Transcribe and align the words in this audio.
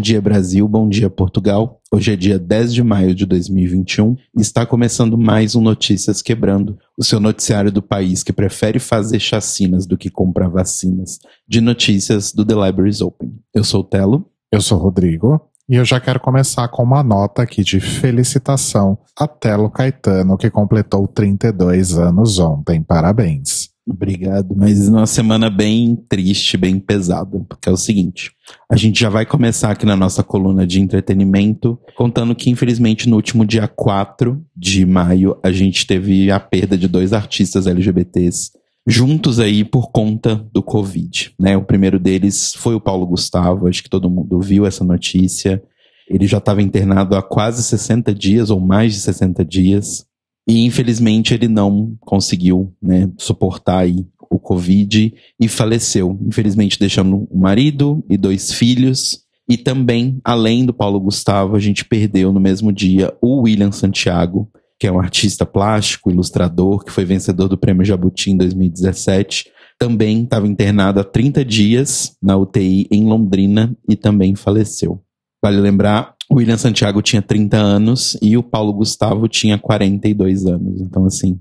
Bom 0.00 0.02
dia, 0.02 0.22
Brasil. 0.22 0.66
Bom 0.66 0.88
dia, 0.88 1.10
Portugal. 1.10 1.78
Hoje 1.92 2.14
é 2.14 2.16
dia 2.16 2.38
10 2.38 2.72
de 2.72 2.82
maio 2.82 3.14
de 3.14 3.26
2021 3.26 4.16
e 4.34 4.40
está 4.40 4.64
começando 4.64 5.18
mais 5.18 5.54
um 5.54 5.60
Notícias 5.60 6.22
Quebrando, 6.22 6.78
o 6.98 7.04
seu 7.04 7.20
noticiário 7.20 7.70
do 7.70 7.82
país 7.82 8.22
que 8.22 8.32
prefere 8.32 8.78
fazer 8.78 9.20
chacinas 9.20 9.84
do 9.84 9.98
que 9.98 10.08
comprar 10.08 10.48
vacinas, 10.48 11.18
de 11.46 11.60
notícias 11.60 12.32
do 12.32 12.46
The 12.46 12.54
Libraries 12.54 13.02
Open. 13.02 13.30
Eu 13.54 13.62
sou 13.62 13.82
o 13.82 13.84
Telo. 13.84 14.24
Eu 14.50 14.62
sou 14.62 14.78
o 14.78 14.80
Rodrigo. 14.80 15.38
E 15.68 15.74
eu 15.74 15.84
já 15.84 16.00
quero 16.00 16.18
começar 16.18 16.66
com 16.68 16.82
uma 16.82 17.02
nota 17.02 17.42
aqui 17.42 17.62
de 17.62 17.78
felicitação 17.78 18.96
a 19.14 19.28
Telo 19.28 19.68
Caetano, 19.68 20.38
que 20.38 20.48
completou 20.48 21.06
32 21.06 21.98
anos 21.98 22.38
ontem. 22.38 22.82
Parabéns. 22.82 23.69
Obrigado, 23.90 24.54
mas 24.56 24.88
uma 24.88 25.04
semana 25.04 25.50
bem 25.50 25.96
triste, 26.08 26.56
bem 26.56 26.78
pesada, 26.78 27.44
porque 27.48 27.68
é 27.68 27.72
o 27.72 27.76
seguinte: 27.76 28.30
a 28.70 28.76
gente 28.76 29.00
já 29.00 29.08
vai 29.08 29.26
começar 29.26 29.72
aqui 29.72 29.84
na 29.84 29.96
nossa 29.96 30.22
coluna 30.22 30.64
de 30.64 30.80
entretenimento, 30.80 31.78
contando 31.96 32.34
que, 32.34 32.50
infelizmente, 32.50 33.08
no 33.08 33.16
último 33.16 33.44
dia 33.44 33.66
4 33.66 34.40
de 34.56 34.86
maio, 34.86 35.36
a 35.42 35.50
gente 35.50 35.86
teve 35.86 36.30
a 36.30 36.38
perda 36.38 36.78
de 36.78 36.86
dois 36.86 37.12
artistas 37.12 37.66
LGBTs 37.66 38.52
juntos 38.86 39.38
aí 39.38 39.64
por 39.64 39.90
conta 39.90 40.36
do 40.52 40.62
Covid. 40.62 41.34
Né? 41.38 41.56
O 41.56 41.64
primeiro 41.64 41.98
deles 41.98 42.54
foi 42.54 42.74
o 42.74 42.80
Paulo 42.80 43.06
Gustavo, 43.06 43.66
acho 43.66 43.82
que 43.82 43.90
todo 43.90 44.10
mundo 44.10 44.40
viu 44.40 44.66
essa 44.66 44.84
notícia. 44.84 45.62
Ele 46.08 46.26
já 46.26 46.38
estava 46.38 46.62
internado 46.62 47.16
há 47.16 47.22
quase 47.22 47.62
60 47.62 48.14
dias, 48.14 48.50
ou 48.50 48.60
mais 48.60 48.94
de 48.94 49.00
60 49.00 49.44
dias. 49.44 50.06
E 50.50 50.64
infelizmente 50.64 51.32
ele 51.32 51.46
não 51.46 51.96
conseguiu 52.00 52.74
né, 52.82 53.08
suportar 53.16 53.84
aí 53.84 54.04
o 54.28 54.36
Covid 54.36 55.14
e 55.38 55.46
faleceu. 55.46 56.18
Infelizmente 56.26 56.76
deixando 56.76 57.28
um 57.30 57.38
marido 57.38 58.04
e 58.10 58.16
dois 58.16 58.52
filhos. 58.52 59.20
E 59.48 59.56
também, 59.56 60.20
além 60.24 60.66
do 60.66 60.74
Paulo 60.74 60.98
Gustavo, 60.98 61.54
a 61.54 61.60
gente 61.60 61.84
perdeu 61.84 62.32
no 62.32 62.40
mesmo 62.40 62.72
dia 62.72 63.16
o 63.22 63.42
William 63.42 63.70
Santiago, 63.70 64.50
que 64.76 64.88
é 64.88 64.92
um 64.92 64.98
artista 64.98 65.46
plástico, 65.46 66.10
ilustrador, 66.10 66.84
que 66.84 66.90
foi 66.90 67.04
vencedor 67.04 67.46
do 67.46 67.56
Prêmio 67.56 67.84
Jabuti 67.84 68.32
em 68.32 68.36
2017. 68.36 69.52
Também 69.78 70.24
estava 70.24 70.48
internado 70.48 70.98
há 70.98 71.04
30 71.04 71.44
dias 71.44 72.16
na 72.20 72.36
UTI 72.36 72.88
em 72.90 73.04
Londrina 73.04 73.76
e 73.88 73.94
também 73.94 74.34
faleceu. 74.34 75.00
Vale 75.42 75.58
lembrar, 75.58 76.14
o 76.30 76.36
William 76.36 76.58
Santiago 76.58 77.00
tinha 77.00 77.22
30 77.22 77.56
anos 77.56 78.16
e 78.20 78.36
o 78.36 78.42
Paulo 78.42 78.72
Gustavo 78.72 79.26
tinha 79.26 79.58
42 79.58 80.46
anos. 80.46 80.80
Então, 80.80 81.04
assim, 81.06 81.40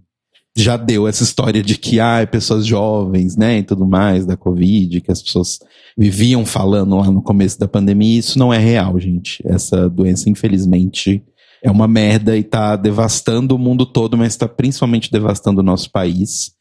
já 0.55 0.77
deu 0.77 1.07
essa 1.07 1.23
história 1.23 1.61
de 1.61 1.77
que, 1.77 1.99
ah, 1.99 2.27
pessoas 2.29 2.65
jovens, 2.65 3.35
né, 3.35 3.59
e 3.59 3.63
tudo 3.63 3.85
mais, 3.85 4.25
da 4.25 4.35
Covid, 4.35 5.01
que 5.01 5.11
as 5.11 5.21
pessoas 5.21 5.59
viviam 5.97 6.45
falando 6.45 6.95
lá 6.95 7.11
no 7.11 7.21
começo 7.21 7.59
da 7.59 7.67
pandemia. 7.67 8.19
Isso 8.19 8.39
não 8.39 8.53
é 8.53 8.57
real, 8.57 8.99
gente. 8.99 9.41
Essa 9.45 9.89
doença, 9.89 10.29
infelizmente, 10.29 11.23
é 11.63 11.69
uma 11.69 11.87
merda 11.87 12.37
e 12.37 12.43
tá 12.43 12.75
devastando 12.75 13.55
o 13.55 13.59
mundo 13.59 13.85
todo, 13.85 14.17
mas 14.17 14.35
tá 14.35 14.47
principalmente 14.47 15.11
devastando 15.11 15.59
o 15.59 15.63
nosso 15.63 15.91
país. 15.91 16.53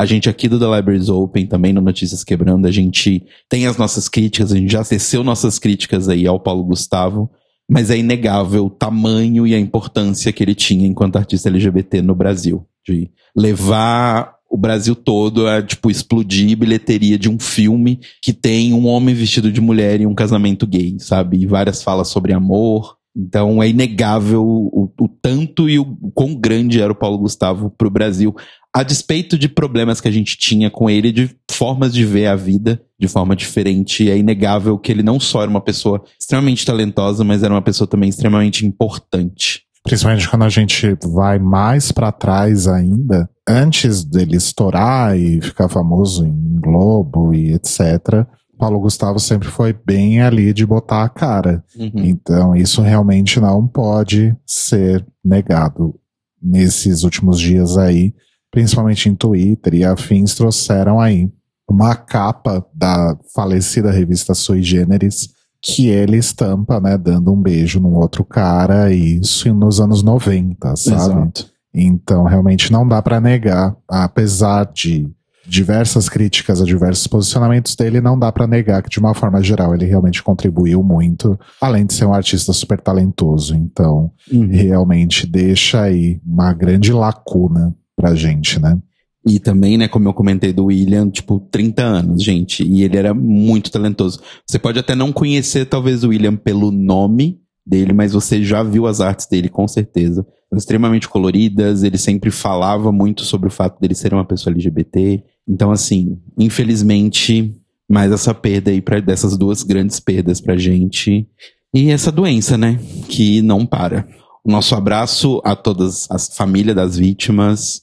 A 0.00 0.06
gente 0.06 0.28
aqui 0.28 0.48
do 0.48 0.58
The 0.58 0.76
Libraries 0.76 1.08
Open, 1.08 1.46
também 1.46 1.72
no 1.72 1.80
Notícias 1.80 2.24
Quebrando, 2.24 2.66
a 2.66 2.70
gente 2.70 3.22
tem 3.48 3.66
as 3.66 3.76
nossas 3.76 4.08
críticas, 4.08 4.52
a 4.52 4.56
gente 4.56 4.72
já 4.72 4.82
teceu 4.82 5.22
nossas 5.22 5.58
críticas 5.58 6.08
aí 6.08 6.26
ao 6.26 6.40
Paulo 6.40 6.64
Gustavo 6.64 7.30
mas 7.70 7.88
é 7.88 7.96
inegável 7.96 8.66
o 8.66 8.70
tamanho 8.70 9.46
e 9.46 9.54
a 9.54 9.58
importância 9.58 10.32
que 10.32 10.42
ele 10.42 10.56
tinha 10.56 10.88
enquanto 10.88 11.14
artista 11.14 11.48
LGBT 11.48 12.02
no 12.02 12.16
Brasil. 12.16 12.66
De 12.84 13.08
levar 13.36 14.34
o 14.50 14.56
Brasil 14.56 14.96
todo 14.96 15.46
a, 15.46 15.62
tipo, 15.62 15.88
explodir 15.88 16.58
bilheteria 16.58 17.16
de 17.16 17.30
um 17.30 17.38
filme 17.38 18.00
que 18.20 18.32
tem 18.32 18.74
um 18.74 18.88
homem 18.88 19.14
vestido 19.14 19.52
de 19.52 19.60
mulher 19.60 20.00
e 20.00 20.06
um 20.06 20.16
casamento 20.16 20.66
gay, 20.66 20.96
sabe? 20.98 21.38
E 21.38 21.46
várias 21.46 21.80
falas 21.80 22.08
sobre 22.08 22.32
amor. 22.32 22.96
Então 23.16 23.62
é 23.62 23.68
inegável 23.68 24.44
o, 24.44 24.92
o 25.00 25.08
tanto 25.08 25.68
e 25.68 25.78
o, 25.78 25.96
o 26.02 26.10
quão 26.10 26.34
grande 26.34 26.80
era 26.80 26.92
o 26.92 26.96
Paulo 26.96 27.18
Gustavo 27.18 27.70
pro 27.70 27.90
Brasil 27.90 28.34
a 28.72 28.82
despeito 28.82 29.36
de 29.36 29.48
problemas 29.48 30.00
que 30.00 30.08
a 30.08 30.12
gente 30.12 30.36
tinha 30.36 30.70
com 30.70 30.88
ele, 30.88 31.10
de 31.10 31.30
formas 31.50 31.92
de 31.92 32.04
ver 32.04 32.26
a 32.26 32.36
vida 32.36 32.80
de 32.98 33.08
forma 33.08 33.34
diferente, 33.34 34.10
é 34.10 34.16
inegável 34.16 34.78
que 34.78 34.92
ele 34.92 35.02
não 35.02 35.18
só 35.18 35.42
era 35.42 35.50
uma 35.50 35.60
pessoa 35.60 36.04
extremamente 36.18 36.64
talentosa, 36.64 37.24
mas 37.24 37.42
era 37.42 37.52
uma 37.52 37.62
pessoa 37.62 37.88
também 37.88 38.08
extremamente 38.08 38.66
importante. 38.66 39.62
Principalmente 39.82 40.28
quando 40.28 40.44
a 40.44 40.48
gente 40.48 40.96
vai 41.06 41.38
mais 41.38 41.90
para 41.90 42.12
trás 42.12 42.68
ainda, 42.68 43.28
antes 43.48 44.04
dele 44.04 44.36
estourar 44.36 45.16
e 45.18 45.40
ficar 45.40 45.68
famoso 45.68 46.24
em 46.26 46.60
Globo 46.60 47.34
e 47.34 47.54
etc. 47.54 48.26
Paulo 48.58 48.78
Gustavo 48.78 49.18
sempre 49.18 49.48
foi 49.48 49.72
bem 49.72 50.20
ali 50.20 50.52
de 50.52 50.66
botar 50.66 51.02
a 51.02 51.08
cara. 51.08 51.64
Uhum. 51.74 52.04
Então, 52.04 52.54
isso 52.54 52.82
realmente 52.82 53.40
não 53.40 53.66
pode 53.66 54.36
ser 54.46 55.04
negado. 55.24 55.98
Nesses 56.42 57.02
últimos 57.02 57.40
dias 57.40 57.78
aí, 57.78 58.14
principalmente 58.50 59.08
em 59.08 59.14
Twitter 59.14 59.74
e 59.74 59.84
afins, 59.84 60.34
trouxeram 60.34 61.00
aí 61.00 61.30
uma 61.68 61.94
capa 61.94 62.64
da 62.74 63.16
falecida 63.34 63.90
revista 63.90 64.34
Sui 64.34 64.62
Generis, 64.62 65.28
que 65.62 65.88
ele 65.88 66.16
estampa, 66.16 66.80
né, 66.80 66.98
dando 66.98 67.32
um 67.32 67.40
beijo 67.40 67.78
num 67.78 67.94
outro 67.94 68.24
cara, 68.24 68.92
isso 68.92 69.52
nos 69.54 69.80
anos 69.80 70.02
90, 70.02 70.74
sabe? 70.76 70.96
Exato. 70.96 71.46
Então, 71.72 72.24
realmente 72.24 72.72
não 72.72 72.86
dá 72.86 73.00
para 73.00 73.20
negar, 73.20 73.76
apesar 73.88 74.64
de 74.72 75.08
diversas 75.46 76.08
críticas 76.08 76.60
a 76.60 76.64
diversos 76.64 77.06
posicionamentos 77.06 77.74
dele, 77.74 78.00
não 78.00 78.18
dá 78.18 78.30
para 78.30 78.46
negar 78.46 78.82
que 78.82 78.88
de 78.88 78.98
uma 78.98 79.14
forma 79.14 79.42
geral 79.42 79.74
ele 79.74 79.84
realmente 79.84 80.22
contribuiu 80.22 80.82
muito, 80.82 81.38
além 81.60 81.86
de 81.86 81.94
ser 81.94 82.04
um 82.04 82.14
artista 82.14 82.52
super 82.52 82.80
talentoso. 82.80 83.54
Então, 83.54 84.10
uhum. 84.30 84.48
realmente 84.48 85.26
deixa 85.26 85.82
aí 85.82 86.20
uma 86.24 86.52
grande 86.52 86.92
lacuna 86.92 87.74
pra 88.00 88.14
gente, 88.14 88.58
né? 88.58 88.78
E 89.26 89.38
também, 89.38 89.76
né, 89.76 89.86
como 89.86 90.08
eu 90.08 90.14
comentei 90.14 90.52
do 90.52 90.66
William, 90.66 91.10
tipo, 91.10 91.40
30 91.50 91.82
anos, 91.82 92.22
gente. 92.22 92.62
E 92.62 92.82
ele 92.82 92.96
era 92.96 93.12
muito 93.12 93.70
talentoso. 93.70 94.20
Você 94.46 94.58
pode 94.58 94.78
até 94.78 94.94
não 94.94 95.12
conhecer, 95.12 95.66
talvez, 95.66 96.02
o 96.02 96.08
William 96.08 96.34
pelo 96.34 96.70
nome 96.70 97.38
dele, 97.66 97.92
mas 97.92 98.14
você 98.14 98.42
já 98.42 98.62
viu 98.62 98.86
as 98.86 99.00
artes 99.00 99.26
dele, 99.26 99.50
com 99.50 99.68
certeza. 99.68 100.26
Extremamente 100.52 101.08
coloridas, 101.08 101.82
ele 101.82 101.98
sempre 101.98 102.30
falava 102.30 102.90
muito 102.90 103.24
sobre 103.24 103.48
o 103.48 103.52
fato 103.52 103.78
dele 103.78 103.94
ser 103.94 104.14
uma 104.14 104.24
pessoa 104.24 104.54
LGBT. 104.54 105.22
Então, 105.46 105.70
assim, 105.70 106.18
infelizmente, 106.38 107.54
mais 107.88 108.10
essa 108.10 108.32
perda 108.32 108.70
aí, 108.70 108.80
pra, 108.80 109.00
dessas 109.00 109.36
duas 109.36 109.62
grandes 109.62 110.00
perdas 110.00 110.40
pra 110.40 110.56
gente. 110.56 111.28
E 111.74 111.90
essa 111.90 112.10
doença, 112.10 112.56
né, 112.56 112.80
que 113.06 113.42
não 113.42 113.66
para. 113.66 114.08
O 114.42 114.50
nosso 114.50 114.74
abraço 114.74 115.42
a 115.44 115.54
todas 115.54 116.10
as 116.10 116.34
famílias 116.34 116.74
das 116.74 116.96
vítimas 116.96 117.82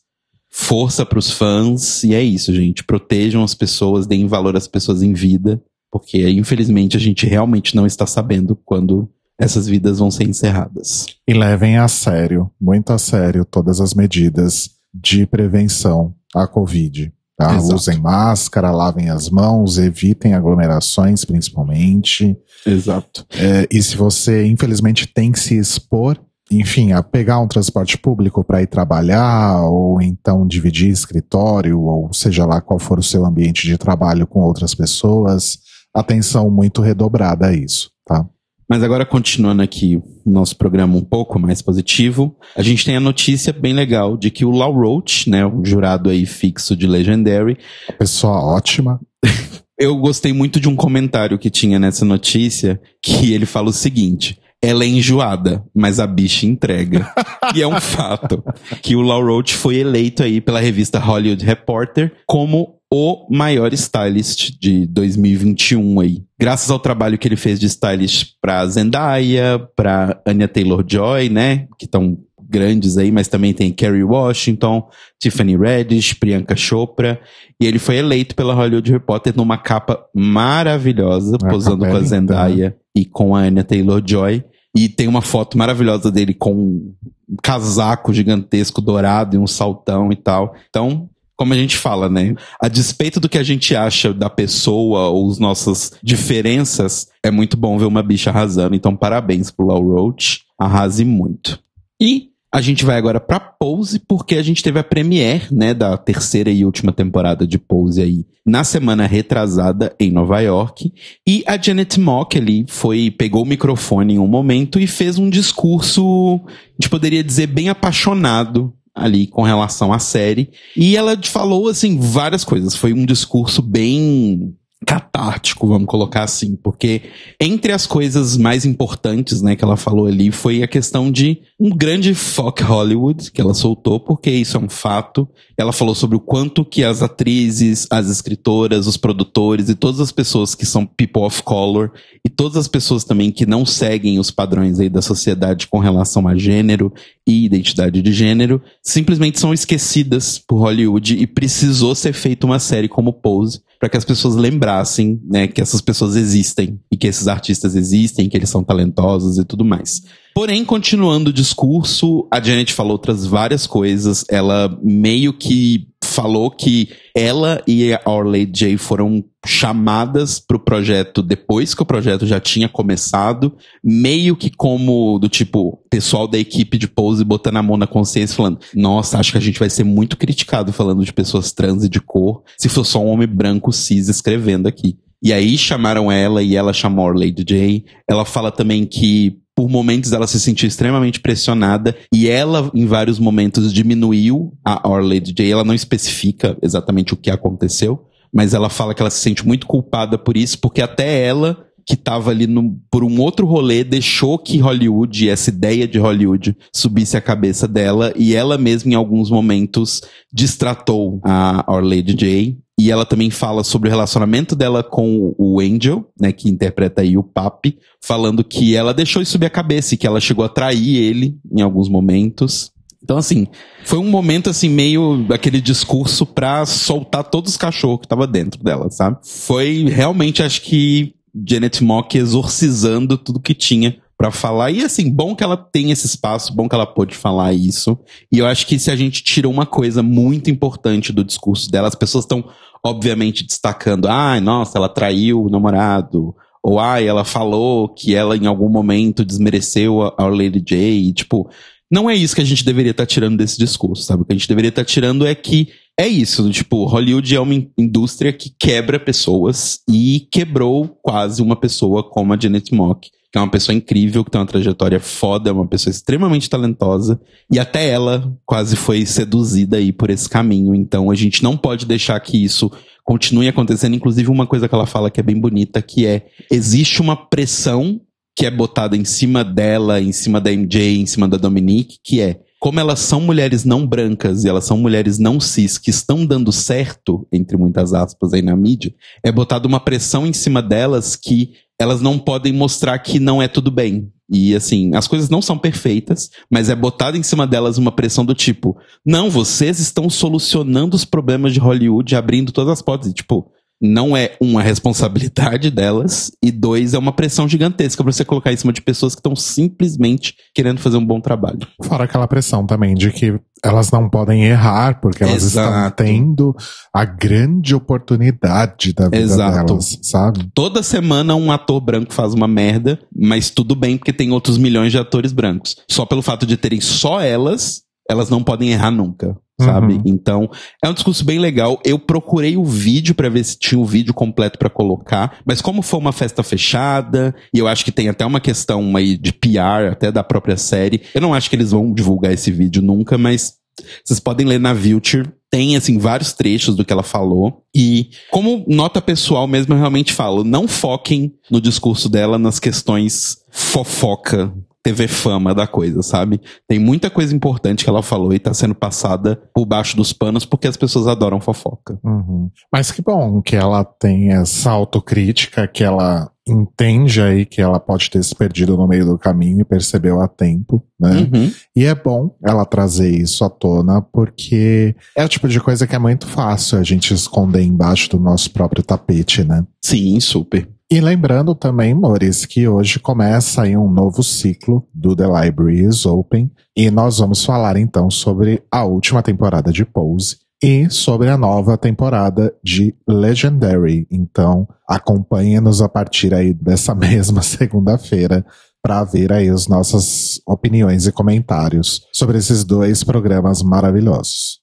força 0.59 1.06
para 1.06 1.19
os 1.19 1.29
fãs 1.29 2.03
e 2.03 2.16
é 2.16 2.22
isso, 2.22 2.51
gente. 2.53 2.83
Protejam 2.83 3.44
as 3.44 3.54
pessoas, 3.54 4.07
deem 4.07 4.25
valor 4.25 4.57
às 4.57 4.68
pessoas 4.68 5.04
em 5.04 5.13
vida, 5.13 5.62
porque 5.92 6.27
infelizmente 6.30 6.98
a 6.98 7.00
gente 7.00 7.27
realmente 7.27 7.75
não 7.75 7.86
está 7.86 8.07
sabendo 8.07 8.56
quando 8.65 9.07
essas 9.39 9.68
vidas 9.68 10.00
vão 10.00 10.09
ser 10.09 10.27
encerradas. 10.27 11.06
E 11.27 11.33
levem 11.33 11.77
a 11.77 11.88
sério, 11.88 12.50
muito 12.59 12.92
a 12.92 12.98
sério, 12.98 13.45
todas 13.45 13.80
as 13.80 13.94
medidas 13.94 14.71
de 14.92 15.27
prevenção 15.27 16.15
à 16.33 16.48
Covid. 16.48 17.13
Tá? 17.38 17.56
Usem 17.56 18.00
máscara, 18.00 18.71
lavem 18.71 19.12
as 19.12 19.30
mãos, 19.30 19.77
evitem 19.77 20.33
aglomerações, 20.33 21.24
principalmente. 21.24 22.36
Exato. 22.65 23.27
É, 23.30 23.68
e 23.71 23.81
se 23.83 23.95
você, 23.95 24.44
infelizmente, 24.48 25.06
tem 25.06 25.31
que 25.31 25.39
se 25.39 25.56
expor 25.56 26.19
enfim, 26.51 26.94
a 26.94 27.03
pegar 27.03 27.39
um 27.39 27.47
transporte 27.47 27.97
público 27.97 28.44
para 28.44 28.61
ir 28.61 28.67
trabalhar, 28.67 29.61
ou 29.63 30.01
então 30.01 30.47
dividir 30.47 30.89
escritório, 30.89 31.79
ou 31.79 32.13
seja 32.13 32.45
lá 32.45 32.61
qual 32.61 32.79
for 32.79 32.99
o 32.99 33.03
seu 33.03 33.25
ambiente 33.25 33.67
de 33.67 33.77
trabalho 33.77 34.25
com 34.25 34.39
outras 34.39 34.73
pessoas, 34.73 35.59
atenção 35.94 36.49
muito 36.49 36.81
redobrada 36.81 37.47
a 37.47 37.53
isso, 37.53 37.91
tá? 38.05 38.25
Mas 38.69 38.83
agora 38.83 39.05
continuando 39.05 39.61
aqui 39.61 39.95
o 39.95 40.03
nosso 40.29 40.57
programa 40.57 40.97
um 40.97 41.03
pouco 41.03 41.39
mais 41.39 41.61
positivo, 41.61 42.35
a 42.55 42.61
gente 42.61 42.83
tem 42.83 42.97
a 42.97 43.00
notícia 43.00 43.53
bem 43.53 43.73
legal 43.73 44.17
de 44.17 44.29
que 44.29 44.43
o 44.43 44.51
Lau 44.51 44.73
Roach, 44.73 45.29
né, 45.29 45.45
o 45.45 45.63
jurado 45.63 46.09
aí 46.09 46.25
fixo 46.25 46.75
de 46.75 46.85
Legendary, 46.85 47.57
pessoa 47.97 48.43
ótima. 48.43 49.00
Eu 49.79 49.95
gostei 49.95 50.33
muito 50.33 50.59
de 50.59 50.67
um 50.67 50.75
comentário 50.75 51.38
que 51.38 51.51
tinha 51.51 51.79
nessa 51.79 52.03
notícia, 52.03 52.81
que 53.01 53.31
ele 53.31 53.45
fala 53.45 53.69
o 53.69 53.73
seguinte: 53.73 54.38
ela 54.62 54.83
é 54.83 54.88
enjoada, 54.88 55.63
mas 55.74 56.00
a 56.00 56.07
bicha 56.07 56.45
entrega. 56.45 57.12
e 57.56 57.62
é 57.62 57.68
um 57.68 57.80
fato 57.80 58.44
que 58.81 58.95
o 58.95 59.01
Lau 59.01 59.24
Roach 59.24 59.56
foi 59.56 59.77
eleito 59.77 60.24
aí 60.24 60.42
pela 60.42 60.59
revista 60.59 61.00
Hollywood 61.00 61.45
Reporter 61.45 62.13
como 62.25 62.77
o 62.92 63.27
maior 63.30 63.74
stylist 63.74 64.51
de 64.59 64.86
2021 64.88 66.00
aí. 66.00 66.24
Graças 66.39 66.71
ao 66.71 66.80
trabalho 66.80 67.18
que 67.18 67.27
ele 67.27 67.36
fez 67.36 67.59
de 67.59 67.65
stylist 67.65 68.33
pra 68.42 68.65
Zendaya, 68.68 69.59
pra 69.75 70.21
Anya 70.25 70.48
Taylor-Joy, 70.48 71.30
né? 71.30 71.68
Que 71.77 71.86
estão 71.86 72.18
grandes 72.49 72.97
aí, 72.97 73.11
mas 73.11 73.27
também 73.27 73.53
tem 73.53 73.71
Kerry 73.71 74.03
Washington, 74.03 74.88
Tiffany 75.19 75.57
Reddish, 75.57 76.13
Priyanka 76.13 76.55
Chopra. 76.55 77.19
E 77.59 77.65
ele 77.65 77.79
foi 77.79 77.97
eleito 77.97 78.35
pela 78.35 78.53
Hollywood 78.53 78.91
Reporter 78.91 79.35
numa 79.35 79.57
capa 79.57 80.05
maravilhosa, 80.13 81.38
A 81.41 81.47
posando 81.47 81.85
com 81.85 81.95
a 81.95 82.01
Zendaya 82.01 82.75
e 82.95 83.05
com 83.05 83.35
a 83.35 83.41
Anya 83.41 83.63
Taylor-Joy. 83.63 84.44
E 84.75 84.89
tem 84.89 85.07
uma 85.07 85.21
foto 85.21 85.57
maravilhosa 85.57 86.11
dele 86.11 86.33
com 86.33 86.53
um 86.53 86.95
casaco 87.41 88.13
gigantesco 88.13 88.79
dourado 88.79 89.35
e 89.35 89.39
um 89.39 89.47
saltão 89.47 90.11
e 90.11 90.15
tal. 90.15 90.53
Então, 90.69 91.09
como 91.35 91.53
a 91.53 91.55
gente 91.55 91.77
fala, 91.77 92.09
né? 92.09 92.35
A 92.59 92.67
despeito 92.67 93.19
do 93.19 93.29
que 93.29 93.38
a 93.38 93.43
gente 93.43 93.75
acha 93.75 94.13
da 94.13 94.29
pessoa 94.29 95.09
ou 95.09 95.29
as 95.29 95.38
nossas 95.38 95.93
diferenças, 96.01 97.07
é 97.23 97.29
muito 97.29 97.55
bom 97.55 97.77
ver 97.77 97.85
uma 97.85 98.01
bicha 98.01 98.31
arrasando. 98.31 98.75
Então, 98.75 98.95
parabéns 98.95 99.51
pro 99.51 99.67
Lau 99.67 99.83
Roach. 99.83 100.41
Arrase 100.59 101.05
muito. 101.05 101.59
E 102.01 102.29
a 102.53 102.61
gente 102.61 102.85
vai 102.85 102.97
agora 102.97 103.19
pra 103.19 103.39
Pose, 103.39 103.99
porque 103.99 104.35
a 104.35 104.41
gente 104.41 104.63
teve 104.63 104.79
a 104.79 104.83
premiere, 104.83 105.44
né, 105.51 105.73
da 105.73 105.97
terceira 105.97 106.49
e 106.49 106.63
última 106.63 106.91
temporada 106.91 107.45
de 107.45 107.57
Pose 107.57 108.01
aí, 108.01 108.25
na 108.45 108.63
semana 108.63 109.05
retrasada 109.05 109.94
em 109.99 110.11
Nova 110.11 110.39
York. 110.39 110.94
E 111.27 111.44
a 111.45 111.61
Janet 111.61 111.99
Mock 111.99 112.38
ali 112.38 112.65
foi, 112.67 113.11
pegou 113.11 113.44
o 113.44 113.45
microfone 113.45 114.15
em 114.15 114.19
um 114.19 114.27
momento 114.27 114.79
e 114.79 114.88
fez 114.88 115.17
um 115.17 115.29
discurso, 115.29 116.41
a 116.45 116.51
gente 116.79 116.89
poderia 116.89 117.23
dizer, 117.23 117.47
bem 117.47 117.69
apaixonado 117.69 118.73
ali 118.95 119.27
com 119.27 119.43
relação 119.43 119.93
à 119.93 120.00
série. 120.00 120.50
E 120.75 120.97
ela 120.97 121.15
falou, 121.23 121.67
assim, 121.67 122.00
várias 122.00 122.43
coisas. 122.43 122.75
Foi 122.75 122.93
um 122.93 123.05
discurso 123.05 123.61
bem 123.61 124.55
catártico, 124.88 125.68
vamos 125.68 125.86
colocar 125.86 126.24
assim, 126.24 126.56
porque 126.56 127.01
entre 127.42 127.74
as 127.74 127.86
coisas 127.86 128.38
mais 128.38 128.66
importantes, 128.66 129.42
né, 129.42 129.54
que 129.54 129.63
ela 129.63 129.75
falou 129.75 130.07
ali, 130.07 130.31
foi 130.31 130.63
a 130.63 130.68
questão 130.68 131.12
de 131.12 131.42
um 131.60 131.69
grande 131.69 132.16
fuck 132.16 132.63
Hollywood 132.63 133.30
que 133.34 133.42
ela 133.42 133.54
soltou, 133.54 134.00
porque 134.00 134.31
isso 134.31 134.56
é 134.56 134.60
um 134.62 134.69
fato. 134.69 135.28
Ela 135.57 135.74
falou 135.74 135.94
sobre 135.94 136.16
o 136.16 136.22
quanto 136.22 136.63
que 136.63 136.86
as 136.86 137.01
atrizes, 137.01 137.86
as 137.92 138.10
escritoras, 138.10 138.88
os 138.88 138.95
produtores 138.95 139.68
e 139.68 139.75
todas 139.75 140.00
as 140.00 140.13
pessoas 140.13 140.56
que 140.56 140.66
são 140.66 140.86
people 140.86 141.24
of 141.24 141.44
color 141.44 141.92
e 142.25 142.30
todas 142.30 142.56
as 142.56 142.69
pessoas 142.69 143.04
também 143.04 143.30
que 143.30 143.45
não 143.45 143.66
seguem 143.66 144.19
os 144.19 144.31
padrões 144.31 144.80
aí 144.80 144.88
da 144.88 145.01
sociedade 145.01 145.68
com 145.68 145.80
relação 145.80 146.30
a 146.30 146.38
gênero 146.38 146.94
e 147.28 147.44
identidade 147.44 148.01
de 148.01 148.13
gênero, 148.13 148.62
simplesmente 148.81 149.38
são 149.38 149.54
esquecidas 149.54 150.39
por 150.39 150.60
Hollywood 150.60 151.18
e 151.18 151.28
precisou 151.28 151.94
ser 151.94 152.13
feita 152.13 152.45
uma 152.45 152.60
série 152.60 152.88
como 152.88 153.12
Pose 153.12 153.66
para 153.79 153.89
que 153.89 153.97
as 153.97 154.06
pessoas 154.06 154.35
lembrassem, 154.35 155.21
né, 155.25 155.47
que 155.47 155.62
essas 155.62 155.81
pessoas 155.81 156.15
existem 156.15 156.79
e 156.91 156.97
que 156.97 157.07
esses 157.07 157.27
artistas 157.27 157.75
existem, 157.75 158.27
que 158.27 158.35
eles 158.35 158.50
são 158.50 158.63
talentosos 158.63 159.38
e 159.38 159.45
tudo 159.45 159.63
mais. 159.63 160.01
Porém, 160.38 160.63
continuando 160.63 161.31
o 161.31 161.34
discurso, 161.34 162.28
a 162.31 162.39
Janet 162.39 162.72
falou 162.72 162.92
outras 162.92 163.25
várias 163.25 163.66
coisas. 163.66 164.24
Ela 164.30 164.69
meio 164.84 165.34
que 165.34 165.88
falou 166.04 166.51
que 166.51 166.89
ela 167.16 167.60
e 167.66 167.92
a 167.92 168.00
Our 168.06 168.24
Lady 168.24 168.51
J 168.54 168.78
foram 168.78 169.25
chamadas 169.44 170.39
para 170.39 170.56
o 170.56 170.60
projeto 170.60 171.24
depois 171.24 171.74
que 171.74 171.81
o 171.81 171.86
projeto 171.88 172.28
já 172.28 172.39
tinha 172.39 172.69
começado, 172.69 173.57
meio 173.84 174.36
que 174.36 174.51
como 174.51 175.18
do 175.18 175.28
tipo, 175.28 175.84
pessoal 175.89 176.28
da 176.28 176.38
equipe 176.38 176.78
de 176.78 176.88
Pose 176.88 177.24
botando 177.24 177.57
a 177.57 177.63
mão 177.63 177.75
na 177.75 177.88
consciência 177.88 178.38
falando, 178.38 178.60
nossa, 178.75 179.18
acho 179.18 179.31
que 179.31 179.39
a 179.39 179.42
gente 179.42 179.57
vai 179.57 179.72
ser 179.72 179.86
muito 179.86 180.16
criticado 180.18 180.72
falando 180.72 181.04
de 181.04 181.12
pessoas 181.12 181.51
trans 181.51 181.84
e 181.84 181.89
de 181.89 182.00
cor, 182.00 182.44
se 182.60 182.69
for 182.69 182.84
só 182.84 183.00
um 183.00 183.07
homem 183.07 183.28
branco 183.28 183.74
cis 183.74 184.07
escrevendo 184.07 184.68
aqui. 184.68 185.00
E 185.19 185.34
aí 185.34 185.57
chamaram 185.57 186.12
ela 186.12 186.44
e 186.44 186.56
ela 186.56 186.74
chamou 186.74 187.07
a 187.07 187.12
Lady 187.12 187.44
J. 187.44 187.84
Ela 188.07 188.24
fala 188.24 188.51
também 188.51 188.86
que 188.86 189.42
por 189.57 189.68
momentos 189.68 190.12
ela 190.12 190.27
se 190.27 190.39
sentiu 190.39 190.68
extremamente 190.68 191.19
pressionada 191.19 191.98
e 192.13 192.30
ela, 192.30 192.69
em 192.75 192.86
vários 192.86 193.18
momentos, 193.18 193.74
diminuiu 193.74 194.54
a 194.63 194.88
Our 194.88 195.01
Lady 195.01 195.33
J. 195.33 195.50
Ela 195.50 195.63
não 195.63 195.74
especifica 195.74 196.56
exatamente 196.62 197.15
o 197.15 197.18
que 197.18 197.31
aconteceu, 197.31 198.06
mas 198.31 198.54
ela 198.54 198.69
fala 198.69 198.94
que 198.94 199.01
ela 199.01 199.09
se 199.09 199.19
sente 199.19 199.48
muito 199.48 199.65
culpada 199.65 200.15
por 200.15 200.38
isso, 200.38 200.59
porque 200.59 200.80
até 200.80 201.25
ela, 201.25 201.65
que 201.88 201.94
estava 201.94 202.31
ali 202.31 202.45
no, 202.45 202.78
por 202.92 203.01
um 203.01 203.22
outro 203.22 203.48
rolê, 203.48 203.81
deixou 203.81 204.38
que 204.38 204.57
Hollywood, 204.57 205.30
essa 205.30 205.50
ideia 205.50 205.88
de 205.88 205.98
Hollywood, 205.98 206.56
subisse 206.75 207.16
a 207.16 207.22
cabeça 207.22 207.66
dela 207.66 208.13
e 208.18 208.36
ela 208.36 208.57
mesma, 208.57 208.92
em 208.92 208.95
alguns 208.95 209.31
momentos, 209.31 210.01
distratou 210.31 211.22
a 211.24 211.63
Our 211.66 211.81
Lady 211.81 212.13
J. 212.13 212.57
E 212.80 212.92
ela 212.92 213.06
também 213.06 213.31
fala 213.31 213.63
sobre 213.63 213.89
o 213.89 213.92
relacionamento 213.92 214.56
dela 214.56 214.84
com 214.84 215.34
o 215.36 215.60
Angel, 215.60 216.06
né, 216.19 216.31
que 216.31 216.48
interpreta 216.48 217.01
aí 217.01 217.18
o 217.18 217.24
Papi, 217.24 217.80
falando 218.04 218.44
que 218.44 218.75
ela 218.75 218.94
deixou 218.94 219.19
isso 219.19 219.31
subir 219.31 219.48
a 219.48 219.50
cabeça 219.50 219.95
e 219.95 219.98
que 219.98 220.06
ela 220.06 220.19
chegou 220.19 220.45
a 220.45 220.50
trair 220.50 220.95
ele 220.95 221.39
em 221.51 221.62
alguns 221.62 221.89
momentos. 221.89 222.72
Então, 223.01 223.18
assim, 223.18 223.48
foi 223.84 223.98
um 224.00 224.10
momento, 224.10 224.50
assim, 224.50 224.69
meio 224.69 225.25
aquele 225.31 225.62
discurso 225.62 226.25
pra 226.25 226.66
soltar 226.66 227.24
todos 227.24 227.51
os 227.51 227.57
cachorros 227.57 228.01
que 228.01 228.07
tava 228.07 228.28
dentro 228.28 228.62
dela, 228.63 228.89
sabe? 228.92 229.18
Foi 229.24 229.86
realmente, 229.88 230.44
acho 230.44 230.62
que, 230.62 231.13
Janet 231.48 231.84
Mock 231.84 232.18
exorcizando 232.18 233.18
tudo 233.18 233.39
que 233.39 233.54
tinha 233.54 233.98
pra 234.18 234.31
falar. 234.31 234.72
E, 234.72 234.84
assim, 234.84 235.10
bom 235.12 235.36
que 235.36 235.44
ela 235.44 235.56
tem 235.56 235.92
esse 235.92 236.07
espaço, 236.07 236.54
bom 236.54 236.68
que 236.68 236.74
ela 236.74 236.88
pôde 236.88 237.16
falar 237.16 237.54
isso. 237.54 237.98
E 238.31 238.39
eu 238.39 238.48
acho 238.48 238.66
que 238.66 238.80
se 238.80 238.89
a 238.89 238.95
gente 238.95 239.24
tira 239.24 239.48
uma 239.48 239.66
coisa 239.66 240.01
muito 240.01 240.50
importante 240.50 241.13
do 241.13 241.24
discurso 241.24 241.69
dela, 241.69 241.88
as 241.88 241.95
pessoas 241.95 242.24
estão, 242.24 242.44
obviamente, 242.84 243.45
destacando, 243.45 244.07
ai, 244.07 244.39
nossa, 244.39 244.78
ela 244.78 244.89
traiu 244.89 245.44
o 245.44 245.50
namorado. 245.50 246.36
Ou, 246.63 246.80
ai, 246.80 247.07
ela 247.07 247.24
falou 247.24 247.89
que 247.89 248.16
ela, 248.16 248.36
em 248.36 248.48
algum 248.48 248.69
momento, 248.69 249.24
desmereceu 249.24 250.01
a, 250.01 250.16
a 250.18 250.28
Lady 250.28 250.62
J. 250.62 250.75
E, 250.78 251.13
tipo, 251.13 251.50
não 251.89 252.10
é 252.10 252.16
isso 252.16 252.36
que 252.36 252.42
a 252.42 252.45
gente 252.45 252.66
deveria 252.66 252.92
estar 252.92 253.06
tirando 253.06 253.38
desse 253.38 253.57
discurso, 253.57 254.04
sabe? 254.04 254.24
O 254.24 254.25
que 254.25 254.34
a 254.34 254.36
gente 254.36 254.50
deveria 254.50 254.69
estar 254.69 254.84
tirando 254.84 255.25
é 255.25 255.36
que 255.36 255.69
é 255.99 256.07
isso, 256.07 256.49
tipo, 256.51 256.85
Hollywood 256.85 257.35
é 257.35 257.39
uma 257.39 257.55
in- 257.55 257.71
indústria 257.77 258.31
que 258.31 258.53
quebra 258.59 259.00
pessoas 259.00 259.79
e 259.89 260.27
quebrou 260.31 260.88
quase 261.01 261.41
uma 261.41 261.55
pessoa 261.55 262.03
como 262.03 262.33
a 262.33 262.39
Janet 262.39 262.74
Mock, 262.74 263.10
que 263.31 263.38
é 263.38 263.41
uma 263.41 263.50
pessoa 263.50 263.75
incrível, 263.75 264.24
que 264.24 264.29
tem 264.29 264.39
uma 264.39 264.48
trajetória 264.48 265.00
foda, 265.00 265.50
é 265.50 265.53
uma 265.53 265.67
pessoa 265.67 265.91
extremamente 265.91 266.50
talentosa, 266.50 267.19
e 267.51 267.57
até 267.57 267.89
ela 267.89 268.31
quase 268.45 268.75
foi 268.75 269.05
seduzida 269.05 269.77
aí 269.77 269.91
por 269.91 270.10
esse 270.10 270.29
caminho. 270.29 270.75
Então 270.75 271.10
a 271.10 271.15
gente 271.15 271.41
não 271.43 271.57
pode 271.57 271.86
deixar 271.86 272.19
que 272.19 272.41
isso 272.43 272.72
continue 273.03 273.48
acontecendo. 273.48 273.95
Inclusive, 273.95 274.29
uma 274.29 274.45
coisa 274.45 274.67
que 274.69 274.75
ela 274.75 274.86
fala 274.86 275.10
que 275.10 275.19
é 275.19 275.24
bem 275.24 275.39
bonita, 275.39 275.81
que 275.81 276.05
é 276.05 276.27
existe 276.51 277.01
uma 277.01 277.15
pressão 277.15 278.00
que 278.36 278.45
é 278.45 278.51
botada 278.51 278.95
em 278.95 279.03
cima 279.03 279.43
dela, 279.43 280.00
em 280.00 280.12
cima 280.12 280.39
da 280.39 280.51
MJ, 280.51 281.01
em 281.01 281.05
cima 281.07 281.27
da 281.27 281.38
Dominique, 281.38 281.98
que 282.03 282.22
é 282.22 282.41
como 282.59 282.79
elas 282.79 282.99
são 282.99 283.21
mulheres 283.21 283.63
não 283.63 283.85
brancas 283.85 284.43
e 284.43 284.49
elas 284.49 284.65
são 284.65 284.77
mulheres 284.77 285.19
não 285.19 285.39
cis 285.39 285.77
que 285.77 285.89
estão 285.89 286.25
dando 286.25 286.51
certo, 286.51 287.27
entre 287.31 287.55
muitas 287.55 287.93
aspas 287.93 288.33
aí 288.33 288.41
na 288.41 288.55
mídia, 288.55 288.93
é 289.23 289.31
botada 289.31 289.67
uma 289.67 289.79
pressão 289.79 290.25
em 290.25 290.33
cima 290.33 290.61
delas 290.61 291.15
que 291.15 291.53
elas 291.79 292.01
não 292.01 292.17
podem 292.17 292.51
mostrar 292.51 292.97
que 292.99 293.19
não 293.19 293.41
é 293.41 293.47
tudo 293.47 293.69
bem. 293.69 294.11
E 294.29 294.53
assim, 294.55 294.93
as 294.93 295.07
coisas 295.07 295.29
não 295.29 295.41
são 295.41 295.57
perfeitas, 295.57 296.29
mas 296.51 296.69
é 296.69 296.75
botada 296.75 297.17
em 297.17 297.23
cima 297.23 297.47
delas 297.47 297.77
uma 297.77 297.91
pressão 297.91 298.25
do 298.25 298.33
tipo, 298.33 298.75
não, 299.05 299.29
vocês 299.29 299.79
estão 299.79 300.09
solucionando 300.09 300.95
os 300.95 301.05
problemas 301.05 301.53
de 301.53 301.59
Hollywood, 301.59 302.15
abrindo 302.15 302.51
todas 302.51 302.73
as 302.73 302.81
portas. 302.81 303.09
E, 303.09 303.13
tipo, 303.13 303.49
não 303.81 304.17
é 304.17 304.36
uma 304.39 304.62
responsabilidade 304.62 305.69
delas, 305.69 306.31
e 306.43 306.51
dois, 306.51 306.93
é 306.93 306.98
uma 306.98 307.12
pressão 307.12 307.48
gigantesca 307.48 308.03
pra 308.03 308.12
você 308.12 308.25
colocar 308.25 308.51
em 308.51 308.57
cima 308.57 308.74
de 308.74 308.81
pessoas 308.81 309.13
que 309.13 309.19
estão 309.19 309.36
simplesmente 309.36 310.36
querendo 310.53 310.79
fazer 310.79 310.98
um 310.98 311.05
bom 311.05 311.22
trabalho. 311.22 311.60
Fora 311.84 312.05
aquela 312.05 312.27
pressão 312.27 312.65
também 312.65 312.96
de 312.96 313.12
que 313.12 313.39
elas 313.63 313.91
não 313.91 314.10
podem 314.10 314.46
errar, 314.46 315.00
porque 315.01 315.24
elas 315.24 315.43
Exato. 315.43 315.89
estão 315.89 316.05
tendo 316.05 316.55
a 316.93 317.05
grande 317.05 317.74
oportunidade 317.75 318.93
da 318.93 319.05
vida 319.05 319.17
Exato. 319.17 319.65
delas, 319.65 320.00
sabe? 320.01 320.48
Toda 320.53 320.84
semana 320.84 321.36
um 321.36 321.51
ator 321.51 321.81
branco 321.81 322.13
faz 322.13 322.34
uma 322.34 322.48
merda, 322.48 323.00
mas 323.15 323.50
tudo 323.50 323.75
bem 323.75 323.98
porque 323.98 324.13
tem 324.13 324.31
outros 324.31 324.57
milhões 324.57 324.91
de 324.91 324.98
atores 324.98 325.31
brancos. 325.31 325.75
Só 325.89 326.05
pelo 326.05 326.22
fato 326.22 326.46
de 326.46 326.57
terem 326.57 326.81
só 326.81 327.19
elas, 327.22 327.81
elas 328.09 328.29
não 328.29 328.43
podem 328.43 328.71
errar 328.71 328.91
nunca, 328.91 329.37
sabe? 329.59 329.95
Uhum. 329.95 330.01
Então, 330.05 330.49
é 330.83 330.89
um 330.89 330.93
discurso 330.93 331.25
bem 331.25 331.39
legal. 331.39 331.79
Eu 331.83 331.99
procurei 331.99 332.57
o 332.57 332.63
vídeo 332.63 333.15
pra 333.15 333.29
ver 333.29 333.43
se 333.43 333.57
tinha 333.57 333.79
o 333.79 333.85
vídeo 333.85 334.13
completo 334.13 334.57
pra 334.57 334.69
colocar, 334.69 335.39
mas 335.45 335.61
como 335.61 335.81
foi 335.81 335.99
uma 335.99 336.11
festa 336.11 336.43
fechada, 336.43 337.35
e 337.53 337.59
eu 337.59 337.67
acho 337.67 337.83
que 337.83 337.91
tem 337.91 338.09
até 338.09 338.25
uma 338.25 338.39
questão 338.39 338.95
aí 338.95 339.17
de 339.17 339.33
PR, 339.33 339.91
até 339.91 340.11
da 340.11 340.23
própria 340.23 340.57
série, 340.57 341.01
eu 341.13 341.21
não 341.21 341.33
acho 341.33 341.49
que 341.49 341.55
eles 341.55 341.71
vão 341.71 341.93
divulgar 341.93 342.31
esse 342.31 342.51
vídeo 342.51 342.81
nunca, 342.81 343.17
mas 343.17 343.57
vocês 344.03 344.19
podem 344.19 344.45
ler 344.45 344.59
na 344.59 344.73
Vulture. 344.73 345.29
Tem, 345.49 345.77
assim, 345.77 345.97
vários 345.97 346.33
trechos 346.33 346.75
do 346.75 346.83
que 346.83 346.91
ela 346.91 347.03
falou. 347.03 347.63
E, 347.73 348.09
como 348.29 348.65
nota 348.67 349.01
pessoal 349.01 349.47
mesmo, 349.47 349.73
eu 349.73 349.77
realmente 349.77 350.11
falo, 350.11 350.43
não 350.43 350.67
foquem 350.67 351.33
no 351.49 351.61
discurso 351.61 352.09
dela 352.09 352.37
nas 352.37 352.59
questões 352.59 353.37
fofoca, 353.49 354.53
TV 354.88 355.06
fama 355.06 355.53
da 355.53 355.67
coisa, 355.67 356.01
sabe? 356.01 356.39
Tem 356.65 356.79
muita 356.79 357.10
coisa 357.10 357.36
importante 357.36 357.84
que 357.84 357.89
ela 357.89 358.01
falou 358.01 358.34
e 358.34 358.39
tá 358.39 358.53
sendo 358.53 358.74
passada 358.74 359.36
por 359.53 359.65
baixo 359.65 359.98
dos 359.98 360.13
panos 360.13 360.46
porque 360.46 360.65
as 360.65 360.77
pessoas 360.77 361.08
adoram 361.08 361.41
fofoca. 361.41 362.00
Uhum. 362.01 362.50
Mas 362.72 362.89
que 362.89 363.01
bom 363.01 363.41
que 363.41 363.58
ela 363.58 363.84
tem 363.84 364.32
essa 364.32 364.72
autocrítica, 364.72 365.67
que 365.67 365.84
ela 365.84 366.32
entende 366.48 367.22
aí 367.22 367.46
que 367.46 367.62
ela 367.62 367.82
pode 367.82 368.10
ter 368.10 368.24
se 368.24 368.34
perdido 368.34 368.77
no 368.77 368.88
meio 368.88 369.06
do 369.06 369.17
caminho 369.17 369.60
e 369.60 369.65
percebeu 369.65 370.22
a 370.22 370.27
tempo, 370.29 370.82
né? 370.98 371.29
Uhum. 371.34 371.51
E 371.75 371.84
é 371.84 371.94
bom 371.94 372.34
ela 372.41 372.63
trazer 372.63 373.10
isso 373.10 373.44
à 373.44 373.50
tona, 373.50 374.01
porque 374.01 374.96
é 375.17 375.25
o 375.25 375.27
tipo 375.27 375.50
de 375.50 375.60
coisa 375.60 375.86
que 375.86 375.96
é 375.96 376.00
muito 376.00 376.25
fácil 376.25 376.79
a 376.79 376.84
gente 376.84 377.13
esconder 377.13 377.62
embaixo 377.62 378.10
do 378.12 378.20
nosso 378.20 378.51
próprio 378.51 378.82
tapete, 378.82 379.44
né? 379.44 379.65
Sim, 379.84 380.17
super. 380.22 380.65
E 380.89 381.01
lembrando 381.01 381.53
também, 381.53 381.94
Mores, 381.94 382.46
que 382.46 382.65
hoje 382.65 382.98
começa 382.98 383.63
aí 383.63 383.75
um 383.75 383.91
novo 383.91 384.24
ciclo 384.24 384.88
do 384.94 385.13
The 385.13 385.25
Library 385.25 385.84
is 385.84 386.06
Open 386.06 386.50
e 386.77 386.89
nós 386.89 387.17
vamos 387.17 387.44
falar 387.44 387.75
então 387.75 388.10
sobre 388.10 388.63
a 388.72 388.86
última 388.86 389.22
temporada 389.22 389.70
de 389.70 389.84
Pose 389.84 390.38
e 390.63 390.89
sobre 390.89 391.27
a 391.27 391.38
nova 391.38 391.77
temporada 391.77 392.53
de 392.63 392.96
Legendary. 393.06 394.08
Então, 394.10 394.65
acompanhe-nos 394.88 395.82
a 395.82 395.89
partir 395.89 396.34
aí 396.34 396.53
dessa 396.53 396.96
mesma 396.96 397.41
segunda-feira 397.41 398.46
para 398.82 399.03
ver 399.03 399.34
aí 399.34 399.50
as 399.50 399.67
nossas 399.67 400.39
opiniões 400.48 401.06
e 401.06 401.12
comentários 401.12 402.03
sobre 402.13 402.38
esses 402.38 402.63
dois 402.63 403.03
programas 403.03 403.62
maravilhosos. 403.62 404.62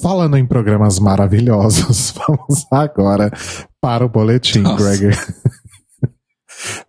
Falando 0.00 0.36
em 0.36 0.46
programas 0.46 0.98
maravilhosos, 0.98 2.14
vamos 2.16 2.66
agora 2.70 3.30
para 3.80 4.04
o 4.04 4.08
boletim 4.08 4.60
Nossa. 4.60 4.96
Greg. 4.96 5.16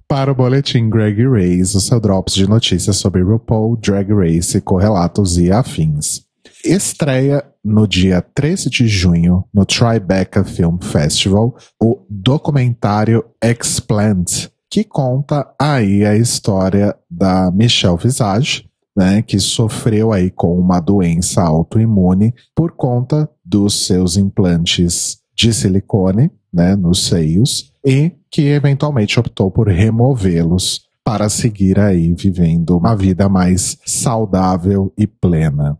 para 0.07 0.31
o 0.31 0.35
boletim 0.35 0.89
Greg 0.89 1.25
Race, 1.27 1.75
o 1.75 1.81
seu 1.81 1.99
drops 1.99 2.33
de 2.33 2.47
notícias 2.47 2.97
sobre 2.97 3.21
RuPaul, 3.21 3.77
Drag 3.77 4.13
Race, 4.13 4.61
correlatos 4.61 5.37
e 5.37 5.51
afins. 5.51 6.21
Estreia 6.63 7.43
no 7.63 7.87
dia 7.87 8.21
13 8.21 8.69
de 8.69 8.87
junho, 8.87 9.43
no 9.53 9.65
Tribeca 9.65 10.43
Film 10.43 10.77
Festival, 10.81 11.55
o 11.81 12.05
documentário 12.09 13.25
Explant, 13.43 14.47
que 14.69 14.83
conta 14.83 15.53
aí 15.59 16.05
a 16.05 16.15
história 16.15 16.95
da 17.09 17.51
Michelle 17.51 17.97
Visage, 17.97 18.65
né, 18.95 19.21
que 19.21 19.39
sofreu 19.39 20.11
aí 20.11 20.29
com 20.29 20.57
uma 20.57 20.79
doença 20.79 21.41
autoimune 21.41 22.33
por 22.55 22.71
conta 22.71 23.29
dos 23.43 23.85
seus 23.85 24.17
implantes 24.17 25.17
de 25.35 25.53
silicone, 25.53 26.31
né, 26.53 26.75
nos 26.75 27.07
seios 27.07 27.71
e 27.85 28.11
que 28.29 28.43
eventualmente 28.49 29.19
optou 29.19 29.49
por 29.49 29.67
removê-los 29.67 30.81
para 31.03 31.27
seguir 31.27 31.79
aí 31.79 32.13
vivendo 32.13 32.77
uma 32.77 32.95
vida 32.95 33.27
mais 33.27 33.77
saudável 33.85 34.93
e 34.97 35.05
plena. 35.05 35.77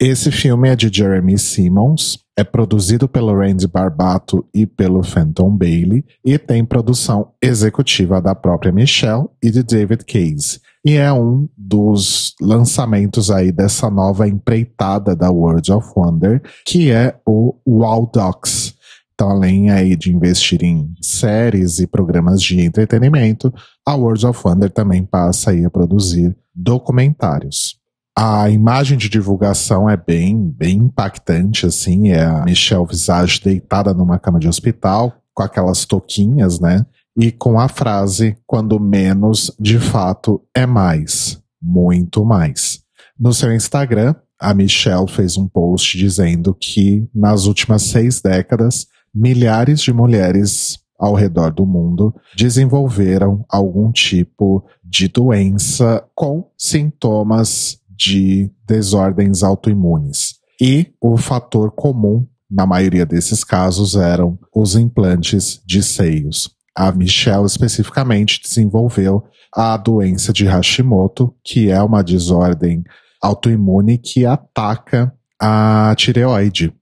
Esse 0.00 0.32
filme 0.32 0.68
é 0.68 0.74
de 0.74 0.90
Jeremy 0.92 1.38
Simmons, 1.38 2.18
é 2.36 2.42
produzido 2.42 3.06
pelo 3.06 3.38
Randy 3.38 3.68
Barbato 3.68 4.44
e 4.52 4.66
pelo 4.66 5.02
Fenton 5.02 5.56
Bailey 5.56 6.04
e 6.24 6.38
tem 6.38 6.64
produção 6.64 7.32
executiva 7.40 8.20
da 8.20 8.34
própria 8.34 8.72
Michelle 8.72 9.28
e 9.42 9.50
de 9.50 9.62
David 9.62 10.04
Case. 10.04 10.60
E 10.84 10.96
é 10.96 11.12
um 11.12 11.48
dos 11.56 12.34
lançamentos 12.40 13.30
aí 13.30 13.52
dessa 13.52 13.88
nova 13.88 14.26
empreitada 14.26 15.14
da 15.14 15.30
World 15.30 15.70
of 15.72 15.88
Wonder, 15.96 16.42
que 16.66 16.90
é 16.90 17.16
o 17.24 17.54
Wow 17.66 18.10
Docs. 18.12 18.74
Então, 19.14 19.30
além 19.30 19.70
aí 19.70 19.94
de 19.94 20.12
investir 20.12 20.64
em 20.64 20.92
séries 21.00 21.78
e 21.78 21.86
programas 21.86 22.42
de 22.42 22.60
entretenimento, 22.60 23.54
a 23.86 23.94
World 23.94 24.26
of 24.26 24.40
Wonder 24.44 24.70
também 24.70 25.04
passa 25.04 25.52
aí 25.52 25.64
a 25.64 25.70
produzir 25.70 26.36
documentários. 26.52 27.76
A 28.18 28.50
imagem 28.50 28.98
de 28.98 29.08
divulgação 29.08 29.88
é 29.88 29.96
bem, 29.96 30.36
bem 30.36 30.78
impactante, 30.78 31.64
assim, 31.64 32.10
é 32.10 32.24
a 32.24 32.44
Michelle 32.44 32.86
Visage 32.86 33.40
deitada 33.42 33.94
numa 33.94 34.18
cama 34.18 34.40
de 34.40 34.48
hospital, 34.48 35.14
com 35.32 35.42
aquelas 35.42 35.84
toquinhas, 35.84 36.58
né? 36.58 36.84
E 37.16 37.30
com 37.30 37.58
a 37.58 37.68
frase, 37.68 38.36
quando 38.46 38.80
menos, 38.80 39.54
de 39.60 39.78
fato, 39.78 40.42
é 40.54 40.66
mais. 40.66 41.40
Muito 41.60 42.24
mais. 42.24 42.80
No 43.18 43.32
seu 43.32 43.54
Instagram, 43.54 44.14
a 44.40 44.52
Michelle 44.54 45.06
fez 45.06 45.36
um 45.36 45.46
post 45.46 45.96
dizendo 45.96 46.54
que, 46.58 47.06
nas 47.14 47.44
últimas 47.44 47.82
seis 47.82 48.20
décadas, 48.20 48.86
milhares 49.14 49.80
de 49.80 49.92
mulheres 49.92 50.80
ao 50.98 51.14
redor 51.14 51.52
do 51.52 51.66
mundo 51.66 52.14
desenvolveram 52.36 53.44
algum 53.48 53.90
tipo 53.92 54.64
de 54.82 55.08
doença 55.08 56.04
com 56.14 56.50
sintomas 56.56 57.78
de 57.88 58.50
desordens 58.66 59.42
autoimunes. 59.42 60.36
E 60.60 60.92
o 61.00 61.16
fator 61.16 61.72
comum 61.72 62.26
na 62.50 62.66
maioria 62.66 63.06
desses 63.06 63.42
casos 63.42 63.96
eram 63.96 64.38
os 64.54 64.76
implantes 64.76 65.60
de 65.66 65.82
seios. 65.82 66.50
A 66.74 66.90
Michelle 66.92 67.46
especificamente 67.46 68.40
desenvolveu 68.42 69.24
a 69.54 69.76
doença 69.76 70.32
de 70.32 70.46
Hashimoto, 70.46 71.34
que 71.44 71.70
é 71.70 71.82
uma 71.82 72.02
desordem 72.02 72.82
autoimune 73.20 73.98
que 73.98 74.24
ataca 74.24 75.12
a 75.40 75.94
tireoide. 75.96 76.72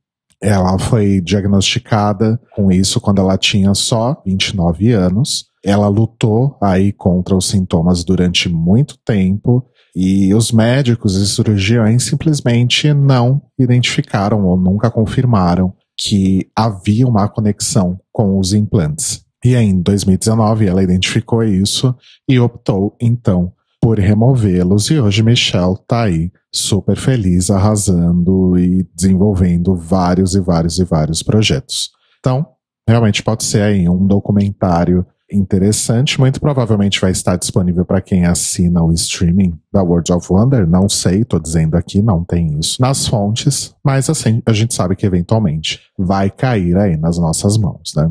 Ela 0.43 0.79
foi 0.79 1.21
diagnosticada 1.21 2.41
com 2.55 2.71
isso 2.73 3.01
quando 3.01 3.21
ela 3.21 3.37
tinha 3.37 3.75
só 3.75 4.23
29 4.25 4.93
anos. 4.93 5.47
Ela 5.63 5.89
lutou 5.89 6.57
aí 6.63 6.93
contra 6.93 7.37
os 7.37 7.49
sintomas 7.49 8.05
durante 8.05 8.49
muito 8.49 8.97
tempo 9.05 9.67
e 9.95 10.33
os 10.35 10.53
médicos 10.53 11.17
e 11.17 11.27
cirurgiões 11.27 12.05
simplesmente 12.05 12.93
não 12.95 13.43
identificaram 13.59 14.47
ou 14.47 14.57
nunca 14.57 14.91
confirmaram 14.91 15.75
que 15.99 16.49
havia 16.57 17.07
uma 17.07 17.29
conexão 17.29 18.01
com 18.11 18.39
os 18.39 18.55
implantes. 18.55 19.23
E 19.45 19.55
em 19.55 19.81
2019 19.81 20.67
ela 20.67 20.83
identificou 20.83 21.43
isso 21.43 21.95
e 22.29 22.39
optou 22.39 22.97
então 23.01 23.53
por 23.81 23.99
removê-los 23.99 24.91
e 24.91 25.01
hoje 25.01 25.23
Michelle 25.23 25.79
tá 25.89 26.03
aí 26.03 26.31
super 26.53 26.97
feliz, 26.97 27.51
arrasando 27.51 28.59
e 28.59 28.87
desenvolvendo 28.95 29.75
vários 29.75 30.35
e 30.35 30.41
vários 30.41 30.79
e 30.79 30.85
vários 30.85 31.23
projetos. 31.23 31.91
Então, 32.19 32.47
realmente 32.87 33.23
pode 33.23 33.45
ser 33.45 33.63
aí 33.63 33.89
um 33.89 34.07
documentário 34.07 35.07
interessante, 35.33 36.19
muito 36.19 36.41
provavelmente 36.41 37.01
vai 37.01 37.13
estar 37.13 37.37
disponível 37.37 37.85
para 37.85 38.01
quem 38.01 38.27
assina 38.27 38.83
o 38.83 38.93
streaming 38.93 39.57
da 39.73 39.81
World 39.81 40.13
of 40.13 40.27
Wonder, 40.31 40.67
não 40.67 40.89
sei, 40.89 41.25
tô 41.25 41.39
dizendo 41.39 41.77
aqui, 41.77 42.03
não 42.03 42.25
tem 42.25 42.59
isso 42.59 42.83
nas 42.83 43.07
fontes, 43.07 43.75
mas 43.85 44.11
assim, 44.11 44.43
a 44.45 44.53
gente 44.53 44.75
sabe 44.75 44.97
que 44.97 45.07
eventualmente 45.07 45.81
vai 45.97 46.31
cair 46.31 46.77
aí 46.77 46.97
nas 46.97 47.17
nossas 47.17 47.57
mãos, 47.57 47.93
né? 47.97 48.11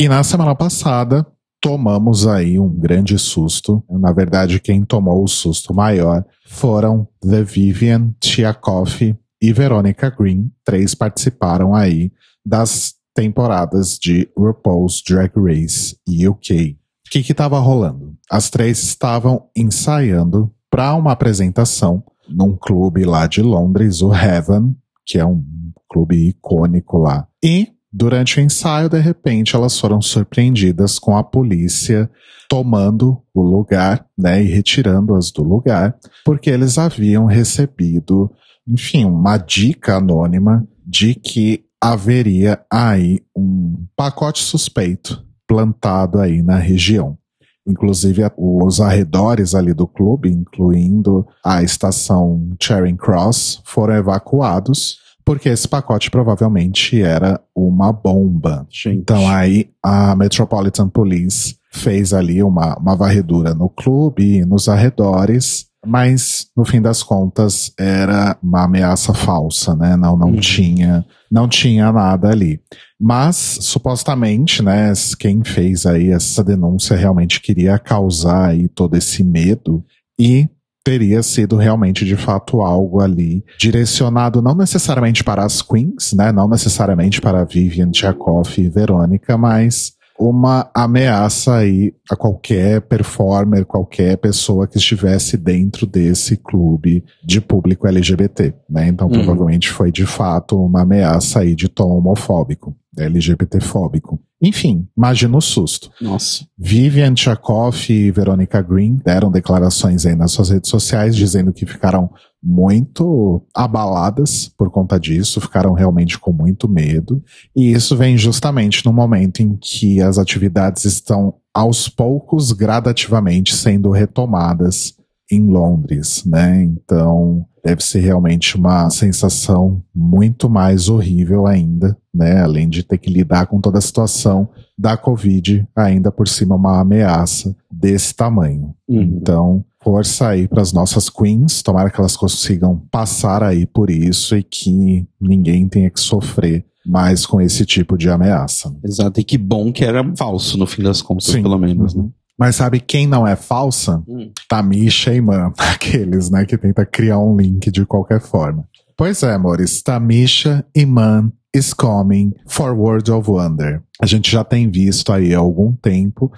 E 0.00 0.08
na 0.08 0.24
semana 0.24 0.54
passada, 0.54 1.24
tomamos 1.60 2.26
aí 2.26 2.58
um 2.58 2.68
grande 2.68 3.18
susto. 3.18 3.82
Na 3.88 4.12
verdade, 4.12 4.60
quem 4.60 4.84
tomou 4.84 5.22
o 5.22 5.28
susto 5.28 5.72
maior 5.72 6.24
foram 6.46 7.08
The 7.22 7.42
Vivian, 7.42 8.12
Tia 8.20 8.52
Coffee 8.52 9.16
e 9.40 9.52
Veronica 9.52 10.10
Green. 10.10 10.50
Três 10.64 10.94
participaram 10.94 11.74
aí 11.74 12.12
das 12.44 12.94
temporadas 13.14 13.96
de 13.96 14.28
RuPaul's 14.36 15.02
Drag 15.08 15.32
Race 15.36 15.96
UK. 16.06 16.76
O 17.06 17.10
que 17.10 17.20
estava 17.20 17.58
rolando? 17.60 18.16
As 18.28 18.50
três 18.50 18.82
estavam 18.82 19.48
ensaiando 19.56 20.52
para 20.68 20.92
uma 20.94 21.12
apresentação 21.12 22.02
num 22.28 22.56
clube 22.56 23.04
lá 23.04 23.26
de 23.28 23.40
Londres, 23.40 24.02
o 24.02 24.12
Heaven, 24.12 24.76
que 25.06 25.18
é 25.18 25.24
um 25.24 25.44
clube 25.88 26.16
icônico 26.28 26.98
lá. 26.98 27.28
E 27.42 27.73
Durante 27.96 28.40
o 28.40 28.42
ensaio, 28.42 28.88
de 28.88 28.98
repente, 28.98 29.54
elas 29.54 29.78
foram 29.78 30.02
surpreendidas 30.02 30.98
com 30.98 31.16
a 31.16 31.22
polícia 31.22 32.10
tomando 32.48 33.22
o 33.32 33.40
lugar, 33.40 34.04
né, 34.18 34.42
e 34.42 34.46
retirando-as 34.46 35.30
do 35.30 35.44
lugar, 35.44 35.96
porque 36.24 36.50
eles 36.50 36.76
haviam 36.76 37.24
recebido, 37.26 38.32
enfim, 38.66 39.04
uma 39.04 39.36
dica 39.38 39.98
anônima 39.98 40.66
de 40.84 41.14
que 41.14 41.66
haveria 41.80 42.60
aí 42.68 43.20
um 43.36 43.86
pacote 43.94 44.42
suspeito 44.42 45.24
plantado 45.46 46.18
aí 46.18 46.42
na 46.42 46.56
região. 46.56 47.16
Inclusive, 47.64 48.22
os 48.36 48.80
arredores 48.80 49.54
ali 49.54 49.72
do 49.72 49.86
clube, 49.86 50.28
incluindo 50.28 51.24
a 51.44 51.62
estação 51.62 52.50
Charing 52.60 52.96
Cross, 52.96 53.62
foram 53.64 53.94
evacuados 53.94 55.03
porque 55.24 55.48
esse 55.48 55.66
pacote 55.66 56.10
provavelmente 56.10 57.00
era 57.00 57.40
uma 57.54 57.92
bomba. 57.92 58.66
Gente. 58.70 58.98
Então 58.98 59.28
aí 59.28 59.70
a 59.82 60.14
Metropolitan 60.14 60.88
Police 60.88 61.56
fez 61.72 62.12
ali 62.12 62.42
uma, 62.42 62.76
uma 62.78 62.94
varredura 62.94 63.54
no 63.54 63.68
clube 63.68 64.36
e 64.38 64.44
nos 64.44 64.68
arredores, 64.68 65.66
mas 65.86 66.46
no 66.56 66.64
fim 66.64 66.80
das 66.80 67.02
contas 67.02 67.72
era 67.78 68.36
uma 68.42 68.64
ameaça 68.64 69.12
falsa, 69.12 69.74
né? 69.74 69.96
Não, 69.96 70.16
não 70.16 70.28
Uhum. 70.28 70.40
tinha, 70.40 71.04
não 71.30 71.48
tinha 71.48 71.90
nada 71.92 72.30
ali. 72.30 72.60
Mas 73.00 73.58
supostamente, 73.60 74.62
né, 74.62 74.92
quem 75.18 75.42
fez 75.44 75.84
aí 75.84 76.10
essa 76.10 76.42
denúncia 76.44 76.96
realmente 76.96 77.40
queria 77.40 77.78
causar 77.78 78.50
aí 78.50 78.68
todo 78.68 78.96
esse 78.96 79.22
medo 79.24 79.84
e 80.18 80.48
teria 80.84 81.22
sido 81.22 81.56
realmente 81.56 82.04
de 82.04 82.14
fato 82.14 82.60
algo 82.60 83.00
ali 83.00 83.42
direcionado 83.58 84.42
não 84.42 84.54
necessariamente 84.54 85.24
para 85.24 85.42
as 85.42 85.62
queens, 85.62 86.12
né, 86.12 86.30
não 86.30 86.46
necessariamente 86.46 87.22
para 87.22 87.44
Vivian, 87.44 87.90
Tchakov 87.90 88.46
e 88.58 88.68
Verônica, 88.68 89.38
mas 89.38 89.94
uma 90.18 90.70
ameaça 90.74 91.56
aí 91.56 91.92
a 92.08 92.14
qualquer 92.14 92.82
performer, 92.82 93.64
qualquer 93.64 94.16
pessoa 94.16 94.66
que 94.66 94.78
estivesse 94.78 95.36
dentro 95.36 95.86
desse 95.86 96.36
clube 96.36 97.04
de 97.24 97.40
público 97.40 97.86
LGBT, 97.86 98.54
né? 98.70 98.86
Então, 98.88 99.08
uhum. 99.08 99.12
provavelmente 99.12 99.70
foi 99.70 99.90
de 99.90 100.06
fato 100.06 100.62
uma 100.62 100.82
ameaça 100.82 101.40
aí 101.40 101.54
de 101.54 101.68
tom 101.68 101.96
homofóbico, 101.96 102.76
LGBTfóbico. 102.98 104.20
Enfim, 104.40 104.86
imagina 104.96 105.36
o 105.36 105.40
susto. 105.40 105.90
Nossa. 106.00 106.46
Vivian 106.58 107.14
Tchakoff 107.14 107.92
e 107.92 108.10
Veronica 108.10 108.60
Green 108.60 109.00
deram 109.04 109.30
declarações 109.30 110.04
aí 110.04 110.14
nas 110.14 110.32
suas 110.32 110.50
redes 110.50 110.68
sociais 110.68 111.16
dizendo 111.16 111.52
que 111.52 111.64
ficaram 111.64 112.10
muito 112.42 113.42
abaladas 113.54 114.48
por 114.48 114.70
conta 114.70 115.00
disso, 115.00 115.40
ficaram 115.40 115.72
realmente 115.72 116.18
com 116.18 116.30
muito 116.30 116.68
medo. 116.68 117.22
E 117.56 117.72
isso 117.72 117.96
vem 117.96 118.18
justamente 118.18 118.84
no 118.84 118.92
momento 118.92 119.40
em 119.40 119.56
que 119.56 120.02
as 120.02 120.18
atividades 120.18 120.84
estão 120.84 121.34
aos 121.54 121.88
poucos, 121.88 122.52
gradativamente 122.52 123.54
sendo 123.54 123.90
retomadas 123.90 124.94
em 125.30 125.40
Londres, 125.40 126.24
né? 126.24 126.62
Então, 126.62 127.46
deve 127.64 127.82
ser 127.82 128.00
realmente 128.00 128.56
uma 128.56 128.90
sensação 128.90 129.82
muito 129.94 130.50
mais 130.50 130.88
horrível 130.88 131.46
ainda, 131.46 131.96
né? 132.12 132.42
Além 132.42 132.68
de 132.68 132.82
ter 132.82 132.98
que 132.98 133.10
lidar 133.10 133.46
com 133.46 133.60
toda 133.60 133.78
a 133.78 133.82
situação 133.82 134.48
da 134.78 134.96
Covid, 134.96 135.66
ainda 135.74 136.12
por 136.12 136.28
cima 136.28 136.56
uma 136.56 136.80
ameaça 136.80 137.56
desse 137.70 138.14
tamanho. 138.14 138.74
Uhum. 138.86 139.02
Então, 139.02 139.64
força 139.82 140.28
aí 140.28 140.46
para 140.46 140.60
as 140.60 140.72
nossas 140.72 141.08
queens, 141.08 141.62
tomara 141.62 141.90
que 141.90 141.98
elas 141.98 142.16
consigam 142.16 142.82
passar 142.90 143.42
aí 143.42 143.66
por 143.66 143.88
isso 143.88 144.36
e 144.36 144.42
que 144.42 145.06
ninguém 145.20 145.66
tenha 145.68 145.90
que 145.90 146.00
sofrer 146.00 146.64
mais 146.84 147.24
com 147.24 147.40
esse 147.40 147.64
tipo 147.64 147.96
de 147.96 148.10
ameaça. 148.10 148.74
Exato, 148.84 149.20
e 149.20 149.24
que 149.24 149.38
bom 149.38 149.72
que 149.72 149.84
era 149.84 150.04
falso 150.16 150.58
no 150.58 150.66
fim 150.66 150.82
das 150.82 151.00
contas, 151.00 151.26
Sim. 151.26 151.42
pelo 151.42 151.58
menos, 151.58 151.94
né? 151.94 152.04
Mas 152.38 152.56
sabe 152.56 152.80
quem 152.80 153.06
não 153.06 153.26
é 153.26 153.36
falsa? 153.36 154.02
Hum. 154.08 154.30
Tamisha 154.48 155.14
e 155.14 155.20
Man. 155.20 155.52
Aqueles, 155.58 156.30
né, 156.30 156.44
que 156.44 156.58
tenta 156.58 156.84
criar 156.84 157.18
um 157.18 157.36
link 157.36 157.70
de 157.70 157.86
qualquer 157.86 158.20
forma. 158.20 158.66
Pois 158.96 159.22
é, 159.22 159.32
amores. 159.32 159.82
Tamisha 159.82 160.64
e 160.74 160.84
Man 160.84 161.32
is 161.54 161.72
coming 161.72 162.34
for 162.46 162.72
World 162.72 163.10
of 163.10 163.30
Wonder. 163.30 163.82
A 164.02 164.06
gente 164.06 164.30
já 164.30 164.42
tem 164.42 164.70
visto 164.70 165.12
aí 165.12 165.34
há 165.34 165.38
algum 165.38 165.72
tempo 165.72 166.32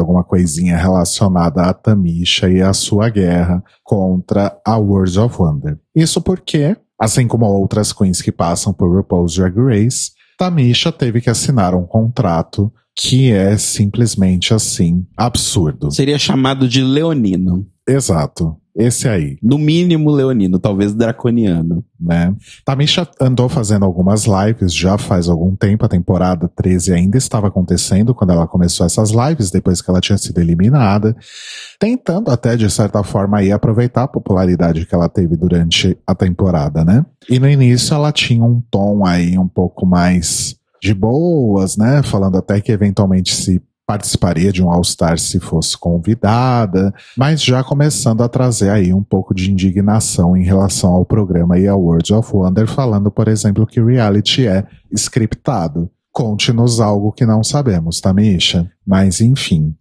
alguma 0.00 0.24
coisinha 0.24 0.76
relacionada 0.76 1.62
a 1.62 1.74
Tamisha 1.74 2.48
e 2.48 2.62
a 2.62 2.72
sua 2.72 3.08
guerra 3.08 3.62
contra 3.84 4.58
a 4.64 4.76
World 4.76 5.18
of 5.18 5.36
Wonder. 5.38 5.78
Isso 5.94 6.20
porque, 6.20 6.76
assim 6.98 7.28
como 7.28 7.44
outras 7.46 7.92
queens 7.92 8.22
que 8.22 8.32
passam 8.32 8.72
por 8.72 8.94
RuPaul's 8.94 9.34
Drag 9.34 9.54
Race, 9.56 10.12
Tamisha 10.38 10.90
teve 10.90 11.20
que 11.20 11.30
assinar 11.30 11.74
um 11.74 11.86
contrato 11.86 12.72
que 12.96 13.32
é 13.32 13.56
simplesmente 13.56 14.52
assim 14.54 15.06
absurdo. 15.16 15.90
Seria 15.90 16.18
chamado 16.18 16.68
de 16.68 16.82
leonino. 16.82 17.66
Exato. 17.88 18.56
Esse 18.74 19.06
aí. 19.06 19.36
No 19.42 19.58
mínimo 19.58 20.10
leonino, 20.10 20.58
talvez 20.58 20.94
draconiano. 20.94 21.84
Né? 22.00 22.34
Tamisha 22.64 23.06
andou 23.20 23.48
fazendo 23.48 23.84
algumas 23.84 24.24
lives 24.24 24.72
já 24.72 24.96
faz 24.96 25.28
algum 25.28 25.54
tempo. 25.54 25.84
A 25.84 25.88
temporada 25.88 26.48
13 26.48 26.94
ainda 26.94 27.18
estava 27.18 27.48
acontecendo 27.48 28.14
quando 28.14 28.30
ela 28.30 28.46
começou 28.46 28.86
essas 28.86 29.10
lives, 29.10 29.50
depois 29.50 29.82
que 29.82 29.90
ela 29.90 30.00
tinha 30.00 30.16
sido 30.16 30.38
eliminada. 30.40 31.14
Tentando 31.78 32.30
até, 32.30 32.56
de 32.56 32.70
certa 32.70 33.02
forma, 33.02 33.38
aí, 33.38 33.52
aproveitar 33.52 34.04
a 34.04 34.08
popularidade 34.08 34.86
que 34.86 34.94
ela 34.94 35.08
teve 35.08 35.36
durante 35.36 35.96
a 36.06 36.14
temporada, 36.14 36.82
né? 36.82 37.04
E 37.28 37.38
no 37.38 37.48
início 37.48 37.94
ela 37.94 38.10
tinha 38.10 38.42
um 38.42 38.62
tom 38.70 39.04
aí 39.04 39.38
um 39.38 39.48
pouco 39.48 39.84
mais 39.84 40.56
de 40.82 40.92
boas, 40.92 41.76
né? 41.76 42.02
Falando 42.02 42.36
até 42.36 42.60
que 42.60 42.72
eventualmente 42.72 43.34
se 43.34 43.62
participaria 43.86 44.52
de 44.52 44.62
um 44.62 44.70
All-Star 44.70 45.18
se 45.18 45.38
fosse 45.38 45.76
convidada, 45.76 46.94
mas 47.16 47.42
já 47.42 47.62
começando 47.62 48.22
a 48.22 48.28
trazer 48.28 48.70
aí 48.70 48.92
um 48.92 49.02
pouco 49.02 49.34
de 49.34 49.50
indignação 49.50 50.36
em 50.36 50.44
relação 50.44 50.92
ao 50.92 51.04
programa 51.04 51.58
e 51.58 51.68
ao 51.68 51.80
World 51.80 52.14
of 52.14 52.34
Wonder, 52.34 52.66
falando, 52.66 53.10
por 53.10 53.28
exemplo, 53.28 53.66
que 53.66 53.82
reality 53.82 54.46
é 54.46 54.64
scriptado. 54.90 55.90
Conte-nos 56.10 56.80
algo 56.80 57.12
que 57.12 57.26
não 57.26 57.42
sabemos, 57.42 58.00
tá, 58.00 58.12
Misha? 58.12 58.70
Mas 58.86 59.20
enfim. 59.20 59.74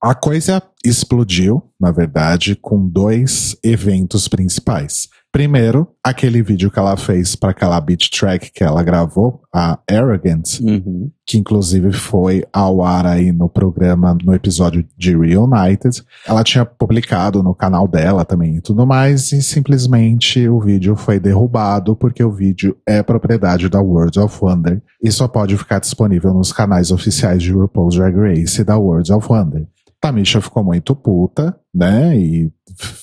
A 0.00 0.14
coisa 0.14 0.62
explodiu, 0.84 1.62
na 1.78 1.90
verdade, 1.90 2.54
com 2.54 2.86
dois 2.86 3.56
eventos 3.64 4.28
principais. 4.28 5.08
Primeiro, 5.30 5.86
aquele 6.02 6.42
vídeo 6.42 6.70
que 6.70 6.78
ela 6.78 6.96
fez 6.96 7.36
para 7.36 7.50
aquela 7.50 7.78
beat 7.80 8.08
track 8.10 8.50
que 8.50 8.64
ela 8.64 8.82
gravou, 8.82 9.42
a 9.54 9.78
Arrogant, 9.88 10.58
uhum. 10.62 11.10
que 11.26 11.36
inclusive 11.36 11.92
foi 11.92 12.44
ao 12.50 12.82
ar 12.82 13.06
aí 13.06 13.30
no 13.30 13.46
programa, 13.46 14.16
no 14.24 14.34
episódio 14.34 14.84
de 14.96 15.14
Reunited. 15.14 16.02
Ela 16.26 16.42
tinha 16.42 16.64
publicado 16.64 17.42
no 17.42 17.54
canal 17.54 17.86
dela 17.86 18.24
também 18.24 18.56
e 18.56 18.60
tudo 18.62 18.86
mais, 18.86 19.30
e 19.32 19.42
simplesmente 19.42 20.48
o 20.48 20.60
vídeo 20.60 20.96
foi 20.96 21.20
derrubado 21.20 21.94
porque 21.94 22.24
o 22.24 22.32
vídeo 22.32 22.74
é 22.86 23.02
propriedade 23.02 23.68
da 23.68 23.80
World 23.80 24.18
of 24.18 24.38
Wonder 24.42 24.82
e 25.02 25.12
só 25.12 25.28
pode 25.28 25.58
ficar 25.58 25.78
disponível 25.78 26.32
nos 26.32 26.52
canais 26.52 26.90
oficiais 26.90 27.42
de 27.42 27.52
RuPaul's 27.52 27.96
Drag 27.96 28.16
Race 28.16 28.60
e 28.60 28.64
da 28.64 28.78
World 28.78 29.12
of 29.12 29.26
Wonder. 29.30 29.66
Tamisha 30.00 30.40
ficou 30.40 30.62
muito 30.62 30.94
puta, 30.94 31.58
né? 31.74 32.16
E 32.16 32.52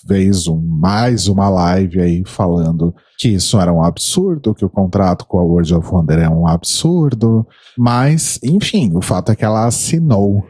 fez 0.08 0.48
um, 0.48 0.60
mais 0.62 1.28
uma 1.28 1.50
live 1.50 2.00
aí 2.00 2.24
falando 2.26 2.96
que 3.18 3.30
isso 3.30 3.60
era 3.60 3.72
um 3.72 3.84
absurdo, 3.84 4.54
que 4.54 4.64
o 4.64 4.70
contrato 4.70 5.26
com 5.26 5.40
a 5.40 5.44
World 5.44 5.74
of 5.74 5.90
Wonder 5.90 6.20
é 6.20 6.30
um 6.30 6.48
absurdo. 6.48 7.46
Mas, 7.78 8.40
enfim, 8.44 8.92
o 8.96 9.02
fato 9.02 9.32
é 9.32 9.36
que 9.36 9.44
ela 9.44 9.66
assinou 9.66 10.46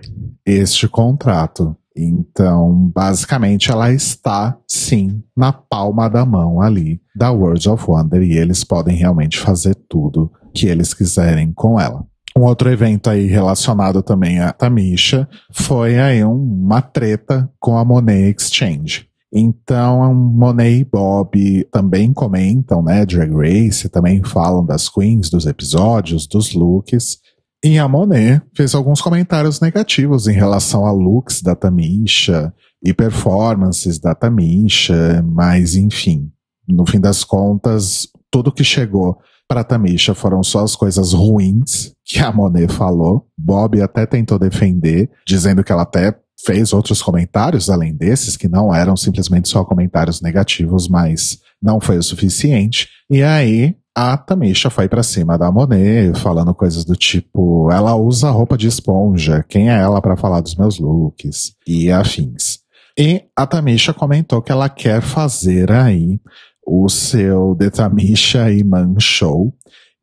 este 0.46 0.88
contrato. 0.88 1.76
Então, 1.98 2.92
basicamente, 2.94 3.72
ela 3.72 3.92
está, 3.92 4.58
sim, 4.68 5.24
na 5.36 5.54
palma 5.54 6.10
da 6.10 6.26
mão 6.26 6.62
ali 6.62 7.02
da 7.16 7.32
World 7.32 7.70
of 7.70 7.86
Wonder 7.88 8.22
e 8.22 8.38
eles 8.38 8.64
podem 8.64 8.98
realmente 8.98 9.40
fazer 9.40 9.76
tudo 9.88 10.30
que 10.54 10.68
eles 10.68 10.94
quiserem 10.94 11.54
com 11.54 11.80
ela. 11.80 12.06
Um 12.38 12.44
outro 12.44 12.70
evento 12.70 13.10
aí 13.10 13.28
relacionado 13.28 14.04
também 14.04 14.40
a 14.40 14.52
Tamisha 14.52 15.28
foi 15.54 15.98
aí 15.98 16.22
uma 16.24 16.82
treta 16.82 17.50
com 17.60 17.78
a 17.78 17.86
Monet 17.86 18.36
Exchange. 18.38 19.08
Então, 19.34 20.14
Monet 20.14 20.82
e 20.82 20.84
Bob 20.84 21.68
também 21.72 22.12
comentam, 22.12 22.84
né, 22.84 23.06
Drag 23.06 23.32
Race, 23.34 23.88
também 23.88 24.22
falam 24.22 24.66
das 24.66 24.90
queens, 24.90 25.30
dos 25.30 25.46
episódios, 25.46 26.28
dos 26.28 26.54
looks. 26.54 27.20
E 27.64 27.80
a 27.80 27.88
Monet 27.88 28.42
fez 28.54 28.76
alguns 28.76 29.02
comentários 29.02 29.62
negativos 29.62 30.28
em 30.28 30.34
relação 30.34 30.86
a 30.86 30.92
looks 30.92 31.42
da 31.42 31.56
Tamisha 31.56 32.54
e 32.84 32.94
performances 32.94 33.98
da 33.98 34.14
Tamisha, 34.14 35.24
mas 35.26 35.76
enfim, 35.76 36.30
no 36.68 36.86
fim 36.86 37.00
das 37.00 37.24
contas, 37.24 38.10
tudo 38.30 38.52
que 38.52 38.64
chegou 38.64 39.18
para 39.48 39.64
Tamisha 39.64 40.14
foram 40.14 40.42
só 40.44 40.64
as 40.64 40.76
coisas 40.76 41.14
ruins 41.14 41.94
que 42.04 42.20
a 42.20 42.32
Monet 42.32 42.72
falou. 42.72 43.28
Bob 43.38 43.82
até 43.82 44.06
tentou 44.06 44.40
defender, 44.40 45.10
dizendo 45.26 45.64
que 45.64 45.72
ela 45.72 45.84
até 45.84 46.18
fez 46.46 46.74
outros 46.74 47.02
comentários 47.02 47.70
além 47.70 47.94
desses, 47.94 48.36
que 48.36 48.48
não 48.48 48.74
eram 48.74 48.96
simplesmente 48.96 49.50
só 49.50 49.64
comentários 49.64 50.22
negativos, 50.22 50.88
mas 50.88 51.40
não 51.62 51.80
foi 51.80 51.98
o 51.98 52.04
suficiente. 52.04 52.90
E 53.10 53.24
aí 53.24 53.76
a 53.96 54.18
Tamisha 54.18 54.70
foi 54.70 54.90
para 54.90 55.04
cima 55.04 55.38
da 55.38 55.52
Monet, 55.52 56.20
falando 56.20 56.54
coisas 56.54 56.84
do 56.84 56.96
tipo: 56.96 57.72
ela 57.72 57.96
usa 57.96 58.30
roupa 58.30 58.58
de 58.58 58.68
esponja, 58.68 59.46
quem 59.48 59.70
é 59.70 59.80
ela 59.80 60.02
para 60.02 60.18
falar 60.18 60.42
dos 60.42 60.56
meus 60.56 60.80
looks? 60.80 61.54
E 61.66 61.92
afins. 61.92 62.60
E 62.98 63.24
a 63.36 63.46
Tamisha 63.46 63.94
comentou 63.94 64.42
que 64.42 64.52
ela 64.52 64.70
quer 64.70 65.02
fazer 65.02 65.72
aí 65.72 66.20
o 66.66 66.90
seu 66.90 67.56
Detamisha 67.56 68.52
Iman 68.52 69.00
Show 69.00 69.54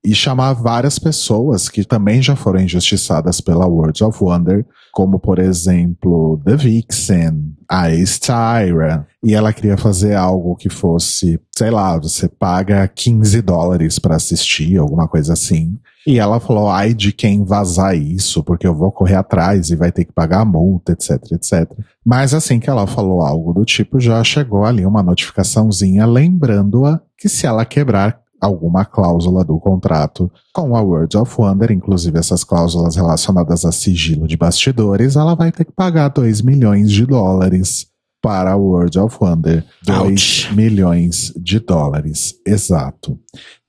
e 0.05 0.15
chamar 0.15 0.55
várias 0.55 0.99
pessoas 0.99 1.69
que 1.69 1.85
também 1.85 2.21
já 2.21 2.35
foram 2.35 2.61
injustiçadas 2.61 3.41
pela 3.41 3.67
World 3.67 4.03
of 4.03 4.23
Wonder, 4.23 4.67
como 4.93 5.19
por 5.19 5.39
exemplo 5.39 6.41
The 6.45 6.57
Vixen, 6.57 7.57
a 7.69 7.91
Styra, 7.91 9.07
e 9.23 9.33
ela 9.33 9.53
queria 9.53 9.77
fazer 9.77 10.15
algo 10.15 10.57
que 10.57 10.69
fosse, 10.69 11.41
sei 11.57 11.71
lá, 11.71 11.97
você 11.99 12.29
paga 12.29 12.87
15 12.89 13.41
dólares 13.41 13.99
para 13.99 14.17
assistir, 14.17 14.77
alguma 14.77 15.07
coisa 15.07 15.33
assim. 15.33 15.79
E 16.05 16.19
ela 16.19 16.41
falou, 16.41 16.69
ai 16.69 16.93
de 16.93 17.13
quem 17.13 17.45
vazar 17.45 17.97
isso, 17.97 18.43
porque 18.43 18.67
eu 18.67 18.75
vou 18.75 18.91
correr 18.91 19.15
atrás 19.15 19.71
e 19.71 19.77
vai 19.77 19.93
ter 19.93 20.05
que 20.05 20.13
pagar 20.13 20.41
a 20.41 20.45
multa, 20.45 20.93
etc, 20.93 21.13
etc. 21.31 21.71
Mas 22.05 22.35
assim 22.35 22.59
que 22.59 22.69
ela 22.69 22.89
falou 22.89 23.23
algo 23.23 23.53
do 23.53 23.65
tipo, 23.65 24.01
já 24.01 24.23
chegou 24.25 24.65
ali 24.65 24.85
uma 24.85 25.03
notificaçãozinha 25.03 26.05
lembrando-a 26.05 27.01
que 27.17 27.29
se 27.29 27.47
ela 27.47 27.65
quebrar 27.65 28.22
alguma 28.43 28.85
cláusula 28.85 29.45
do 29.45 29.59
contrato 29.61 30.31
com 30.53 30.77
a 30.77 30.83
World 30.83 31.17
of 31.17 31.35
Wonder, 31.39 31.71
inclusive 31.71 32.19
essas 32.19 32.43
cláusulas 32.43 32.97
relacionadas 32.97 33.65
a 33.65 33.71
sigilo 33.71 34.27
de 34.27 34.37
bastidores, 34.37 35.15
ela 35.15 35.37
vai 35.37 35.53
ter 35.53 35.65
que 35.65 35.73
pagar 35.73 36.09
2 36.09 36.43
milhões 36.43 36.91
de 36.91 37.07
dólares 37.07 37.87
para 38.21 38.53
a 38.53 38.57
World 38.57 38.99
of 38.99 39.17
Wonder. 39.21 39.65
2 39.85 40.51
milhões 40.53 41.33
de 41.37 41.61
dólares, 41.61 42.35
exato. 42.47 43.19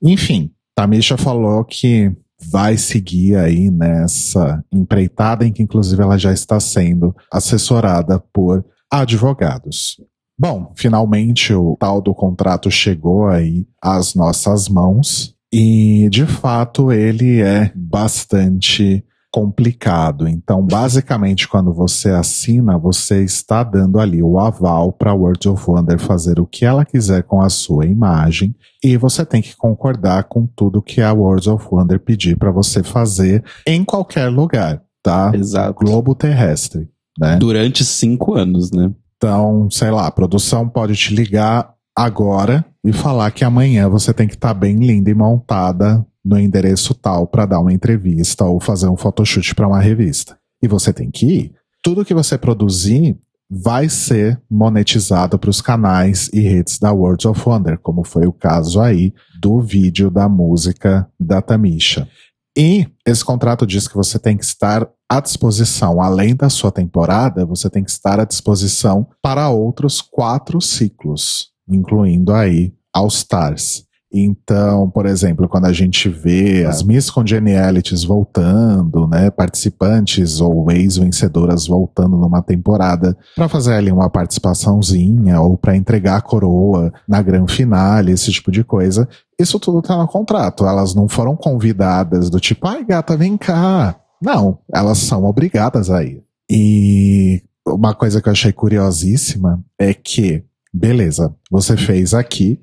Enfim, 0.02 0.50
Tamisha 0.74 1.16
falou 1.16 1.64
que 1.64 2.12
vai 2.50 2.76
seguir 2.76 3.36
aí 3.36 3.70
nessa 3.70 4.62
empreitada 4.72 5.46
em 5.46 5.52
que 5.52 5.62
inclusive 5.62 6.02
ela 6.02 6.18
já 6.18 6.32
está 6.32 6.58
sendo 6.58 7.14
assessorada 7.32 8.18
por 8.32 8.64
advogados. 8.90 10.00
Bom, 10.38 10.72
finalmente 10.74 11.52
o 11.54 11.76
tal 11.78 12.00
do 12.00 12.14
contrato 12.14 12.70
chegou 12.70 13.28
aí 13.28 13.66
às 13.80 14.14
nossas 14.14 14.68
mãos 14.68 15.34
e 15.52 16.08
de 16.10 16.26
fato 16.26 16.90
ele 16.90 17.40
é 17.40 17.70
bastante 17.74 19.04
complicado. 19.34 20.28
Então, 20.28 20.62
basicamente, 20.64 21.48
quando 21.48 21.72
você 21.72 22.10
assina, 22.10 22.78
você 22.78 23.24
está 23.24 23.64
dando 23.64 23.98
ali 23.98 24.22
o 24.22 24.38
aval 24.38 24.92
para 24.92 25.10
a 25.10 25.14
World 25.14 25.48
of 25.48 25.64
Wonder 25.68 25.98
fazer 25.98 26.38
o 26.38 26.46
que 26.46 26.64
ela 26.64 26.84
quiser 26.84 27.24
com 27.24 27.42
a 27.42 27.48
sua 27.48 27.84
imagem 27.84 28.54
e 28.82 28.96
você 28.96 29.26
tem 29.26 29.42
que 29.42 29.56
concordar 29.56 30.24
com 30.24 30.46
tudo 30.46 30.80
que 30.80 31.00
a 31.00 31.12
World 31.12 31.50
of 31.50 31.66
Wonder 31.68 31.98
pedir 31.98 32.36
para 32.36 32.52
você 32.52 32.84
fazer 32.84 33.42
em 33.66 33.84
qualquer 33.84 34.28
lugar, 34.28 34.80
tá? 35.02 35.32
Exato. 35.34 35.84
Globo 35.84 36.14
terrestre, 36.14 36.88
né? 37.18 37.34
Durante 37.34 37.84
cinco 37.84 38.34
anos, 38.34 38.70
né? 38.70 38.92
Então, 39.16 39.68
sei 39.70 39.90
lá, 39.90 40.06
a 40.06 40.10
produção 40.10 40.68
pode 40.68 40.94
te 40.94 41.14
ligar 41.14 41.74
agora 41.96 42.64
e 42.84 42.92
falar 42.92 43.30
que 43.30 43.44
amanhã 43.44 43.88
você 43.88 44.12
tem 44.12 44.26
que 44.26 44.34
estar 44.34 44.48
tá 44.48 44.54
bem 44.54 44.76
linda 44.76 45.10
e 45.10 45.14
montada 45.14 46.04
no 46.24 46.38
endereço 46.38 46.94
tal 46.94 47.26
para 47.26 47.46
dar 47.46 47.60
uma 47.60 47.72
entrevista 47.72 48.44
ou 48.44 48.60
fazer 48.60 48.88
um 48.88 48.96
photoshoot 48.96 49.54
para 49.54 49.68
uma 49.68 49.80
revista. 49.80 50.36
E 50.62 50.68
você 50.68 50.92
tem 50.92 51.10
que 51.10 51.26
ir. 51.26 51.52
Tudo 51.82 52.04
que 52.04 52.14
você 52.14 52.38
produzir 52.38 53.18
vai 53.50 53.88
ser 53.88 54.40
monetizado 54.50 55.38
para 55.38 55.50
os 55.50 55.60
canais 55.60 56.30
e 56.32 56.40
redes 56.40 56.78
da 56.78 56.92
World 56.92 57.28
of 57.28 57.40
Wonder, 57.46 57.78
como 57.78 58.02
foi 58.02 58.26
o 58.26 58.32
caso 58.32 58.80
aí 58.80 59.12
do 59.40 59.60
vídeo 59.60 60.10
da 60.10 60.28
música 60.28 61.06
da 61.20 61.42
Tamisha. 61.42 62.08
E 62.56 62.86
esse 63.04 63.24
contrato 63.24 63.66
diz 63.66 63.88
que 63.88 63.96
você 63.96 64.18
tem 64.18 64.36
que 64.36 64.44
estar 64.44 64.88
à 65.08 65.20
disposição, 65.20 66.00
além 66.00 66.36
da 66.36 66.48
sua 66.48 66.70
temporada, 66.70 67.44
você 67.44 67.68
tem 67.68 67.82
que 67.82 67.90
estar 67.90 68.20
à 68.20 68.24
disposição 68.24 69.08
para 69.20 69.48
outros 69.48 70.00
quatro 70.00 70.60
ciclos, 70.60 71.50
incluindo 71.68 72.32
aí 72.32 72.72
All 72.92 73.08
Stars. 73.08 73.84
Então, 74.16 74.88
por 74.88 75.06
exemplo, 75.06 75.48
quando 75.48 75.64
a 75.64 75.72
gente 75.72 76.08
vê 76.08 76.64
as 76.64 76.84
Miss 76.84 77.10
Congenialities 77.10 78.04
voltando, 78.04 79.08
né, 79.08 79.28
participantes 79.28 80.40
ou 80.40 80.70
ex-vencedoras 80.70 81.66
voltando 81.66 82.16
numa 82.16 82.40
temporada 82.40 83.18
para 83.34 83.48
fazer 83.48 83.74
ali 83.74 83.90
uma 83.90 84.08
participaçãozinha 84.08 85.40
ou 85.40 85.58
para 85.58 85.76
entregar 85.76 86.18
a 86.18 86.22
coroa 86.22 86.92
na 87.08 87.20
grande 87.20 87.52
finale, 87.52 88.12
esse 88.12 88.30
tipo 88.30 88.52
de 88.52 88.62
coisa, 88.62 89.08
isso 89.36 89.58
tudo 89.58 89.82
tá 89.82 89.96
no 89.96 90.06
contrato. 90.06 90.64
Elas 90.64 90.94
não 90.94 91.08
foram 91.08 91.34
convidadas 91.34 92.30
do 92.30 92.38
tipo, 92.38 92.68
ai 92.68 92.84
gata, 92.84 93.16
vem 93.16 93.36
cá. 93.36 93.96
Não, 94.22 94.58
elas 94.72 94.98
são 94.98 95.24
obrigadas 95.24 95.90
a 95.90 96.04
ir. 96.04 96.22
E 96.48 97.42
uma 97.66 97.92
coisa 97.94 98.22
que 98.22 98.28
eu 98.28 98.32
achei 98.32 98.52
curiosíssima 98.52 99.60
é 99.76 99.92
que, 99.92 100.44
beleza, 100.72 101.34
você 101.50 101.76
fez 101.76 102.14
aqui, 102.14 102.60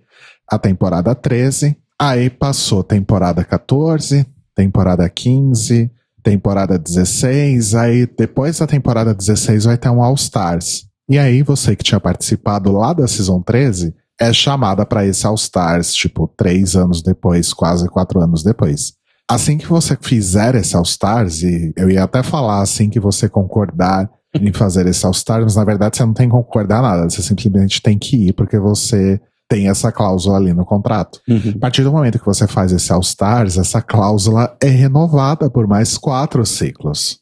a 0.51 0.59
temporada 0.59 1.15
13, 1.15 1.77
aí 1.97 2.29
passou 2.29 2.83
temporada 2.83 3.41
14, 3.41 4.25
temporada 4.53 5.07
15, 5.09 5.89
temporada 6.21 6.77
16, 6.77 7.73
aí 7.73 8.05
depois 8.05 8.59
da 8.59 8.67
temporada 8.67 9.13
16 9.13 9.63
vai 9.63 9.77
ter 9.77 9.89
um 9.89 10.03
All 10.03 10.15
Stars. 10.15 10.85
E 11.09 11.17
aí 11.17 11.41
você 11.41 11.73
que 11.73 11.85
tinha 11.85 12.01
participado 12.01 12.71
lá 12.71 12.91
da 12.91 13.07
Season 13.07 13.41
13 13.41 13.95
é 14.19 14.33
chamada 14.33 14.85
para 14.85 15.05
esse 15.05 15.25
All 15.25 15.35
Stars, 15.35 15.93
tipo, 15.93 16.27
três 16.37 16.75
anos 16.75 17.01
depois, 17.01 17.53
quase 17.53 17.87
quatro 17.87 18.19
anos 18.19 18.43
depois. 18.43 18.93
Assim 19.29 19.57
que 19.57 19.65
você 19.65 19.97
fizer 19.99 20.55
esse 20.55 20.75
All 20.75 20.83
Stars, 20.83 21.43
e 21.43 21.73
eu 21.77 21.89
ia 21.89 22.03
até 22.03 22.21
falar 22.21 22.61
assim 22.61 22.89
que 22.89 22.99
você 22.99 23.29
concordar 23.29 24.09
em 24.35 24.51
fazer 24.51 24.85
esse 24.85 25.05
All 25.05 25.13
Stars, 25.13 25.45
mas 25.45 25.55
na 25.55 25.63
verdade 25.63 25.95
você 25.95 26.05
não 26.05 26.13
tem 26.13 26.27
que 26.27 26.35
concordar 26.35 26.81
nada, 26.81 27.09
você 27.09 27.21
simplesmente 27.21 27.81
tem 27.81 27.97
que 27.97 28.27
ir 28.27 28.33
porque 28.33 28.59
você 28.59 29.19
tem 29.51 29.67
essa 29.67 29.91
cláusula 29.91 30.37
ali 30.37 30.53
no 30.53 30.63
contrato. 30.63 31.19
Uhum. 31.27 31.51
A 31.57 31.59
partir 31.59 31.83
do 31.83 31.91
momento 31.91 32.17
que 32.17 32.25
você 32.25 32.47
faz 32.47 32.71
esse 32.71 32.89
All 32.93 33.01
Stars, 33.01 33.57
essa 33.57 33.81
cláusula 33.81 34.55
é 34.63 34.69
renovada 34.69 35.49
por 35.49 35.67
mais 35.67 35.97
quatro 35.97 36.45
ciclos. 36.45 37.19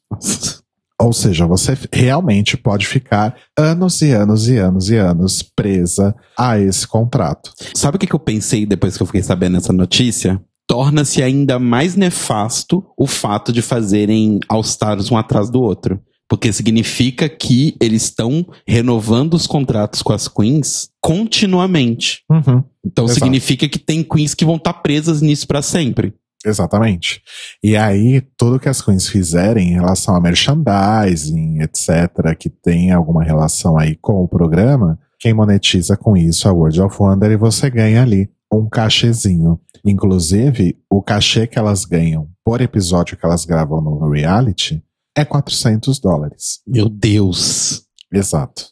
Ou 1.02 1.12
seja, 1.12 1.48
você 1.48 1.76
realmente 1.92 2.56
pode 2.56 2.86
ficar 2.86 3.36
anos 3.58 4.00
e 4.04 4.12
anos 4.12 4.48
e 4.48 4.58
anos 4.58 4.92
e 4.92 4.96
anos 4.96 5.42
presa 5.42 6.14
a 6.38 6.60
esse 6.60 6.88
contrato. 6.88 7.52
Sabe 7.74 7.98
o 7.98 8.00
que, 8.00 8.14
eu 8.14 8.20
pensei 8.20 8.64
depois 8.64 8.96
que 8.96 9.02
eu 9.02 9.08
fiquei 9.08 9.24
sabendo 9.24 9.58
essa 9.58 9.74
notícia? 9.74 10.40
Torna-se 10.68 11.24
ainda 11.24 11.58
mais 11.58 11.96
nefasto 11.96 12.86
o 12.96 13.08
fato 13.08 13.52
de 13.52 13.64
fazerem 13.64 14.40
All 14.48 14.62
Stars 14.62 15.10
um 15.10 15.18
atrás 15.18 15.50
do 15.50 15.60
outro. 15.60 16.00
Porque 16.30 16.54
significa 16.54 17.28
que 17.28 17.76
eles 17.82 18.04
estão 18.04 18.46
renovando 18.68 19.34
os 19.34 19.48
contratos 19.48 20.04
com 20.04 20.14
as 20.14 20.28
queens 20.28 20.90
continuamente. 21.02 22.24
Uhum. 22.30 22.64
Então 22.86 23.06
Exato. 23.06 23.20
significa 23.20 23.68
que 23.68 23.80
tem 23.80 24.04
queens 24.04 24.36
que 24.36 24.46
vão 24.46 24.58
estar 24.58 24.74
tá 24.74 24.80
presas 24.80 25.22
nisso 25.22 25.48
para 25.48 25.62
sempre. 25.62 26.14
Exatamente. 26.46 27.22
E 27.62 27.76
aí, 27.76 28.22
tudo 28.38 28.60
que 28.60 28.70
as 28.70 28.82
queens 28.82 29.10
fizerem 29.10 29.70
em 29.70 29.74
relação 29.74 30.16
a 30.16 30.22
merchandising, 30.22 31.62
etc., 31.62 32.36
que 32.38 32.50
tem 32.50 32.92
alguma 32.92 33.24
relação 33.24 33.78
aí 33.78 33.96
com 33.96 34.24
o 34.24 34.28
programa, 34.28 34.98
quem 35.20 35.34
monetiza 35.34 35.98
com 35.98 36.16
isso 36.16 36.48
é 36.48 36.52
a 36.52 36.54
World 36.54 36.82
of 36.82 36.96
Wonder 36.98 37.32
e 37.32 37.38
você 37.38 37.70
ganha 37.70 38.04
ali 38.04 38.30
um 38.52 38.70
cachezinho. 38.70 39.60
Inclusive, 39.86 40.78
o 40.90 41.02
cachê 41.02 41.46
que 41.46 41.60
elas 41.60 41.84
ganham 41.86 42.30
por 42.44 42.62
episódio 42.62 43.18
que 43.18 43.26
elas 43.26 43.46
gravam 43.46 43.82
no 43.82 44.10
reality 44.10 44.82
é 45.20 45.26
400 45.26 46.00
dólares. 46.00 46.62
Meu 46.68 46.90
Deus! 46.90 47.84
Exato. 48.12 48.68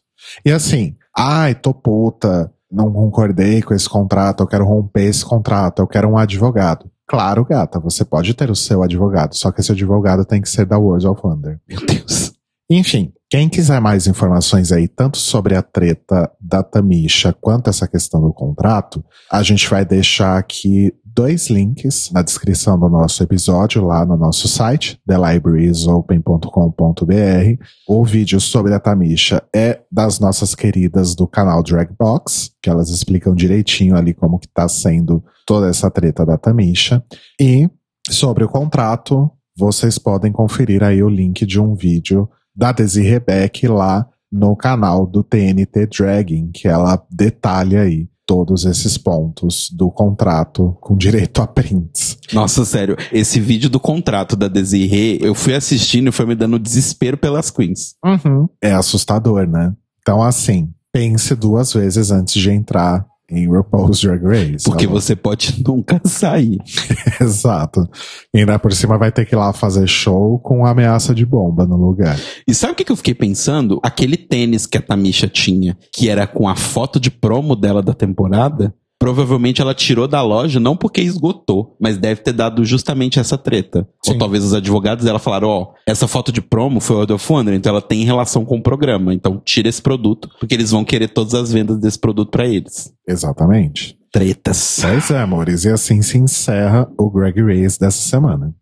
E 0.46 0.52
assim, 0.52 0.96
ai, 1.16 1.54
tô 1.54 1.74
puta, 1.74 2.52
não 2.72 2.92
concordei 2.92 3.62
com 3.62 3.74
esse 3.74 3.88
contrato, 3.88 4.44
eu 4.44 4.48
quero 4.48 4.66
romper 4.66 5.06
esse 5.06 5.24
contrato, 5.24 5.82
eu 5.82 5.88
quero 5.88 6.10
um 6.10 6.18
advogado. 6.18 6.90
Claro, 7.08 7.46
gata, 7.46 7.80
você 7.80 8.04
pode 8.04 8.34
ter 8.34 8.52
o 8.52 8.56
seu 8.56 8.84
advogado, 8.84 9.34
só 9.36 9.52
que 9.52 9.62
esse 9.62 9.72
advogado 9.72 10.26
tem 10.26 10.42
que 10.42 10.50
ser 10.50 10.66
da 10.66 10.78
World 10.78 11.08
of 11.08 11.22
Wonder. 11.24 11.60
Meu 11.68 11.86
Deus. 11.86 12.34
Enfim, 12.70 13.14
quem 13.30 13.48
quiser 13.48 13.80
mais 13.80 14.08
informações 14.08 14.74
aí, 14.74 14.90
tanto 14.90 15.18
sobre 15.18 15.56
a 15.56 15.62
treta 15.62 16.30
da 16.40 16.62
Tamisha 16.62 17.34
quanto 17.34 17.70
essa 17.70 17.88
questão 17.88 18.22
do 18.22 18.34
contrato, 18.34 19.04
a 19.32 19.42
gente 19.42 19.70
vai 19.70 19.86
deixar 19.86 20.38
aqui 20.38 20.94
dois 21.18 21.50
links 21.50 22.10
na 22.12 22.22
descrição 22.22 22.80
do 22.80 22.88
nosso 22.88 23.24
episódio 23.24 23.84
lá 23.84 24.06
no 24.06 24.16
nosso 24.16 24.48
site, 24.48 25.02
thelibrariesopen.com.br. 25.08 27.66
O 27.90 28.06
vídeo 28.06 28.40
sobre 28.40 28.76
a 28.76 28.80
Tamisha 28.80 29.42
é 29.54 29.82
das 29.92 30.20
nossas 30.20 30.54
queridas 30.54 31.16
do 31.16 31.28
canal 31.28 31.64
Dragbox, 31.64 32.52
que 32.62 32.70
elas 32.70 32.90
explicam 32.90 33.34
direitinho 33.34 33.96
ali 33.96 34.14
como 34.14 34.38
que 34.38 34.48
tá 34.48 34.70
sendo 34.70 35.24
toda 35.44 35.68
essa 35.68 35.90
treta 35.90 36.24
da 36.24 36.38
Tamisha. 36.38 37.04
E 37.42 37.68
sobre 38.08 38.44
o 38.44 38.50
contrato, 38.50 39.32
vocês 39.58 39.98
podem 39.98 40.32
conferir 40.32 40.84
aí 40.84 41.02
o 41.02 41.10
link 41.10 41.48
de 41.48 41.60
um 41.60 41.74
vídeo 41.74 42.30
da 42.56 42.72
Desi 42.72 43.02
Rebeck 43.02 43.68
lá 43.68 44.08
no 44.32 44.56
canal 44.56 45.08
do 45.08 45.24
TNT 45.24 45.88
Dragging, 45.88 46.52
que 46.52 46.68
ela 46.68 47.04
detalha 47.10 47.82
aí 47.82 48.08
todos 48.28 48.66
esses 48.66 48.98
pontos 48.98 49.72
do 49.72 49.90
contrato 49.90 50.78
com 50.82 50.98
direito 50.98 51.42
a 51.42 51.48
prints. 51.48 52.18
Nossa, 52.34 52.66
sério, 52.66 52.98
esse 53.12 53.40
vídeo 53.40 53.70
do 53.70 53.80
contrato 53.80 54.36
da 54.36 54.50
Desiree, 54.50 55.18
eu 55.22 55.34
fui 55.34 55.56
assistindo 55.56 56.10
e 56.10 56.12
foi 56.12 56.26
me 56.26 56.36
dando 56.36 56.60
desespero 56.60 57.18
pelas 57.18 57.50
queens. 57.50 57.96
Uhum. 58.04 58.50
É 58.62 58.74
assustador, 58.74 59.48
né? 59.48 59.74
Então, 60.02 60.22
assim, 60.22 60.70
pense 60.92 61.34
duas 61.36 61.74
vezes 61.74 62.12
antes 62.12 62.40
de 62.42 62.52
entrar 62.52 63.06
em 63.30 63.48
RuPaul's 63.48 64.02
Drag 64.02 64.24
Race. 64.24 64.64
Porque 64.64 64.88
você 64.88 65.16
pode 65.16 65.62
nunca 65.66 66.02
sair. 66.06 66.58
Exato. 67.20 67.88
E 68.34 68.40
ainda 68.40 68.58
por 68.58 68.74
cima 68.74 68.98
vai 68.98 69.12
ter 69.12 69.26
que 69.26 69.36
ir 69.36 69.38
lá 69.38 69.52
fazer 69.52 69.88
show 69.88 70.40
com 70.40 70.66
ameaça 70.66 71.14
de 71.14 71.26
bomba 71.26 71.66
no 71.66 71.76
lugar. 71.76 72.18
E 72.48 72.54
sabe 72.54 72.74
o 72.74 72.76
que 72.76 72.92
eu 72.92 72.96
fiquei 72.96 73.14
pensando? 73.14 73.80
Aquele 73.84 74.18
tênis 74.18 74.66
que 74.66 74.78
a 74.78 74.82
Tamisha 74.82 75.28
tinha, 75.28 75.78
que 75.94 76.10
era 76.10 76.26
com 76.26 76.48
a 76.48 76.56
foto 76.56 77.00
de 77.00 77.12
promo 77.12 77.56
dela 77.56 77.82
da 77.82 77.94
temporada, 77.94 78.74
Provavelmente 79.00 79.62
ela 79.62 79.76
tirou 79.76 80.08
da 80.08 80.22
loja 80.22 80.60
não 80.60 80.76
porque 80.76 81.02
esgotou, 81.02 81.76
mas 81.80 81.98
deve 81.98 82.22
ter 82.22 82.34
dado 82.34 82.66
justamente 82.66 83.20
essa 83.20 83.38
treta. 83.38 83.88
Sim. 84.04 84.14
Ou 84.14 84.18
talvez 84.18 84.44
os 84.44 84.54
advogados 84.54 85.06
dela 85.06 85.20
falaram: 85.20 85.50
ó, 85.50 85.62
oh, 85.62 85.74
essa 85.86 86.08
foto 86.08 86.32
de 86.32 86.42
promo 86.42 86.80
foi 86.80 86.96
o 86.96 87.02
Adolf 87.02 87.30
Wonder, 87.30 87.54
então 87.54 87.72
ela 87.72 87.82
tem 87.82 88.04
relação 88.04 88.44
com 88.44 88.58
o 88.58 88.64
programa. 88.64 89.14
Então 89.14 89.42
tira 89.44 89.70
esse 89.70 89.82
produto, 89.82 90.30
porque 90.40 90.56
eles 90.56 90.72
vão 90.72 90.84
querer 90.84 91.10
todas 91.10 91.34
as 91.36 91.52
vendas 91.52 91.80
desse 91.80 92.00
produto 92.00 92.32
para 92.32 92.48
eles. 92.48 92.92
Exatamente. 93.08 93.98
Tretas. 94.12 94.80
Pois 94.82 95.12
é, 95.12 95.22
amores. 95.22 95.64
E 95.66 95.70
assim 95.70 96.02
se 96.02 96.18
encerra 96.18 96.90
o 96.98 97.12
Greg 97.12 97.40
Race 97.42 97.80
dessa 97.80 98.02
semana. 98.02 98.54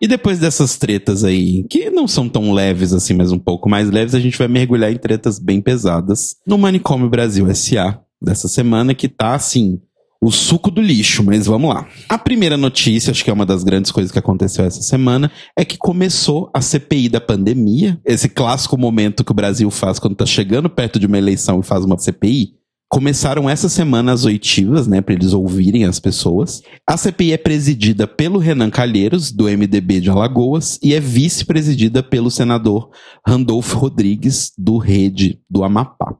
E 0.00 0.06
depois 0.06 0.38
dessas 0.38 0.76
tretas 0.76 1.24
aí, 1.24 1.64
que 1.68 1.90
não 1.90 2.06
são 2.06 2.28
tão 2.28 2.52
leves 2.52 2.92
assim, 2.92 3.14
mas 3.14 3.32
um 3.32 3.38
pouco 3.38 3.68
mais 3.68 3.90
leves, 3.90 4.14
a 4.14 4.20
gente 4.20 4.38
vai 4.38 4.46
mergulhar 4.46 4.92
em 4.92 4.96
tretas 4.96 5.40
bem 5.40 5.60
pesadas 5.60 6.36
no 6.46 6.56
Manicômio 6.56 7.10
Brasil 7.10 7.52
SA, 7.52 8.00
dessa 8.20 8.48
semana 8.48 8.94
que 8.94 9.08
tá 9.08 9.34
assim 9.34 9.80
o 10.20 10.32
suco 10.32 10.70
do 10.70 10.82
lixo, 10.82 11.22
mas 11.22 11.46
vamos 11.46 11.72
lá. 11.72 11.86
A 12.08 12.18
primeira 12.18 12.56
notícia, 12.56 13.10
acho 13.10 13.22
que 13.22 13.30
é 13.30 13.32
uma 13.32 13.46
das 13.46 13.62
grandes 13.62 13.92
coisas 13.92 14.10
que 14.10 14.18
aconteceu 14.18 14.64
essa 14.64 14.82
semana, 14.82 15.30
é 15.56 15.64
que 15.64 15.78
começou 15.78 16.50
a 16.52 16.60
CPI 16.60 17.08
da 17.08 17.20
pandemia, 17.20 18.00
esse 18.04 18.28
clássico 18.28 18.76
momento 18.76 19.24
que 19.24 19.30
o 19.30 19.34
Brasil 19.34 19.70
faz 19.70 19.98
quando 19.98 20.16
tá 20.16 20.26
chegando 20.26 20.68
perto 20.68 20.98
de 20.98 21.06
uma 21.06 21.18
eleição 21.18 21.60
e 21.60 21.62
faz 21.62 21.84
uma 21.84 21.98
CPI. 21.98 22.58
Começaram 22.90 23.48
essa 23.48 23.68
semana 23.68 24.12
as 24.12 24.24
oitivas, 24.24 24.86
né, 24.88 25.02
para 25.02 25.14
eles 25.14 25.34
ouvirem 25.34 25.84
as 25.84 26.00
pessoas. 26.00 26.62
A 26.86 26.96
CPI 26.96 27.32
é 27.34 27.36
presidida 27.36 28.06
pelo 28.06 28.38
Renan 28.38 28.70
Calheiros, 28.70 29.30
do 29.30 29.44
MDB 29.44 30.00
de 30.00 30.10
Alagoas, 30.10 30.80
e 30.82 30.94
é 30.94 31.00
vice-presidida 31.00 32.02
pelo 32.02 32.30
senador 32.30 32.90
Randolfo 33.26 33.76
Rodrigues, 33.76 34.52
do 34.56 34.78
Rede 34.78 35.38
do 35.50 35.62
Amapá. 35.62 36.16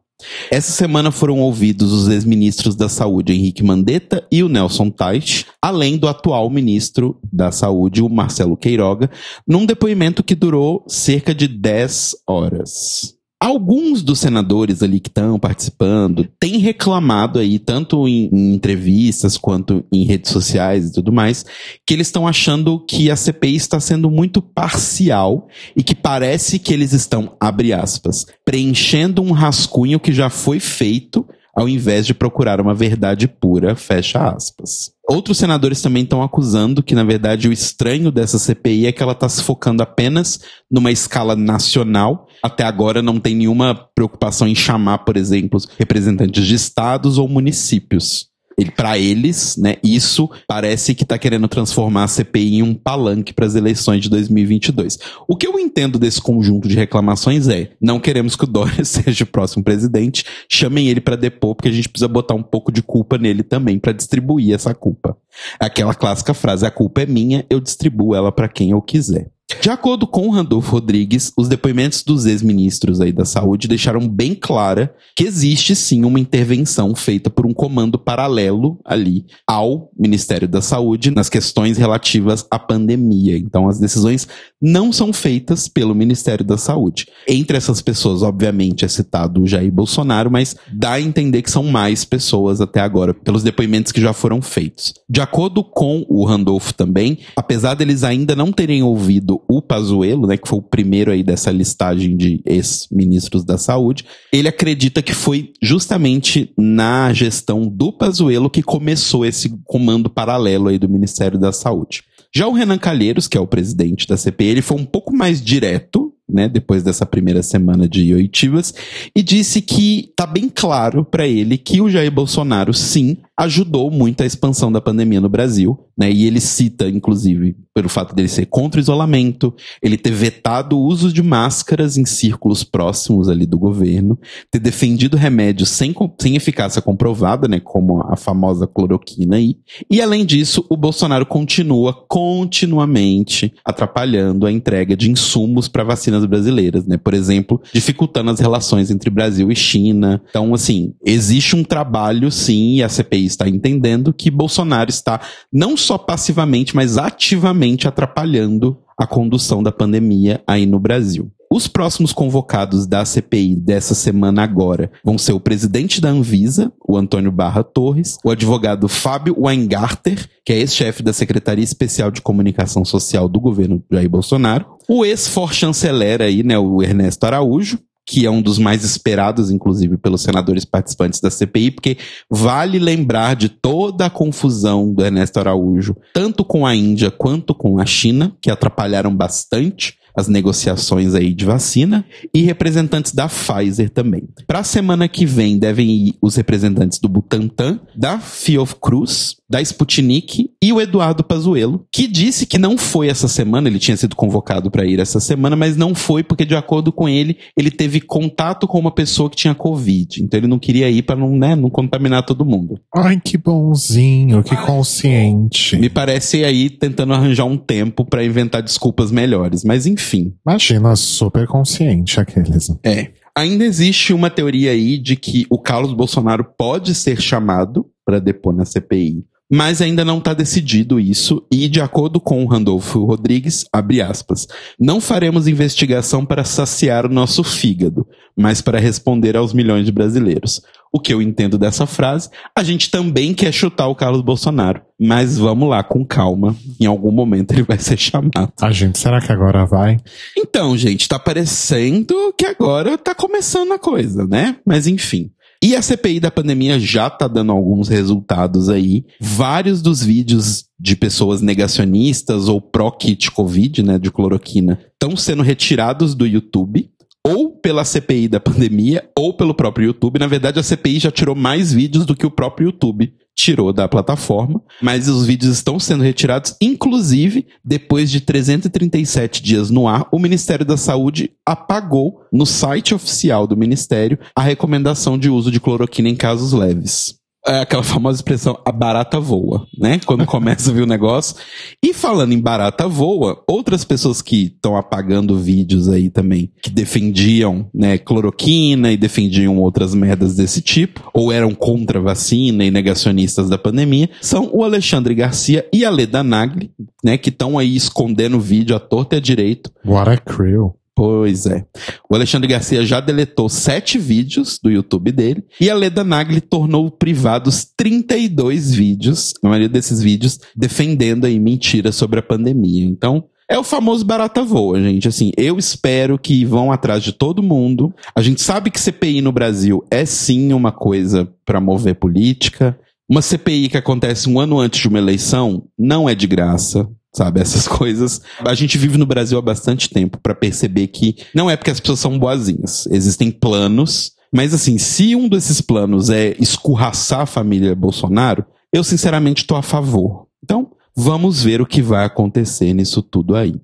Essa 0.50 0.72
semana 0.72 1.12
foram 1.12 1.38
ouvidos 1.38 1.92
os 1.92 2.08
ex-ministros 2.08 2.74
da 2.74 2.88
Saúde 2.88 3.32
Henrique 3.32 3.62
Mandetta 3.62 4.26
e 4.32 4.42
o 4.42 4.48
Nelson 4.48 4.90
Teich, 4.90 5.46
além 5.62 5.96
do 5.96 6.08
atual 6.08 6.50
ministro 6.50 7.20
da 7.32 7.52
Saúde, 7.52 8.02
o 8.02 8.08
Marcelo 8.08 8.56
Queiroga, 8.56 9.10
num 9.46 9.64
depoimento 9.64 10.24
que 10.24 10.34
durou 10.34 10.84
cerca 10.88 11.34
de 11.34 11.46
10 11.46 12.16
horas. 12.26 13.17
Alguns 13.40 14.02
dos 14.02 14.18
senadores 14.18 14.82
ali 14.82 14.98
que 14.98 15.08
estão 15.08 15.38
participando 15.38 16.28
têm 16.40 16.58
reclamado 16.58 17.38
aí, 17.38 17.60
tanto 17.60 18.08
em, 18.08 18.28
em, 18.32 18.54
entrevistas 18.54 19.36
quanto 19.36 19.84
em 19.92 20.04
redes 20.04 20.32
sociais 20.32 20.88
e 20.88 20.92
tudo 20.92 21.12
mais, 21.12 21.46
que 21.86 21.94
eles 21.94 22.08
estão 22.08 22.26
achando 22.26 22.84
que 22.84 23.12
a 23.12 23.16
CPI 23.16 23.54
está 23.54 23.78
sendo 23.78 24.10
muito 24.10 24.42
parcial 24.42 25.46
e 25.76 25.84
que 25.84 25.94
parece 25.94 26.58
que 26.58 26.74
eles 26.74 26.92
estão, 26.92 27.36
abre 27.38 27.72
aspas, 27.72 28.26
preenchendo 28.44 29.22
um 29.22 29.30
rascunho 29.30 30.00
que 30.00 30.12
já 30.12 30.28
foi 30.28 30.58
feito 30.58 31.24
ao 31.54 31.68
invés 31.68 32.06
de 32.06 32.14
procurar 32.14 32.60
uma 32.60 32.72
verdade 32.72 33.26
pura, 33.26 33.74
fecha 33.74 34.30
aspas. 34.30 34.92
Outros 35.10 35.38
senadores 35.38 35.80
também 35.80 36.02
estão 36.02 36.22
acusando 36.22 36.82
que, 36.82 36.94
na 36.94 37.02
verdade, 37.02 37.48
o 37.48 37.52
estranho 37.52 38.12
dessa 38.12 38.38
CPI 38.38 38.86
é 38.86 38.92
que 38.92 39.02
ela 39.02 39.12
está 39.12 39.26
se 39.26 39.42
focando 39.42 39.82
apenas 39.82 40.40
numa 40.70 40.92
escala 40.92 41.34
nacional. 41.34 42.28
Até 42.42 42.62
agora 42.64 43.00
não 43.00 43.18
tem 43.18 43.34
nenhuma 43.34 43.74
preocupação 43.94 44.46
em 44.46 44.54
chamar, 44.54 44.98
por 44.98 45.16
exemplo, 45.16 45.58
representantes 45.78 46.46
de 46.46 46.54
estados 46.54 47.16
ou 47.16 47.26
municípios 47.26 48.28
ele, 48.58 48.72
para 48.72 48.98
eles, 48.98 49.56
né, 49.56 49.76
isso 49.84 50.28
parece 50.46 50.92
que 50.92 51.04
está 51.04 51.16
querendo 51.16 51.46
transformar 51.46 52.04
a 52.04 52.08
CPI 52.08 52.56
em 52.56 52.62
um 52.62 52.74
palanque 52.74 53.32
para 53.32 53.46
as 53.46 53.54
eleições 53.54 54.02
de 54.02 54.10
2022. 54.10 54.98
O 55.28 55.36
que 55.36 55.46
eu 55.46 55.58
entendo 55.60 55.96
desse 55.96 56.20
conjunto 56.20 56.66
de 56.66 56.74
reclamações 56.74 57.46
é: 57.46 57.70
não 57.80 58.00
queremos 58.00 58.34
que 58.34 58.42
o 58.42 58.48
Dória 58.48 58.82
seja 58.84 59.22
o 59.22 59.28
próximo 59.28 59.62
presidente, 59.62 60.24
chamem 60.50 60.88
ele 60.88 61.00
para 61.00 61.14
depor, 61.14 61.54
porque 61.54 61.68
a 61.68 61.72
gente 61.72 61.88
precisa 61.88 62.08
botar 62.08 62.34
um 62.34 62.42
pouco 62.42 62.72
de 62.72 62.82
culpa 62.82 63.16
nele 63.16 63.44
também 63.44 63.78
para 63.78 63.92
distribuir 63.92 64.52
essa 64.52 64.74
culpa. 64.74 65.16
Aquela 65.60 65.94
clássica 65.94 66.34
frase: 66.34 66.66
a 66.66 66.70
culpa 66.70 67.02
é 67.02 67.06
minha, 67.06 67.46
eu 67.48 67.60
distribuo 67.60 68.14
ela 68.14 68.32
para 68.32 68.48
quem 68.48 68.70
eu 68.70 68.82
quiser. 68.82 69.30
De 69.62 69.70
acordo 69.70 70.06
com 70.06 70.28
Randolfo 70.28 70.72
Rodrigues, 70.72 71.32
os 71.34 71.48
depoimentos 71.48 72.02
dos 72.02 72.26
ex-ministros 72.26 73.00
aí 73.00 73.12
da 73.12 73.24
saúde 73.24 73.66
deixaram 73.66 74.06
bem 74.06 74.34
clara 74.34 74.94
que 75.16 75.24
existe 75.24 75.74
sim 75.74 76.04
uma 76.04 76.20
intervenção 76.20 76.94
feita 76.94 77.30
por 77.30 77.46
um 77.46 77.54
comando 77.54 77.98
paralelo 77.98 78.78
ali 78.84 79.24
ao 79.46 79.90
Ministério 79.98 80.46
da 80.46 80.60
Saúde 80.60 81.10
nas 81.10 81.30
questões 81.30 81.78
relativas 81.78 82.46
à 82.50 82.58
pandemia. 82.58 83.38
Então 83.38 83.70
as 83.70 83.80
decisões 83.80 84.28
não 84.60 84.92
são 84.92 85.14
feitas 85.14 85.66
pelo 85.66 85.94
Ministério 85.94 86.44
da 86.44 86.58
Saúde. 86.58 87.06
Entre 87.26 87.56
essas 87.56 87.80
pessoas, 87.80 88.22
obviamente, 88.22 88.84
é 88.84 88.88
citado 88.88 89.42
o 89.42 89.46
Jair 89.46 89.72
Bolsonaro, 89.72 90.30
mas 90.30 90.56
dá 90.72 90.92
a 90.92 91.00
entender 91.00 91.40
que 91.40 91.50
são 91.50 91.64
mais 91.64 92.04
pessoas 92.04 92.60
até 92.60 92.80
agora, 92.80 93.14
pelos 93.14 93.42
depoimentos 93.42 93.92
que 93.92 94.00
já 94.00 94.12
foram 94.12 94.42
feitos. 94.42 94.92
De 95.08 95.22
acordo 95.22 95.64
com 95.64 96.04
o 96.06 96.24
Randolfo 96.26 96.74
também, 96.74 97.18
apesar 97.34 97.74
deles 97.74 98.04
ainda 98.04 98.36
não 98.36 98.52
terem 98.52 98.82
ouvido 98.82 99.37
o 99.46 99.60
Pazuello, 99.60 100.26
né, 100.26 100.36
que 100.36 100.48
foi 100.48 100.58
o 100.58 100.62
primeiro 100.62 101.10
aí 101.10 101.22
dessa 101.22 101.50
listagem 101.50 102.16
de 102.16 102.40
ex-ministros 102.44 103.44
da 103.44 103.58
saúde, 103.58 104.04
ele 104.32 104.48
acredita 104.48 105.02
que 105.02 105.14
foi 105.14 105.52
justamente 105.62 106.52
na 106.56 107.12
gestão 107.12 107.66
do 107.66 107.92
Pazuello 107.92 108.50
que 108.50 108.62
começou 108.62 109.24
esse 109.24 109.50
comando 109.64 110.08
paralelo 110.08 110.68
aí 110.68 110.78
do 110.78 110.88
Ministério 110.88 111.38
da 111.38 111.52
Saúde. 111.52 112.02
Já 112.34 112.46
o 112.46 112.52
Renan 112.52 112.78
Calheiros, 112.78 113.26
que 113.26 113.38
é 113.38 113.40
o 113.40 113.46
presidente 113.46 114.06
da 114.06 114.16
CPI, 114.16 114.48
ele 114.48 114.62
foi 114.62 114.76
um 114.76 114.84
pouco 114.84 115.14
mais 115.16 115.42
direto, 115.42 116.07
né, 116.28 116.48
depois 116.48 116.82
dessa 116.82 117.06
primeira 117.06 117.42
semana 117.42 117.88
de 117.88 118.12
oitivas, 118.14 118.74
e 119.14 119.22
disse 119.22 119.62
que 119.62 120.12
tá 120.14 120.26
bem 120.26 120.48
claro 120.48 121.04
para 121.04 121.26
ele 121.26 121.56
que 121.56 121.80
o 121.80 121.88
Jair 121.88 122.10
Bolsonaro 122.10 122.74
sim 122.74 123.16
ajudou 123.38 123.88
muito 123.88 124.20
a 124.20 124.26
expansão 124.26 124.72
da 124.72 124.80
pandemia 124.80 125.20
no 125.20 125.28
Brasil, 125.28 125.78
né? 125.96 126.10
E 126.10 126.26
ele 126.26 126.40
cita, 126.40 126.88
inclusive, 126.88 127.56
pelo 127.72 127.88
fato 127.88 128.12
dele 128.12 128.26
ser 128.26 128.46
contra 128.46 128.80
o 128.80 128.82
isolamento, 128.82 129.54
ele 129.80 129.96
ter 129.96 130.10
vetado 130.10 130.76
o 130.76 130.82
uso 130.82 131.12
de 131.12 131.22
máscaras 131.22 131.96
em 131.96 132.04
círculos 132.04 132.64
próximos 132.64 133.28
ali 133.28 133.46
do 133.46 133.56
governo, 133.56 134.18
ter 134.50 134.58
defendido 134.58 135.16
remédios 135.16 135.70
sem, 135.70 135.94
sem 136.20 136.34
eficácia 136.34 136.82
comprovada, 136.82 137.46
né? 137.46 137.60
Como 137.60 138.02
a 138.02 138.16
famosa 138.16 138.66
cloroquina 138.66 139.36
aí. 139.36 139.56
E 139.88 140.02
além 140.02 140.26
disso, 140.26 140.66
o 140.68 140.76
Bolsonaro 140.76 141.24
continua 141.24 141.92
continuamente 142.08 143.54
atrapalhando 143.64 144.46
a 144.46 144.52
entrega 144.52 144.96
de 144.96 145.12
insumos 145.12 145.68
para 145.68 145.84
brasileiras, 146.26 146.86
né? 146.86 146.96
Por 146.96 147.14
exemplo, 147.14 147.60
dificultando 147.72 148.30
as 148.30 148.40
relações 148.40 148.90
entre 148.90 149.10
Brasil 149.10 149.50
e 149.50 149.56
China. 149.56 150.22
Então, 150.28 150.54
assim, 150.54 150.94
existe 151.04 151.56
um 151.56 151.64
trabalho, 151.64 152.30
sim, 152.30 152.76
e 152.76 152.82
a 152.82 152.88
CPI 152.88 153.26
está 153.26 153.48
entendendo 153.48 154.12
que 154.12 154.30
Bolsonaro 154.30 154.90
está 154.90 155.20
não 155.52 155.76
só 155.76 155.98
passivamente, 155.98 156.74
mas 156.74 156.98
ativamente 156.98 157.86
atrapalhando 157.88 158.78
a 158.98 159.06
condução 159.06 159.62
da 159.62 159.70
pandemia 159.70 160.42
aí 160.46 160.66
no 160.66 160.80
Brasil. 160.80 161.30
Os 161.50 161.66
próximos 161.66 162.12
convocados 162.12 162.86
da 162.86 163.04
CPI 163.06 163.56
dessa 163.56 163.94
semana 163.94 164.42
agora 164.42 164.90
vão 165.02 165.16
ser 165.16 165.32
o 165.32 165.40
presidente 165.40 165.98
da 165.98 166.10
Anvisa, 166.10 166.70
o 166.86 166.94
Antônio 166.94 167.32
Barra 167.32 167.64
Torres, 167.64 168.18
o 168.22 168.30
advogado 168.30 168.86
Fábio 168.86 169.34
Weingarter, 169.38 170.28
que 170.44 170.52
é 170.52 170.58
ex-chefe 170.58 171.02
da 171.02 171.12
Secretaria 171.12 171.64
Especial 171.64 172.10
de 172.10 172.20
Comunicação 172.20 172.84
Social 172.84 173.28
do 173.28 173.40
governo 173.40 173.82
Jair 173.90 174.10
Bolsonaro, 174.10 174.66
o 174.86 175.06
ex-for-chanceler 175.06 176.20
aí, 176.20 176.42
né, 176.42 176.58
o 176.58 176.82
Ernesto 176.82 177.24
Araújo, 177.24 177.78
que 178.06 178.26
é 178.26 178.30
um 178.30 178.40
dos 178.40 178.58
mais 178.58 178.84
esperados, 178.84 179.50
inclusive, 179.50 179.98
pelos 179.98 180.22
senadores 180.22 180.64
participantes 180.64 181.20
da 181.20 181.30
CPI, 181.30 181.70
porque 181.70 181.98
vale 182.30 182.78
lembrar 182.78 183.36
de 183.36 183.50
toda 183.50 184.06
a 184.06 184.10
confusão 184.10 184.92
do 184.92 185.04
Ernesto 185.04 185.38
Araújo, 185.38 185.94
tanto 186.14 186.42
com 186.42 186.66
a 186.66 186.74
Índia 186.74 187.10
quanto 187.10 187.54
com 187.54 187.78
a 187.78 187.84
China, 187.84 188.34
que 188.40 188.50
atrapalharam 188.50 189.14
bastante 189.14 189.98
as 190.18 190.26
negociações 190.26 191.14
aí 191.14 191.32
de 191.32 191.44
vacina 191.44 192.04
e 192.34 192.42
representantes 192.42 193.12
da 193.12 193.28
Pfizer 193.28 193.88
também. 193.88 194.24
Para 194.48 194.58
a 194.58 194.64
semana 194.64 195.06
que 195.06 195.24
vem 195.24 195.56
devem 195.56 195.88
ir 195.88 196.14
os 196.20 196.34
representantes 196.34 196.98
do 196.98 197.08
Butantan, 197.08 197.78
da 197.94 198.18
Fiocruz, 198.18 199.36
da 199.48 199.62
Sputnik 199.62 200.50
e 200.62 200.72
o 200.72 200.80
Eduardo 200.80 201.24
Pazuello, 201.24 201.86
que 201.92 202.06
disse 202.06 202.46
que 202.46 202.58
não 202.58 202.76
foi 202.76 203.08
essa 203.08 203.26
semana, 203.26 203.68
ele 203.68 203.78
tinha 203.78 203.96
sido 203.96 204.14
convocado 204.14 204.70
para 204.70 204.84
ir 204.84 205.00
essa 205.00 205.20
semana, 205.20 205.56
mas 205.56 205.76
não 205.76 205.94
foi 205.94 206.22
porque 206.22 206.44
de 206.44 206.54
acordo 206.54 206.92
com 206.92 207.08
ele, 207.08 207.38
ele 207.56 207.70
teve 207.70 208.00
contato 208.00 208.68
com 208.68 208.78
uma 208.78 208.90
pessoa 208.90 209.30
que 209.30 209.36
tinha 209.36 209.54
covid, 209.54 210.22
então 210.22 210.38
ele 210.38 210.46
não 210.46 210.58
queria 210.58 210.90
ir 210.90 211.02
para 211.02 211.16
não, 211.16 211.30
né, 211.30 211.56
não 211.56 211.70
contaminar 211.70 212.24
todo 212.24 212.44
mundo. 212.44 212.78
Ai, 212.94 213.20
que 213.24 213.38
bonzinho, 213.38 214.42
que 214.42 214.56
consciente. 214.56 215.76
Me 215.76 215.88
parece 215.88 216.44
aí 216.44 216.68
tentando 216.68 217.14
arranjar 217.14 217.44
um 217.44 217.56
tempo 217.56 218.04
para 218.04 218.24
inventar 218.24 218.62
desculpas 218.62 219.10
melhores, 219.10 219.64
mas 219.64 219.86
enfim. 219.86 220.34
Imagina, 220.46 220.94
super 220.96 221.46
consciente 221.46 222.20
aqueles. 222.20 222.68
É. 222.84 223.12
Ainda 223.36 223.64
existe 223.64 224.12
uma 224.12 224.28
teoria 224.28 224.72
aí 224.72 224.98
de 224.98 225.14
que 225.14 225.46
o 225.48 225.58
Carlos 225.58 225.92
Bolsonaro 225.92 226.44
pode 226.58 226.92
ser 226.92 227.20
chamado 227.20 227.86
para 228.04 228.18
depor 228.18 228.52
na 228.52 228.64
CPI 228.64 229.24
mas 229.50 229.80
ainda 229.80 230.04
não 230.04 230.18
está 230.18 230.34
decidido 230.34 231.00
isso 231.00 231.46
e, 231.50 231.68
de 231.68 231.80
acordo 231.80 232.20
com 232.20 232.44
o 232.44 232.46
Randolfo 232.46 233.04
Rodrigues, 233.04 233.64
abre 233.72 234.02
aspas, 234.02 234.46
não 234.78 235.00
faremos 235.00 235.48
investigação 235.48 236.24
para 236.24 236.44
saciar 236.44 237.06
o 237.06 237.12
nosso 237.12 237.42
fígado, 237.42 238.06
mas 238.36 238.60
para 238.60 238.78
responder 238.78 239.36
aos 239.36 239.52
milhões 239.52 239.86
de 239.86 239.92
brasileiros. 239.92 240.60
O 240.92 241.00
que 241.00 241.12
eu 241.12 241.20
entendo 241.20 241.58
dessa 241.58 241.86
frase, 241.86 242.30
a 242.56 242.62
gente 242.62 242.90
também 242.90 243.34
quer 243.34 243.52
chutar 243.52 243.88
o 243.88 243.94
Carlos 243.94 244.22
Bolsonaro, 244.22 244.82
mas 244.98 245.36
vamos 245.36 245.68
lá 245.68 245.82
com 245.82 246.04
calma, 246.04 246.56
em 246.80 246.86
algum 246.86 247.10
momento 247.10 247.52
ele 247.52 247.62
vai 247.62 247.78
ser 247.78 247.98
chamado. 247.98 248.52
A 248.60 248.70
gente, 248.70 248.98
será 248.98 249.20
que 249.20 249.32
agora 249.32 249.66
vai? 249.66 249.98
Então, 250.36 250.76
gente, 250.76 251.08
tá 251.08 251.18
parecendo 251.18 252.32
que 252.36 252.46
agora 252.46 252.96
tá 252.96 253.14
começando 253.14 253.72
a 253.72 253.78
coisa, 253.78 254.26
né? 254.26 254.56
Mas 254.64 254.86
enfim. 254.86 255.30
E 255.62 255.74
a 255.74 255.82
CPI 255.82 256.20
da 256.20 256.30
pandemia 256.30 256.78
já 256.78 257.10
tá 257.10 257.26
dando 257.26 257.50
alguns 257.50 257.88
resultados 257.88 258.68
aí. 258.68 259.04
Vários 259.20 259.82
dos 259.82 260.02
vídeos 260.02 260.66
de 260.78 260.94
pessoas 260.94 261.42
negacionistas 261.42 262.48
ou 262.48 262.60
pró-kit 262.60 263.30
Covid, 263.32 263.82
né, 263.82 263.98
de 263.98 264.10
cloroquina, 264.10 264.78
estão 264.92 265.16
sendo 265.16 265.42
retirados 265.42 266.14
do 266.14 266.24
YouTube 266.24 266.88
ou 267.26 267.50
pela 267.50 267.84
CPI 267.84 268.28
da 268.28 268.38
pandemia 268.38 269.08
ou 269.18 269.34
pelo 269.34 269.52
próprio 269.52 269.86
YouTube. 269.86 270.20
Na 270.20 270.28
verdade, 270.28 270.60
a 270.60 270.62
CPI 270.62 271.00
já 271.00 271.10
tirou 271.10 271.34
mais 271.34 271.72
vídeos 271.72 272.06
do 272.06 272.14
que 272.14 272.24
o 272.24 272.30
próprio 272.30 272.66
YouTube 272.66 273.12
tirou 273.38 273.72
da 273.72 273.86
plataforma, 273.86 274.60
mas 274.82 275.08
os 275.08 275.24
vídeos 275.24 275.52
estão 275.52 275.78
sendo 275.78 276.02
retirados, 276.02 276.56
inclusive 276.60 277.46
depois 277.64 278.10
de 278.10 278.20
337 278.20 279.40
dias 279.40 279.70
no 279.70 279.86
ar, 279.86 280.08
o 280.10 280.18
Ministério 280.18 280.66
da 280.66 280.76
Saúde 280.76 281.30
apagou 281.46 282.24
no 282.32 282.44
site 282.44 282.94
oficial 282.94 283.46
do 283.46 283.56
Ministério 283.56 284.18
a 284.34 284.42
recomendação 284.42 285.16
de 285.16 285.30
uso 285.30 285.52
de 285.52 285.60
cloroquina 285.60 286.08
em 286.08 286.16
casos 286.16 286.52
leves 286.52 287.17
é 287.46 287.60
aquela 287.60 287.82
famosa 287.82 288.18
expressão, 288.18 288.58
a 288.64 288.72
barata 288.72 289.18
voa, 289.18 289.66
né? 289.76 290.00
Quando 290.04 290.24
começa 290.26 290.70
a 290.70 290.74
ver 290.74 290.82
o 290.82 290.86
negócio. 290.86 291.36
E 291.82 291.94
falando 291.94 292.32
em 292.32 292.40
barata 292.40 292.86
voa, 292.86 293.42
outras 293.48 293.84
pessoas 293.84 294.20
que 294.20 294.54
estão 294.54 294.76
apagando 294.76 295.38
vídeos 295.38 295.88
aí 295.88 296.10
também, 296.10 296.50
que 296.62 296.70
defendiam, 296.70 297.68
né, 297.72 297.98
cloroquina 297.98 298.92
e 298.92 298.96
defendiam 298.96 299.58
outras 299.58 299.94
merdas 299.94 300.34
desse 300.36 300.60
tipo, 300.60 301.08
ou 301.14 301.32
eram 301.32 301.54
contra 301.54 301.98
a 301.98 302.02
vacina 302.02 302.64
e 302.64 302.70
negacionistas 302.70 303.48
da 303.48 303.58
pandemia, 303.58 304.10
são 304.20 304.50
o 304.52 304.62
Alexandre 304.62 305.14
Garcia 305.14 305.66
e 305.72 305.84
a 305.84 305.90
Leda 305.90 306.22
Nagli, 306.22 306.70
né, 307.02 307.16
que 307.16 307.30
estão 307.30 307.58
aí 307.58 307.76
escondendo 307.76 308.40
vídeo 308.40 308.76
à 308.76 308.80
torta 308.80 309.16
e 309.16 309.18
à 309.18 309.20
direito. 309.20 309.70
What 309.84 310.10
a 310.10 310.16
crew. 310.18 310.74
Pois 310.98 311.46
é. 311.46 311.64
O 312.10 312.16
Alexandre 312.16 312.48
Garcia 312.48 312.84
já 312.84 312.98
deletou 312.98 313.48
sete 313.48 313.96
vídeos 314.00 314.58
do 314.60 314.68
YouTube 314.68 315.12
dele 315.12 315.44
e 315.60 315.70
a 315.70 315.74
Leda 315.76 316.02
Nagli 316.02 316.40
tornou 316.40 316.90
privados 316.90 317.64
32 317.76 318.74
vídeos, 318.74 319.32
a 319.40 319.46
maioria 319.46 319.68
desses 319.68 320.02
vídeos 320.02 320.40
defendendo 320.56 321.24
aí 321.24 321.38
mentiras 321.38 321.94
sobre 321.94 322.18
a 322.18 322.22
pandemia. 322.22 322.84
Então, 322.84 323.26
é 323.48 323.56
o 323.56 323.62
famoso 323.62 324.04
barata 324.04 324.42
voa, 324.42 324.82
gente. 324.82 325.06
Assim, 325.06 325.30
eu 325.36 325.56
espero 325.56 326.18
que 326.18 326.44
vão 326.44 326.72
atrás 326.72 327.00
de 327.04 327.12
todo 327.12 327.44
mundo. 327.44 327.94
A 328.12 328.20
gente 328.20 328.42
sabe 328.42 328.68
que 328.68 328.80
CPI 328.80 329.20
no 329.20 329.30
Brasil 329.30 329.84
é 329.92 330.04
sim 330.04 330.52
uma 330.52 330.72
coisa 330.72 331.32
para 331.46 331.60
mover 331.60 331.94
política. 331.94 332.76
Uma 333.08 333.22
CPI 333.22 333.68
que 333.68 333.76
acontece 333.76 334.28
um 334.28 334.40
ano 334.40 334.58
antes 334.58 334.80
de 334.80 334.88
uma 334.88 334.98
eleição 334.98 335.62
não 335.78 336.08
é 336.08 336.14
de 336.16 336.26
graça 336.26 336.90
sabe? 337.12 337.40
Essas 337.40 337.66
coisas. 337.68 338.20
A 338.40 338.54
gente 338.54 338.78
vive 338.78 338.98
no 338.98 339.06
Brasil 339.06 339.38
há 339.38 339.42
bastante 339.42 339.88
tempo 339.88 340.18
para 340.22 340.34
perceber 340.34 340.88
que 340.88 341.16
não 341.34 341.50
é 341.50 341.56
porque 341.56 341.70
as 341.70 341.80
pessoas 341.80 342.00
são 342.00 342.18
boazinhas. 342.18 342.86
Existem 342.90 343.30
planos, 343.30 344.12
mas 344.32 344.52
assim, 344.54 344.78
se 344.78 345.14
um 345.14 345.28
desses 345.28 345.60
planos 345.60 346.10
é 346.10 346.36
escorraçar 346.38 347.20
a 347.20 347.26
família 347.26 347.74
Bolsonaro, 347.74 348.44
eu 348.72 348.84
sinceramente 348.84 349.42
estou 349.42 349.56
a 349.56 349.62
favor. 349.62 350.26
Então, 350.42 350.70
vamos 350.94 351.42
ver 351.42 351.60
o 351.60 351.66
que 351.66 351.80
vai 351.80 352.04
acontecer 352.04 352.72
nisso 352.74 353.02
tudo 353.02 353.34
aí. 353.34 353.54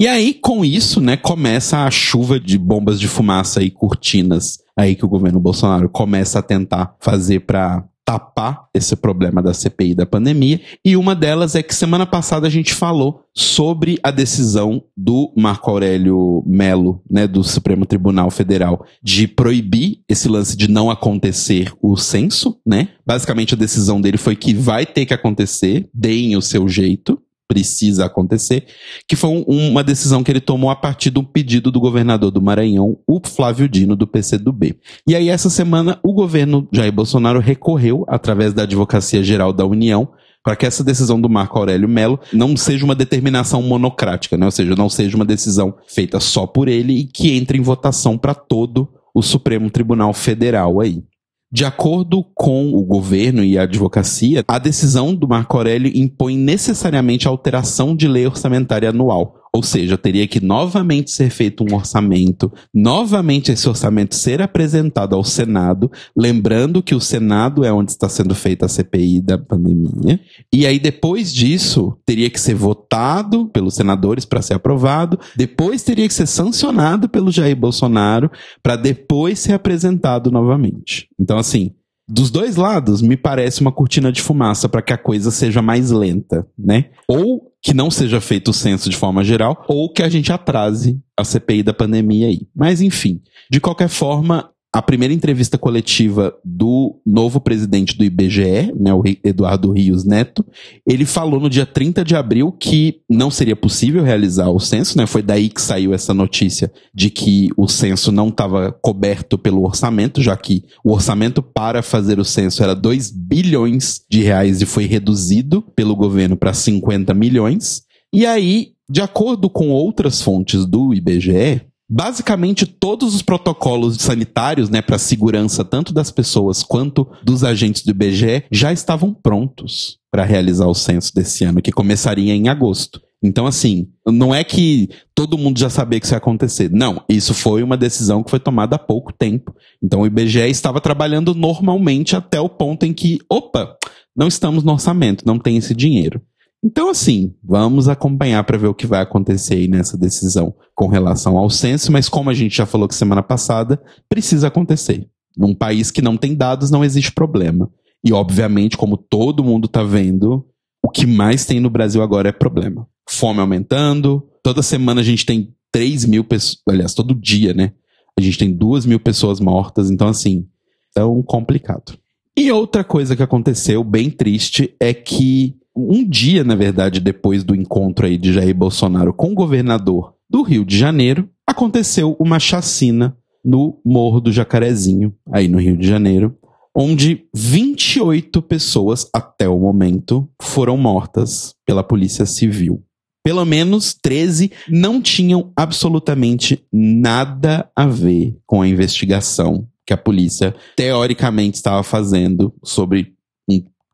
E 0.00 0.06
aí, 0.06 0.34
com 0.34 0.64
isso, 0.64 1.00
né, 1.00 1.16
começa 1.16 1.84
a 1.84 1.90
chuva 1.90 2.38
de 2.38 2.56
bombas 2.56 3.00
de 3.00 3.08
fumaça 3.08 3.62
e 3.62 3.70
cortinas 3.70 4.58
aí 4.78 4.94
que 4.94 5.04
o 5.04 5.08
governo 5.08 5.40
Bolsonaro 5.40 5.88
começa 5.88 6.38
a 6.38 6.42
tentar 6.42 6.94
fazer 7.00 7.40
para 7.40 7.84
tapar 8.08 8.70
esse 8.72 8.96
problema 8.96 9.42
da 9.42 9.52
CPI 9.52 9.94
da 9.94 10.06
pandemia. 10.06 10.58
E 10.82 10.96
uma 10.96 11.14
delas 11.14 11.54
é 11.54 11.62
que 11.62 11.74
semana 11.74 12.06
passada 12.06 12.46
a 12.46 12.50
gente 12.50 12.72
falou 12.72 13.24
sobre 13.34 13.98
a 14.02 14.10
decisão 14.10 14.82
do 14.96 15.30
Marco 15.36 15.70
Aurélio 15.70 16.42
Melo, 16.46 17.02
né, 17.10 17.26
do 17.26 17.44
Supremo 17.44 17.84
Tribunal 17.84 18.30
Federal, 18.30 18.82
de 19.02 19.28
proibir 19.28 20.00
esse 20.08 20.26
lance 20.26 20.56
de 20.56 20.70
não 20.70 20.90
acontecer 20.90 21.70
o 21.82 21.98
censo, 21.98 22.58
né? 22.66 22.88
Basicamente 23.06 23.52
a 23.52 23.58
decisão 23.58 24.00
dele 24.00 24.16
foi 24.16 24.34
que 24.34 24.54
vai 24.54 24.86
ter 24.86 25.04
que 25.04 25.12
acontecer, 25.12 25.86
deem 25.92 26.34
o 26.34 26.40
seu 26.40 26.66
jeito 26.66 27.20
precisa 27.48 28.04
acontecer, 28.04 28.66
que 29.08 29.16
foi 29.16 29.30
um, 29.30 29.70
uma 29.70 29.82
decisão 29.82 30.22
que 30.22 30.30
ele 30.30 30.40
tomou 30.40 30.70
a 30.70 30.76
partir 30.76 31.10
de 31.10 31.18
um 31.18 31.24
pedido 31.24 31.72
do 31.72 31.80
governador 31.80 32.30
do 32.30 32.42
Maranhão, 32.42 32.98
o 33.06 33.20
Flávio 33.24 33.66
Dino, 33.66 33.96
do 33.96 34.06
PCdoB. 34.06 34.76
E 35.06 35.16
aí, 35.16 35.30
essa 35.30 35.48
semana, 35.48 35.98
o 36.02 36.12
governo 36.12 36.68
Jair 36.70 36.92
Bolsonaro 36.92 37.40
recorreu, 37.40 38.04
através 38.06 38.52
da 38.52 38.64
Advocacia 38.64 39.22
Geral 39.22 39.52
da 39.52 39.64
União, 39.64 40.08
para 40.44 40.54
que 40.54 40.66
essa 40.66 40.84
decisão 40.84 41.20
do 41.20 41.28
Marco 41.28 41.58
Aurélio 41.58 41.88
Melo 41.88 42.20
não 42.32 42.56
seja 42.56 42.84
uma 42.84 42.94
determinação 42.94 43.60
monocrática, 43.62 44.36
né? 44.36 44.46
ou 44.46 44.52
seja, 44.52 44.74
não 44.76 44.88
seja 44.88 45.16
uma 45.16 45.24
decisão 45.24 45.74
feita 45.86 46.20
só 46.20 46.46
por 46.46 46.68
ele 46.68 47.00
e 47.00 47.04
que 47.04 47.36
entre 47.36 47.58
em 47.58 47.62
votação 47.62 48.16
para 48.16 48.34
todo 48.34 48.88
o 49.14 49.22
Supremo 49.22 49.70
Tribunal 49.70 50.12
Federal 50.12 50.80
aí. 50.80 51.02
De 51.50 51.64
acordo 51.64 52.22
com 52.34 52.74
o 52.74 52.84
governo 52.84 53.42
e 53.42 53.56
a 53.56 53.62
advocacia, 53.62 54.44
a 54.46 54.58
decisão 54.58 55.14
do 55.14 55.26
Marco 55.26 55.56
Aurélio 55.56 55.90
impõe 55.94 56.36
necessariamente 56.36 57.26
a 57.26 57.30
alteração 57.30 57.96
de 57.96 58.06
lei 58.06 58.26
orçamentária 58.26 58.90
anual, 58.90 59.37
ou 59.52 59.62
seja, 59.62 59.96
teria 59.96 60.26
que 60.26 60.44
novamente 60.44 61.10
ser 61.10 61.30
feito 61.30 61.64
um 61.64 61.74
orçamento, 61.74 62.52
novamente 62.72 63.52
esse 63.52 63.68
orçamento 63.68 64.14
ser 64.14 64.42
apresentado 64.42 65.14
ao 65.14 65.24
Senado, 65.24 65.90
lembrando 66.16 66.82
que 66.82 66.94
o 66.94 67.00
Senado 67.00 67.64
é 67.64 67.72
onde 67.72 67.90
está 67.90 68.08
sendo 68.08 68.34
feita 68.34 68.66
a 68.66 68.68
CPI 68.68 69.20
da 69.20 69.38
pandemia. 69.38 70.20
E 70.52 70.66
aí, 70.66 70.78
depois 70.78 71.32
disso, 71.32 71.96
teria 72.04 72.30
que 72.30 72.40
ser 72.40 72.54
votado 72.54 73.48
pelos 73.48 73.74
senadores 73.74 74.24
para 74.24 74.42
ser 74.42 74.54
aprovado, 74.54 75.18
depois 75.36 75.82
teria 75.82 76.06
que 76.06 76.14
ser 76.14 76.26
sancionado 76.26 77.08
pelo 77.08 77.30
Jair 77.30 77.56
Bolsonaro, 77.56 78.30
para 78.62 78.76
depois 78.76 79.38
ser 79.38 79.52
apresentado 79.52 80.30
novamente. 80.30 81.08
Então, 81.18 81.38
assim, 81.38 81.72
dos 82.08 82.30
dois 82.30 82.56
lados, 82.56 83.02
me 83.02 83.16
parece 83.16 83.60
uma 83.60 83.70
cortina 83.70 84.10
de 84.10 84.22
fumaça 84.22 84.68
para 84.68 84.80
que 84.80 84.92
a 84.92 84.98
coisa 84.98 85.30
seja 85.30 85.60
mais 85.60 85.90
lenta, 85.90 86.46
né? 86.58 86.86
Ou 87.06 87.52
que 87.60 87.74
não 87.74 87.90
seja 87.90 88.20
feito 88.20 88.50
o 88.50 88.54
censo 88.54 88.88
de 88.88 88.96
forma 88.96 89.22
geral, 89.22 89.64
ou 89.68 89.92
que 89.92 90.02
a 90.02 90.08
gente 90.08 90.32
atrase 90.32 90.98
a 91.16 91.24
CPI 91.24 91.62
da 91.62 91.74
pandemia 91.74 92.28
aí. 92.28 92.48
Mas 92.54 92.80
enfim, 92.80 93.20
de 93.50 93.60
qualquer 93.60 93.88
forma, 93.88 94.50
a 94.70 94.82
primeira 94.82 95.14
entrevista 95.14 95.56
coletiva 95.56 96.34
do 96.44 97.00
novo 97.04 97.40
presidente 97.40 97.96
do 97.96 98.04
IBGE, 98.04 98.72
né, 98.78 98.92
o 98.92 99.02
Eduardo 99.24 99.72
Rios 99.72 100.04
Neto, 100.04 100.44
ele 100.86 101.06
falou 101.06 101.40
no 101.40 101.48
dia 101.48 101.64
30 101.64 102.04
de 102.04 102.14
abril 102.14 102.52
que 102.52 103.00
não 103.08 103.30
seria 103.30 103.56
possível 103.56 104.02
realizar 104.02 104.50
o 104.50 104.60
censo, 104.60 104.98
né? 104.98 105.06
Foi 105.06 105.22
daí 105.22 105.48
que 105.48 105.62
saiu 105.62 105.94
essa 105.94 106.12
notícia 106.12 106.70
de 106.94 107.08
que 107.08 107.48
o 107.56 107.66
censo 107.66 108.12
não 108.12 108.28
estava 108.28 108.70
coberto 108.70 109.38
pelo 109.38 109.64
orçamento, 109.64 110.20
já 110.20 110.36
que 110.36 110.62
o 110.84 110.92
orçamento 110.92 111.42
para 111.42 111.82
fazer 111.82 112.18
o 112.18 112.24
censo 112.24 112.62
era 112.62 112.74
2 112.74 113.10
bilhões 113.10 114.02
de 114.10 114.22
reais 114.22 114.60
e 114.60 114.66
foi 114.66 114.84
reduzido 114.84 115.62
pelo 115.74 115.96
governo 115.96 116.36
para 116.36 116.52
50 116.52 117.14
milhões. 117.14 117.82
E 118.12 118.26
aí, 118.26 118.72
de 118.88 119.00
acordo 119.00 119.48
com 119.48 119.70
outras 119.70 120.20
fontes 120.20 120.66
do 120.66 120.94
IBGE, 120.94 121.62
basicamente 121.88 122.66
todos 122.66 123.14
os 123.14 123.22
protocolos 123.22 123.96
sanitários, 123.96 124.68
né, 124.68 124.82
para 124.82 124.98
segurança 124.98 125.64
tanto 125.64 125.92
das 125.92 126.10
pessoas 126.10 126.62
quanto 126.62 127.08
dos 127.22 127.42
agentes 127.42 127.82
do 127.82 127.90
IBGE 127.90 128.44
já 128.50 128.72
estavam 128.72 129.14
prontos 129.14 129.98
para 130.10 130.24
realizar 130.24 130.66
o 130.66 130.74
censo 130.74 131.14
desse 131.14 131.44
ano, 131.44 131.62
que 131.62 131.72
começaria 131.72 132.34
em 132.34 132.48
agosto. 132.48 133.00
Então, 133.22 133.46
assim, 133.46 133.88
não 134.06 134.32
é 134.32 134.44
que 134.44 134.88
todo 135.14 135.36
mundo 135.36 135.58
já 135.58 135.68
sabia 135.68 135.98
que 135.98 136.06
isso 136.06 136.14
ia 136.14 136.18
acontecer. 136.18 136.70
Não, 136.70 137.02
isso 137.08 137.34
foi 137.34 137.64
uma 137.64 137.76
decisão 137.76 138.22
que 138.22 138.30
foi 138.30 138.38
tomada 138.38 138.76
há 138.76 138.78
pouco 138.78 139.12
tempo. 139.12 139.52
Então, 139.82 140.02
o 140.02 140.06
IBGE 140.06 140.48
estava 140.48 140.80
trabalhando 140.80 141.34
normalmente 141.34 142.14
até 142.14 142.40
o 142.40 142.48
ponto 142.48 142.86
em 142.86 142.92
que, 142.92 143.18
opa, 143.28 143.76
não 144.16 144.28
estamos 144.28 144.62
no 144.62 144.72
orçamento, 144.72 145.24
não 145.26 145.38
tem 145.38 145.56
esse 145.56 145.74
dinheiro. 145.74 146.22
Então, 146.62 146.90
assim, 146.90 147.34
vamos 147.42 147.88
acompanhar 147.88 148.42
para 148.44 148.58
ver 148.58 148.66
o 148.66 148.74
que 148.74 148.86
vai 148.86 149.00
acontecer 149.00 149.54
aí 149.54 149.68
nessa 149.68 149.96
decisão 149.96 150.54
com 150.74 150.88
relação 150.88 151.38
ao 151.38 151.48
censo, 151.48 151.92
mas 151.92 152.08
como 152.08 152.30
a 152.30 152.34
gente 152.34 152.56
já 152.56 152.66
falou 152.66 152.88
que 152.88 152.94
semana 152.94 153.22
passada, 153.22 153.80
precisa 154.08 154.48
acontecer. 154.48 155.08
Num 155.36 155.54
país 155.54 155.90
que 155.90 156.02
não 156.02 156.16
tem 156.16 156.34
dados, 156.34 156.70
não 156.70 156.84
existe 156.84 157.12
problema. 157.12 157.70
E, 158.04 158.12
obviamente, 158.12 158.76
como 158.76 158.96
todo 158.96 159.44
mundo 159.44 159.66
está 159.66 159.84
vendo, 159.84 160.44
o 160.82 160.88
que 160.88 161.06
mais 161.06 161.44
tem 161.44 161.60
no 161.60 161.70
Brasil 161.70 162.02
agora 162.02 162.28
é 162.28 162.32
problema. 162.32 162.88
Fome 163.08 163.40
aumentando, 163.40 164.28
toda 164.42 164.62
semana 164.62 165.00
a 165.00 165.04
gente 165.04 165.24
tem 165.24 165.54
3 165.70 166.06
mil 166.06 166.24
pessoas, 166.24 166.60
aliás, 166.68 166.92
todo 166.92 167.14
dia, 167.14 167.54
né? 167.54 167.72
A 168.18 168.20
gente 168.20 168.36
tem 168.36 168.52
2 168.52 168.84
mil 168.84 168.98
pessoas 168.98 169.38
mortas, 169.38 169.92
então, 169.92 170.08
assim, 170.08 170.46
tão 170.92 171.22
complicado. 171.22 171.96
E 172.36 172.50
outra 172.50 172.82
coisa 172.82 173.14
que 173.14 173.22
aconteceu, 173.22 173.84
bem 173.84 174.10
triste, 174.10 174.74
é 174.80 174.92
que 174.92 175.56
um 175.78 176.04
dia, 176.04 176.42
na 176.42 176.54
verdade, 176.54 177.00
depois 177.00 177.44
do 177.44 177.54
encontro 177.54 178.06
aí 178.06 178.18
de 178.18 178.32
Jair 178.32 178.54
Bolsonaro 178.54 179.12
com 179.12 179.32
o 179.32 179.34
governador 179.34 180.14
do 180.28 180.42
Rio 180.42 180.64
de 180.64 180.76
Janeiro, 180.76 181.28
aconteceu 181.46 182.16
uma 182.18 182.38
chacina 182.38 183.16
no 183.44 183.80
Morro 183.84 184.20
do 184.20 184.32
Jacarezinho, 184.32 185.14
aí 185.32 185.46
no 185.48 185.58
Rio 185.58 185.76
de 185.76 185.86
Janeiro, 185.86 186.36
onde 186.74 187.24
28 187.34 188.42
pessoas, 188.42 189.08
até 189.14 189.48
o 189.48 189.58
momento, 189.58 190.28
foram 190.40 190.76
mortas 190.76 191.54
pela 191.64 191.82
Polícia 191.82 192.26
Civil. 192.26 192.82
Pelo 193.24 193.44
menos 193.44 193.94
13 193.94 194.50
não 194.68 195.00
tinham 195.00 195.52
absolutamente 195.56 196.64
nada 196.72 197.70
a 197.74 197.86
ver 197.86 198.36
com 198.46 198.62
a 198.62 198.68
investigação 198.68 199.66
que 199.86 199.92
a 199.92 199.96
polícia 199.96 200.54
teoricamente 200.76 201.56
estava 201.56 201.82
fazendo 201.82 202.54
sobre 202.62 203.14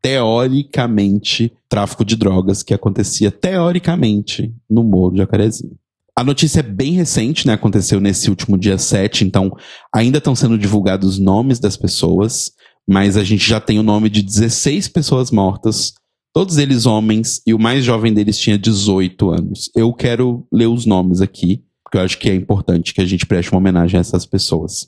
teoricamente, 0.05 1.51
tráfico 1.67 2.05
de 2.05 2.15
drogas 2.15 2.61
que 2.61 2.75
acontecia 2.75 3.31
teoricamente 3.31 4.53
no 4.69 4.83
Morro 4.83 5.13
de 5.13 5.17
Jacarezinho. 5.17 5.73
A 6.15 6.23
notícia 6.23 6.59
é 6.59 6.63
bem 6.63 6.91
recente, 6.91 7.47
né? 7.47 7.53
Aconteceu 7.53 7.99
nesse 7.99 8.29
último 8.29 8.55
dia 8.55 8.77
7, 8.77 9.25
então 9.25 9.51
ainda 9.91 10.19
estão 10.19 10.35
sendo 10.35 10.59
divulgados 10.59 11.13
os 11.13 11.19
nomes 11.19 11.57
das 11.57 11.75
pessoas, 11.75 12.51
mas 12.87 13.17
a 13.17 13.23
gente 13.23 13.49
já 13.49 13.59
tem 13.59 13.79
o 13.79 13.83
nome 13.83 14.07
de 14.07 14.21
16 14.21 14.89
pessoas 14.89 15.31
mortas, 15.31 15.95
todos 16.31 16.59
eles 16.59 16.85
homens, 16.85 17.41
e 17.43 17.51
o 17.51 17.59
mais 17.59 17.83
jovem 17.83 18.13
deles 18.13 18.37
tinha 18.37 18.59
18 18.59 19.31
anos. 19.31 19.71
Eu 19.75 19.91
quero 19.91 20.45
ler 20.53 20.67
os 20.67 20.85
nomes 20.85 21.19
aqui, 21.19 21.63
porque 21.83 21.97
eu 21.97 22.01
acho 22.01 22.19
que 22.19 22.29
é 22.29 22.35
importante 22.35 22.93
que 22.93 23.01
a 23.01 23.07
gente 23.07 23.25
preste 23.25 23.51
uma 23.51 23.57
homenagem 23.57 23.97
a 23.97 24.01
essas 24.01 24.23
pessoas. 24.23 24.87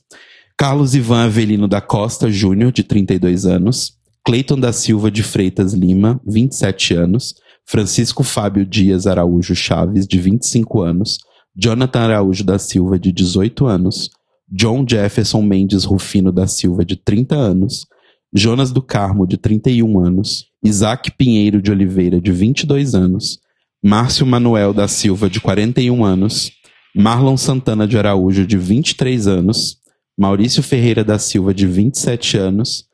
Carlos 0.56 0.94
Ivan 0.94 1.26
Avelino 1.26 1.68
da 1.68 1.82
Costa 1.82 2.30
Júnior, 2.30 2.72
de 2.72 2.84
32 2.84 3.48
anos. 3.48 3.97
Cleiton 4.28 4.60
da 4.60 4.74
Silva 4.74 5.10
de 5.10 5.24
Freitas 5.24 5.72
Lima, 5.72 6.20
27 6.28 6.94
anos. 6.96 7.36
Francisco 7.66 8.24
Fábio 8.24 8.66
Dias 8.66 9.08
Araújo 9.08 9.56
Chaves, 9.56 10.06
de 10.06 10.20
25 10.20 10.82
anos. 10.82 11.20
Jonathan 11.56 12.02
Araújo 12.02 12.44
da 12.44 12.60
Silva, 12.60 13.00
de 13.00 13.14
18 13.14 13.66
anos. 13.68 14.10
John 14.52 14.86
Jefferson 14.86 15.42
Mendes 15.42 15.86
Rufino 15.86 16.30
da 16.30 16.46
Silva, 16.46 16.84
de 16.84 16.98
30 16.98 17.36
anos. 17.36 17.88
Jonas 18.34 18.74
do 18.74 18.82
Carmo, 18.82 19.26
de 19.26 19.38
31 19.38 19.98
anos. 19.98 20.48
Isaac 20.62 21.10
Pinheiro 21.18 21.62
de 21.62 21.72
Oliveira, 21.72 22.20
de 22.20 22.34
22 22.34 22.96
anos. 22.96 23.40
Márcio 23.82 24.26
Manuel 24.26 24.74
da 24.74 24.90
Silva, 24.90 25.30
de 25.30 25.40
41 25.40 26.04
anos. 26.04 26.52
Marlon 26.94 27.38
Santana 27.38 27.88
de 27.88 27.98
Araújo, 27.98 28.46
de 28.46 28.58
23 28.58 29.26
anos. 29.26 29.78
Maurício 30.20 30.62
Ferreira 30.62 31.02
da 31.02 31.18
Silva, 31.18 31.54
de 31.54 31.66
27 31.66 32.38
anos, 32.38 32.87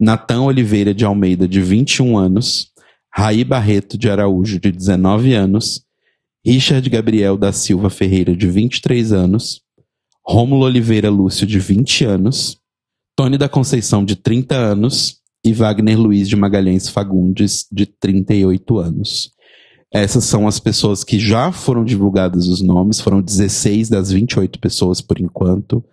Natan 0.00 0.42
Oliveira 0.42 0.94
de 0.94 1.04
Almeida, 1.04 1.46
de 1.46 1.60
21 1.60 2.16
anos, 2.16 2.70
Raí 3.12 3.44
Barreto 3.44 3.98
de 3.98 4.08
Araújo, 4.08 4.58
de 4.58 4.72
19 4.72 5.34
anos, 5.34 5.84
Richard 6.44 6.88
Gabriel 6.88 7.36
da 7.36 7.52
Silva 7.52 7.90
Ferreira, 7.90 8.34
de 8.34 8.46
23 8.46 9.12
anos, 9.12 9.60
Rômulo 10.26 10.64
Oliveira 10.64 11.10
Lúcio, 11.10 11.46
de 11.46 11.58
20 11.58 12.04
anos, 12.06 12.56
Tony 13.14 13.36
da 13.36 13.48
Conceição, 13.48 14.02
de 14.02 14.16
30 14.16 14.54
anos, 14.54 15.20
e 15.44 15.52
Wagner 15.52 15.98
Luiz 15.98 16.28
de 16.28 16.36
Magalhães 16.36 16.88
Fagundes, 16.88 17.66
de 17.70 17.84
38 17.84 18.78
anos. 18.78 19.32
Essas 19.92 20.24
são 20.24 20.46
as 20.46 20.60
pessoas 20.60 21.02
que 21.02 21.18
já 21.18 21.50
foram 21.50 21.84
divulgadas 21.84 22.46
os 22.46 22.62
nomes, 22.62 23.00
foram 23.00 23.20
16 23.20 23.88
das 23.88 24.10
28 24.10 24.58
pessoas 24.60 25.00
por 25.00 25.20
enquanto. 25.20 25.84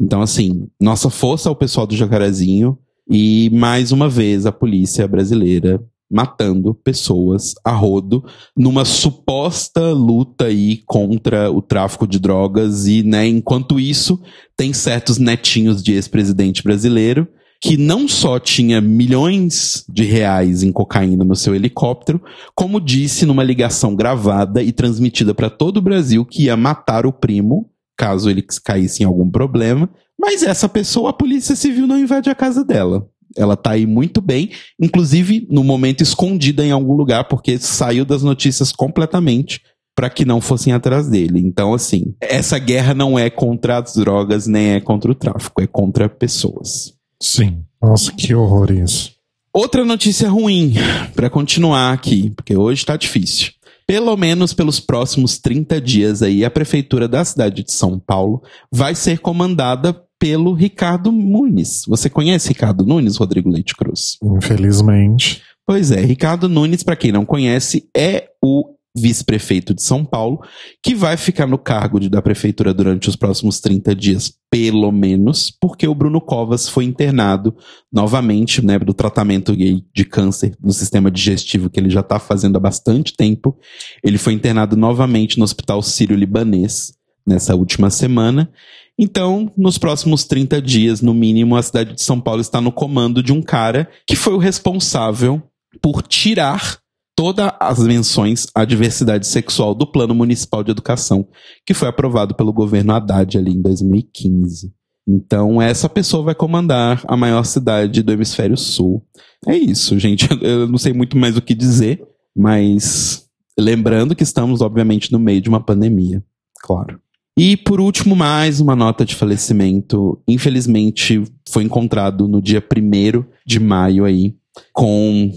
Então, 0.00 0.20
assim, 0.20 0.68
nossa 0.80 1.08
força 1.08 1.48
ao 1.48 1.54
pessoal 1.54 1.86
do 1.86 1.96
Jacarezinho 1.96 2.76
e, 3.08 3.50
mais 3.50 3.92
uma 3.92 4.08
vez, 4.08 4.46
a 4.46 4.52
polícia 4.52 5.06
brasileira 5.06 5.80
matando 6.10 6.72
pessoas 6.72 7.54
a 7.64 7.72
rodo 7.72 8.24
numa 8.56 8.84
suposta 8.84 9.92
luta 9.92 10.46
aí 10.46 10.82
contra 10.86 11.50
o 11.50 11.60
tráfico 11.60 12.06
de 12.06 12.18
drogas 12.18 12.86
e, 12.86 13.02
né, 13.02 13.26
enquanto 13.26 13.80
isso, 13.80 14.20
tem 14.56 14.72
certos 14.72 15.18
netinhos 15.18 15.82
de 15.82 15.94
ex-presidente 15.94 16.62
brasileiro 16.62 17.26
que 17.60 17.76
não 17.76 18.06
só 18.06 18.38
tinha 18.38 18.80
milhões 18.80 19.84
de 19.88 20.04
reais 20.04 20.62
em 20.62 20.70
cocaína 20.70 21.24
no 21.24 21.34
seu 21.34 21.54
helicóptero, 21.54 22.22
como 22.54 22.80
disse 22.80 23.24
numa 23.24 23.42
ligação 23.42 23.96
gravada 23.96 24.62
e 24.62 24.70
transmitida 24.70 25.34
para 25.34 25.50
todo 25.50 25.78
o 25.78 25.82
Brasil 25.82 26.24
que 26.24 26.44
ia 26.44 26.56
matar 26.56 27.06
o 27.06 27.12
primo 27.12 27.68
caso 27.96 28.28
ele 28.28 28.44
caísse 28.62 29.02
em 29.02 29.06
algum 29.06 29.30
problema. 29.30 29.88
Mas 30.18 30.42
essa 30.42 30.68
pessoa, 30.68 31.10
a 31.10 31.12
Polícia 31.12 31.54
Civil 31.54 31.86
não 31.86 31.98
invade 31.98 32.30
a 32.30 32.34
casa 32.34 32.64
dela. 32.64 33.08
Ela 33.36 33.56
tá 33.56 33.72
aí 33.72 33.86
muito 33.86 34.20
bem, 34.22 34.50
inclusive 34.80 35.46
no 35.50 35.62
momento 35.62 36.02
escondida 36.02 36.64
em 36.64 36.70
algum 36.70 36.94
lugar, 36.94 37.24
porque 37.24 37.58
saiu 37.58 38.04
das 38.04 38.22
notícias 38.22 38.72
completamente 38.72 39.60
para 39.94 40.10
que 40.10 40.24
não 40.24 40.40
fossem 40.40 40.72
atrás 40.72 41.08
dele. 41.08 41.40
Então, 41.40 41.72
assim, 41.72 42.14
essa 42.20 42.58
guerra 42.58 42.94
não 42.94 43.18
é 43.18 43.30
contra 43.30 43.78
as 43.78 43.94
drogas 43.94 44.46
nem 44.46 44.74
é 44.74 44.80
contra 44.80 45.10
o 45.10 45.14
tráfico, 45.14 45.62
é 45.62 45.66
contra 45.66 46.08
pessoas. 46.08 46.94
Sim. 47.20 47.64
Nossa, 47.82 48.12
que 48.12 48.34
horror 48.34 48.70
isso. 48.70 49.16
Outra 49.52 49.86
notícia 49.86 50.28
ruim, 50.28 50.74
para 51.14 51.30
continuar 51.30 51.92
aqui, 51.92 52.30
porque 52.36 52.54
hoje 52.54 52.84
tá 52.84 52.94
difícil. 52.94 53.52
Pelo 53.86 54.14
menos 54.16 54.52
pelos 54.52 54.80
próximos 54.80 55.38
30 55.38 55.80
dias 55.80 56.22
aí, 56.22 56.44
a 56.44 56.50
prefeitura 56.50 57.08
da 57.08 57.24
cidade 57.24 57.62
de 57.62 57.72
São 57.72 57.98
Paulo 57.98 58.42
vai 58.70 58.94
ser 58.94 59.18
comandada 59.20 59.98
pelo 60.18 60.54
Ricardo 60.54 61.12
Nunes. 61.12 61.82
Você 61.86 62.08
conhece 62.08 62.48
Ricardo 62.48 62.84
Nunes, 62.84 63.16
Rodrigo 63.16 63.50
Leite 63.50 63.74
Cruz? 63.74 64.16
Infelizmente. 64.22 65.42
Pois 65.66 65.90
é, 65.90 66.00
Ricardo 66.00 66.48
Nunes, 66.48 66.82
para 66.82 66.96
quem 66.96 67.10
não 67.10 67.24
conhece, 67.24 67.88
é 67.96 68.28
o 68.42 68.76
vice-prefeito 68.96 69.74
de 69.74 69.82
São 69.82 70.04
Paulo, 70.04 70.40
que 70.82 70.94
vai 70.94 71.16
ficar 71.16 71.46
no 71.46 71.58
cargo 71.58 72.00
de, 72.00 72.08
da 72.08 72.22
prefeitura 72.22 72.72
durante 72.72 73.08
os 73.08 73.16
próximos 73.16 73.60
30 73.60 73.94
dias, 73.94 74.32
pelo 74.50 74.90
menos, 74.90 75.54
porque 75.60 75.86
o 75.86 75.94
Bruno 75.94 76.20
Covas 76.20 76.68
foi 76.68 76.84
internado 76.84 77.54
novamente, 77.92 78.64
né, 78.64 78.78
do 78.78 78.94
tratamento 78.94 79.54
de 79.54 80.04
câncer 80.04 80.56
no 80.62 80.72
sistema 80.72 81.10
digestivo 81.10 81.68
que 81.68 81.78
ele 81.78 81.90
já 81.90 82.00
está 82.00 82.18
fazendo 82.18 82.56
há 82.56 82.60
bastante 82.60 83.14
tempo. 83.14 83.58
Ele 84.02 84.16
foi 84.16 84.32
internado 84.32 84.76
novamente 84.76 85.38
no 85.38 85.44
Hospital 85.44 85.82
Sírio-Libanês 85.82 86.94
nessa 87.26 87.54
última 87.54 87.90
semana. 87.90 88.50
Então, 88.98 89.52
nos 89.56 89.76
próximos 89.76 90.24
30 90.24 90.60
dias, 90.62 91.02
no 91.02 91.12
mínimo, 91.12 91.54
a 91.54 91.62
cidade 91.62 91.94
de 91.94 92.02
São 92.02 92.20
Paulo 92.20 92.40
está 92.40 92.60
no 92.60 92.72
comando 92.72 93.22
de 93.22 93.32
um 93.32 93.42
cara 93.42 93.88
que 94.06 94.16
foi 94.16 94.32
o 94.32 94.38
responsável 94.38 95.42
por 95.82 96.02
tirar 96.02 96.78
todas 97.14 97.50
as 97.60 97.78
menções 97.78 98.46
à 98.54 98.64
diversidade 98.64 99.26
sexual 99.26 99.74
do 99.74 99.86
Plano 99.86 100.14
Municipal 100.14 100.62
de 100.62 100.70
Educação, 100.70 101.26
que 101.66 101.74
foi 101.74 101.88
aprovado 101.88 102.34
pelo 102.34 102.52
governo 102.52 102.92
Haddad 102.92 103.36
ali 103.36 103.52
em 103.52 103.62
2015. 103.62 104.72
Então, 105.08 105.62
essa 105.62 105.88
pessoa 105.88 106.24
vai 106.24 106.34
comandar 106.34 107.02
a 107.06 107.16
maior 107.16 107.44
cidade 107.44 108.02
do 108.02 108.12
hemisfério 108.12 108.56
sul. 108.56 109.02
É 109.46 109.56
isso, 109.56 109.98
gente. 109.98 110.28
Eu 110.42 110.66
não 110.68 110.78
sei 110.78 110.92
muito 110.92 111.16
mais 111.16 111.36
o 111.36 111.42
que 111.42 111.54
dizer, 111.54 112.02
mas 112.36 113.26
lembrando 113.58 114.16
que 114.16 114.24
estamos, 114.24 114.60
obviamente, 114.60 115.12
no 115.12 115.18
meio 115.18 115.40
de 115.40 115.48
uma 115.48 115.60
pandemia. 115.60 116.22
Claro. 116.60 117.00
E, 117.38 117.54
por 117.54 117.80
último, 117.80 118.16
mais 118.16 118.60
uma 118.60 118.74
nota 118.74 119.04
de 119.04 119.14
falecimento. 119.14 120.18
Infelizmente, 120.26 121.22
foi 121.46 121.64
encontrado 121.64 122.26
no 122.26 122.40
dia 122.40 122.64
1 122.64 123.24
de 123.44 123.60
maio 123.60 124.06
aí, 124.06 124.34
com 124.72 125.30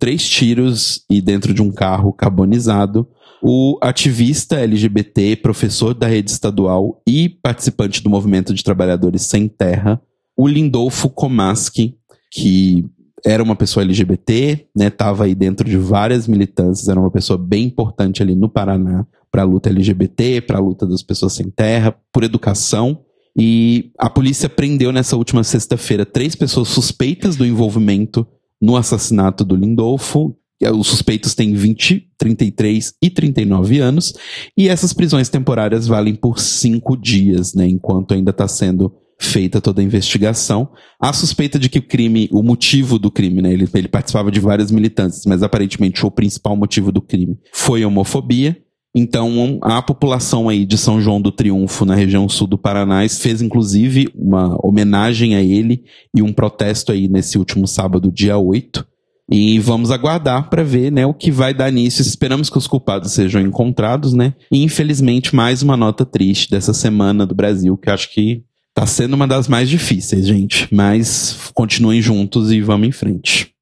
três 0.00 0.28
tiros 0.28 1.04
e 1.08 1.20
dentro 1.20 1.54
de 1.54 1.62
um 1.62 1.70
carro 1.70 2.12
carbonizado. 2.12 3.06
O 3.40 3.78
ativista 3.80 4.56
LGBT, 4.56 5.36
professor 5.36 5.94
da 5.94 6.08
rede 6.08 6.32
estadual 6.32 7.00
e 7.06 7.28
participante 7.28 8.02
do 8.02 8.10
movimento 8.10 8.52
de 8.52 8.64
trabalhadores 8.64 9.22
sem 9.22 9.46
terra, 9.46 10.02
o 10.36 10.48
Lindolfo 10.48 11.08
Komaski, 11.08 11.96
que 12.32 12.84
era 13.24 13.42
uma 13.42 13.54
pessoa 13.54 13.84
LGBT, 13.84 14.66
né, 14.76 14.90
tava 14.90 15.24
aí 15.24 15.36
dentro 15.36 15.68
de 15.68 15.76
várias 15.76 16.26
militâncias, 16.26 16.88
era 16.88 16.98
uma 16.98 17.12
pessoa 17.12 17.38
bem 17.38 17.64
importante 17.64 18.22
ali 18.22 18.34
no 18.34 18.48
Paraná 18.48 19.06
para 19.34 19.42
a 19.42 19.44
luta 19.44 19.68
LGBT, 19.68 20.42
para 20.42 20.58
a 20.58 20.60
luta 20.60 20.86
das 20.86 21.02
pessoas 21.02 21.32
sem 21.32 21.50
terra, 21.50 21.92
por 22.12 22.22
educação. 22.22 23.00
E 23.36 23.90
a 23.98 24.08
polícia 24.08 24.48
prendeu 24.48 24.92
nessa 24.92 25.16
última 25.16 25.42
sexta-feira 25.42 26.06
três 26.06 26.36
pessoas 26.36 26.68
suspeitas 26.68 27.34
do 27.34 27.44
envolvimento 27.44 28.24
no 28.62 28.76
assassinato 28.76 29.44
do 29.44 29.56
Lindolfo. 29.56 30.36
Os 30.72 30.86
suspeitos 30.86 31.34
têm 31.34 31.52
20, 31.52 32.12
33 32.16 32.94
e 33.02 33.10
39 33.10 33.80
anos. 33.80 34.14
E 34.56 34.68
essas 34.68 34.92
prisões 34.92 35.28
temporárias 35.28 35.88
valem 35.88 36.14
por 36.14 36.38
cinco 36.38 36.96
dias, 36.96 37.54
né? 37.54 37.66
Enquanto 37.66 38.14
ainda 38.14 38.30
está 38.30 38.46
sendo 38.46 38.94
feita 39.18 39.60
toda 39.60 39.80
a 39.80 39.84
investigação. 39.84 40.70
A 41.00 41.12
suspeita 41.12 41.58
de 41.58 41.68
que 41.68 41.80
o 41.80 41.88
crime, 41.88 42.28
o 42.30 42.40
motivo 42.40 43.00
do 43.00 43.10
crime, 43.10 43.42
né? 43.42 43.52
Ele, 43.52 43.68
ele 43.74 43.88
participava 43.88 44.30
de 44.30 44.38
várias 44.38 44.70
militantes, 44.70 45.22
mas 45.26 45.42
aparentemente 45.42 46.06
o 46.06 46.10
principal 46.10 46.56
motivo 46.56 46.92
do 46.92 47.02
crime 47.02 47.36
foi 47.52 47.84
homofobia. 47.84 48.62
Então, 48.94 49.58
a 49.60 49.82
população 49.82 50.48
aí 50.48 50.64
de 50.64 50.78
São 50.78 51.00
João 51.00 51.20
do 51.20 51.32
Triunfo, 51.32 51.84
na 51.84 51.96
região 51.96 52.28
sul 52.28 52.46
do 52.46 52.56
Paraná, 52.56 53.06
fez 53.08 53.42
inclusive 53.42 54.08
uma 54.14 54.56
homenagem 54.64 55.34
a 55.34 55.42
ele 55.42 55.82
e 56.14 56.22
um 56.22 56.32
protesto 56.32 56.92
aí 56.92 57.08
nesse 57.08 57.36
último 57.36 57.66
sábado, 57.66 58.12
dia 58.12 58.38
8. 58.38 58.86
E 59.30 59.58
vamos 59.58 59.90
aguardar 59.90 60.48
para 60.48 60.62
ver, 60.62 60.92
né, 60.92 61.04
o 61.06 61.14
que 61.14 61.30
vai 61.30 61.52
dar 61.54 61.72
nisso. 61.72 62.02
Esperamos 62.02 62.50
que 62.50 62.58
os 62.58 62.66
culpados 62.66 63.12
sejam 63.12 63.40
encontrados, 63.40 64.12
né? 64.12 64.34
E 64.52 64.62
infelizmente 64.62 65.34
mais 65.34 65.62
uma 65.62 65.76
nota 65.76 66.04
triste 66.04 66.50
dessa 66.50 66.74
semana 66.74 67.26
do 67.26 67.34
Brasil, 67.34 67.76
que 67.76 67.90
acho 67.90 68.12
que 68.12 68.44
tá 68.74 68.86
sendo 68.86 69.14
uma 69.14 69.26
das 69.26 69.48
mais 69.48 69.68
difíceis, 69.68 70.26
gente. 70.26 70.68
Mas 70.70 71.50
continuem 71.54 72.02
juntos 72.02 72.52
e 72.52 72.60
vamos 72.60 72.88
em 72.88 72.92
frente. 72.92 73.53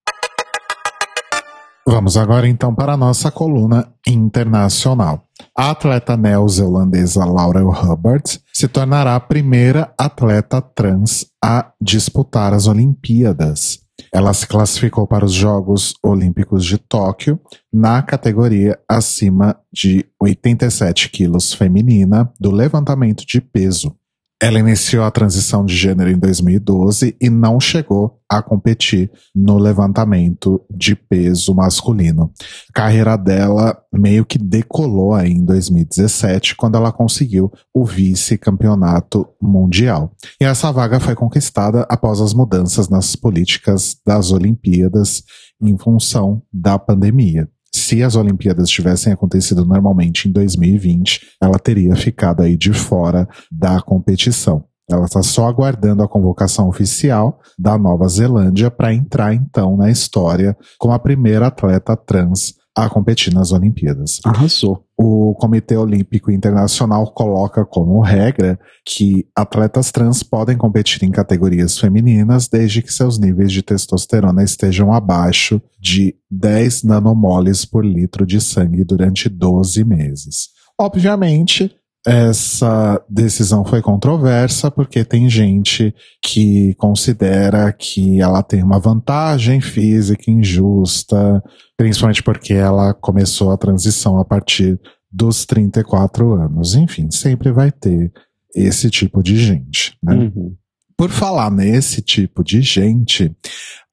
Vamos 1.86 2.16
agora 2.16 2.48
então 2.48 2.72
para 2.72 2.92
a 2.92 2.96
nossa 2.96 3.30
coluna 3.30 3.92
internacional. 4.06 5.26
A 5.56 5.70
atleta 5.70 6.16
neozelandesa 6.16 7.24
Laurel 7.24 7.70
Hubbard 7.70 8.40
se 8.52 8.68
tornará 8.68 9.16
a 9.16 9.20
primeira 9.20 9.92
atleta 9.98 10.60
trans 10.60 11.26
a 11.44 11.72
disputar 11.80 12.54
as 12.54 12.68
Olimpíadas. 12.68 13.80
Ela 14.14 14.32
se 14.32 14.46
classificou 14.46 15.06
para 15.06 15.24
os 15.24 15.32
Jogos 15.32 15.94
Olímpicos 16.02 16.64
de 16.64 16.78
Tóquio 16.78 17.40
na 17.72 18.00
categoria 18.00 18.78
acima 18.88 19.56
de 19.72 20.06
87 20.20 21.08
quilos 21.10 21.52
feminina 21.52 22.32
do 22.38 22.50
levantamento 22.50 23.24
de 23.26 23.40
peso. 23.40 23.94
Ela 24.42 24.58
iniciou 24.58 25.04
a 25.04 25.10
transição 25.12 25.64
de 25.64 25.72
gênero 25.72 26.10
em 26.10 26.18
2012 26.18 27.16
e 27.20 27.30
não 27.30 27.60
chegou 27.60 28.18
a 28.28 28.42
competir 28.42 29.08
no 29.32 29.56
levantamento 29.56 30.60
de 30.68 30.96
peso 30.96 31.54
masculino. 31.54 32.32
A 32.70 32.72
carreira 32.72 33.16
dela 33.16 33.80
meio 33.92 34.24
que 34.26 34.38
decolou 34.38 35.14
aí 35.14 35.30
em 35.30 35.44
2017, 35.44 36.56
quando 36.56 36.76
ela 36.76 36.90
conseguiu 36.90 37.52
o 37.72 37.84
vice-campeonato 37.84 39.28
mundial. 39.40 40.12
E 40.40 40.44
essa 40.44 40.72
vaga 40.72 40.98
foi 40.98 41.14
conquistada 41.14 41.86
após 41.88 42.20
as 42.20 42.34
mudanças 42.34 42.88
nas 42.88 43.14
políticas 43.14 43.96
das 44.04 44.32
Olimpíadas 44.32 45.22
em 45.62 45.78
função 45.78 46.42
da 46.52 46.76
pandemia 46.80 47.48
se 47.74 48.02
as 48.02 48.16
Olimpíadas 48.16 48.68
tivessem 48.68 49.12
acontecido 49.12 49.64
normalmente 49.64 50.28
em 50.28 50.32
2020, 50.32 51.36
ela 51.40 51.58
teria 51.58 51.96
ficado 51.96 52.42
aí 52.42 52.56
de 52.56 52.72
fora 52.72 53.28
da 53.50 53.80
competição. 53.80 54.64
Ela 54.90 55.06
está 55.06 55.22
só 55.22 55.46
aguardando 55.46 56.02
a 56.02 56.08
convocação 56.08 56.68
oficial 56.68 57.40
da 57.58 57.78
Nova 57.78 58.06
Zelândia 58.08 58.70
para 58.70 58.92
entrar 58.92 59.32
então 59.32 59.76
na 59.76 59.90
história 59.90 60.56
como 60.78 60.92
a 60.92 60.98
primeira 60.98 61.46
atleta 61.46 61.96
trans 61.96 62.54
a 62.76 62.88
competir 62.88 63.34
nas 63.34 63.52
Olimpíadas. 63.52 64.20
Arrasou. 64.24 64.84
O 64.96 65.34
Comitê 65.34 65.76
Olímpico 65.76 66.30
Internacional 66.30 67.12
coloca 67.12 67.64
como 67.64 68.00
regra 68.00 68.58
que 68.84 69.26
atletas 69.36 69.90
trans 69.90 70.22
podem 70.22 70.56
competir 70.56 71.04
em 71.04 71.10
categorias 71.10 71.78
femininas 71.78 72.48
desde 72.48 72.82
que 72.82 72.92
seus 72.92 73.18
níveis 73.18 73.52
de 73.52 73.62
testosterona 73.62 74.42
estejam 74.42 74.92
abaixo 74.92 75.60
de 75.78 76.14
10 76.30 76.84
nanomoles 76.84 77.64
por 77.64 77.84
litro 77.84 78.24
de 78.24 78.40
sangue 78.40 78.84
durante 78.84 79.28
12 79.28 79.84
meses. 79.84 80.48
Obviamente, 80.78 81.74
essa 82.04 83.00
decisão 83.08 83.64
foi 83.64 83.80
controversa 83.80 84.70
porque 84.70 85.04
tem 85.04 85.30
gente 85.30 85.94
que 86.20 86.74
considera 86.74 87.72
que 87.72 88.20
ela 88.20 88.42
tem 88.42 88.62
uma 88.62 88.80
vantagem 88.80 89.60
física 89.60 90.30
injusta, 90.30 91.42
principalmente 91.76 92.22
porque 92.22 92.54
ela 92.54 92.92
começou 92.92 93.52
a 93.52 93.56
transição 93.56 94.18
a 94.18 94.24
partir 94.24 94.80
dos 95.10 95.46
34 95.46 96.32
anos. 96.34 96.74
Enfim, 96.74 97.08
sempre 97.10 97.52
vai 97.52 97.70
ter 97.70 98.12
esse 98.54 98.90
tipo 98.90 99.22
de 99.22 99.36
gente, 99.36 99.96
né? 100.02 100.14
Uhum. 100.14 100.56
Por 100.96 101.10
falar 101.10 101.50
nesse 101.50 102.02
tipo 102.02 102.42
de 102.42 102.62
gente, 102.62 103.34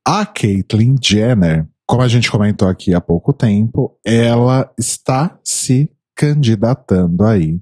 a 0.05 0.26
Caitlyn 0.26 0.95
Jenner, 1.01 1.68
como 1.86 2.01
a 2.01 2.07
gente 2.07 2.30
comentou 2.30 2.68
aqui 2.68 2.93
há 2.93 3.01
pouco 3.01 3.34
tempo, 3.34 3.97
ela 4.03 4.72
está 4.78 5.39
se 5.43 5.89
candidatando 6.16 7.24
aí 7.24 7.60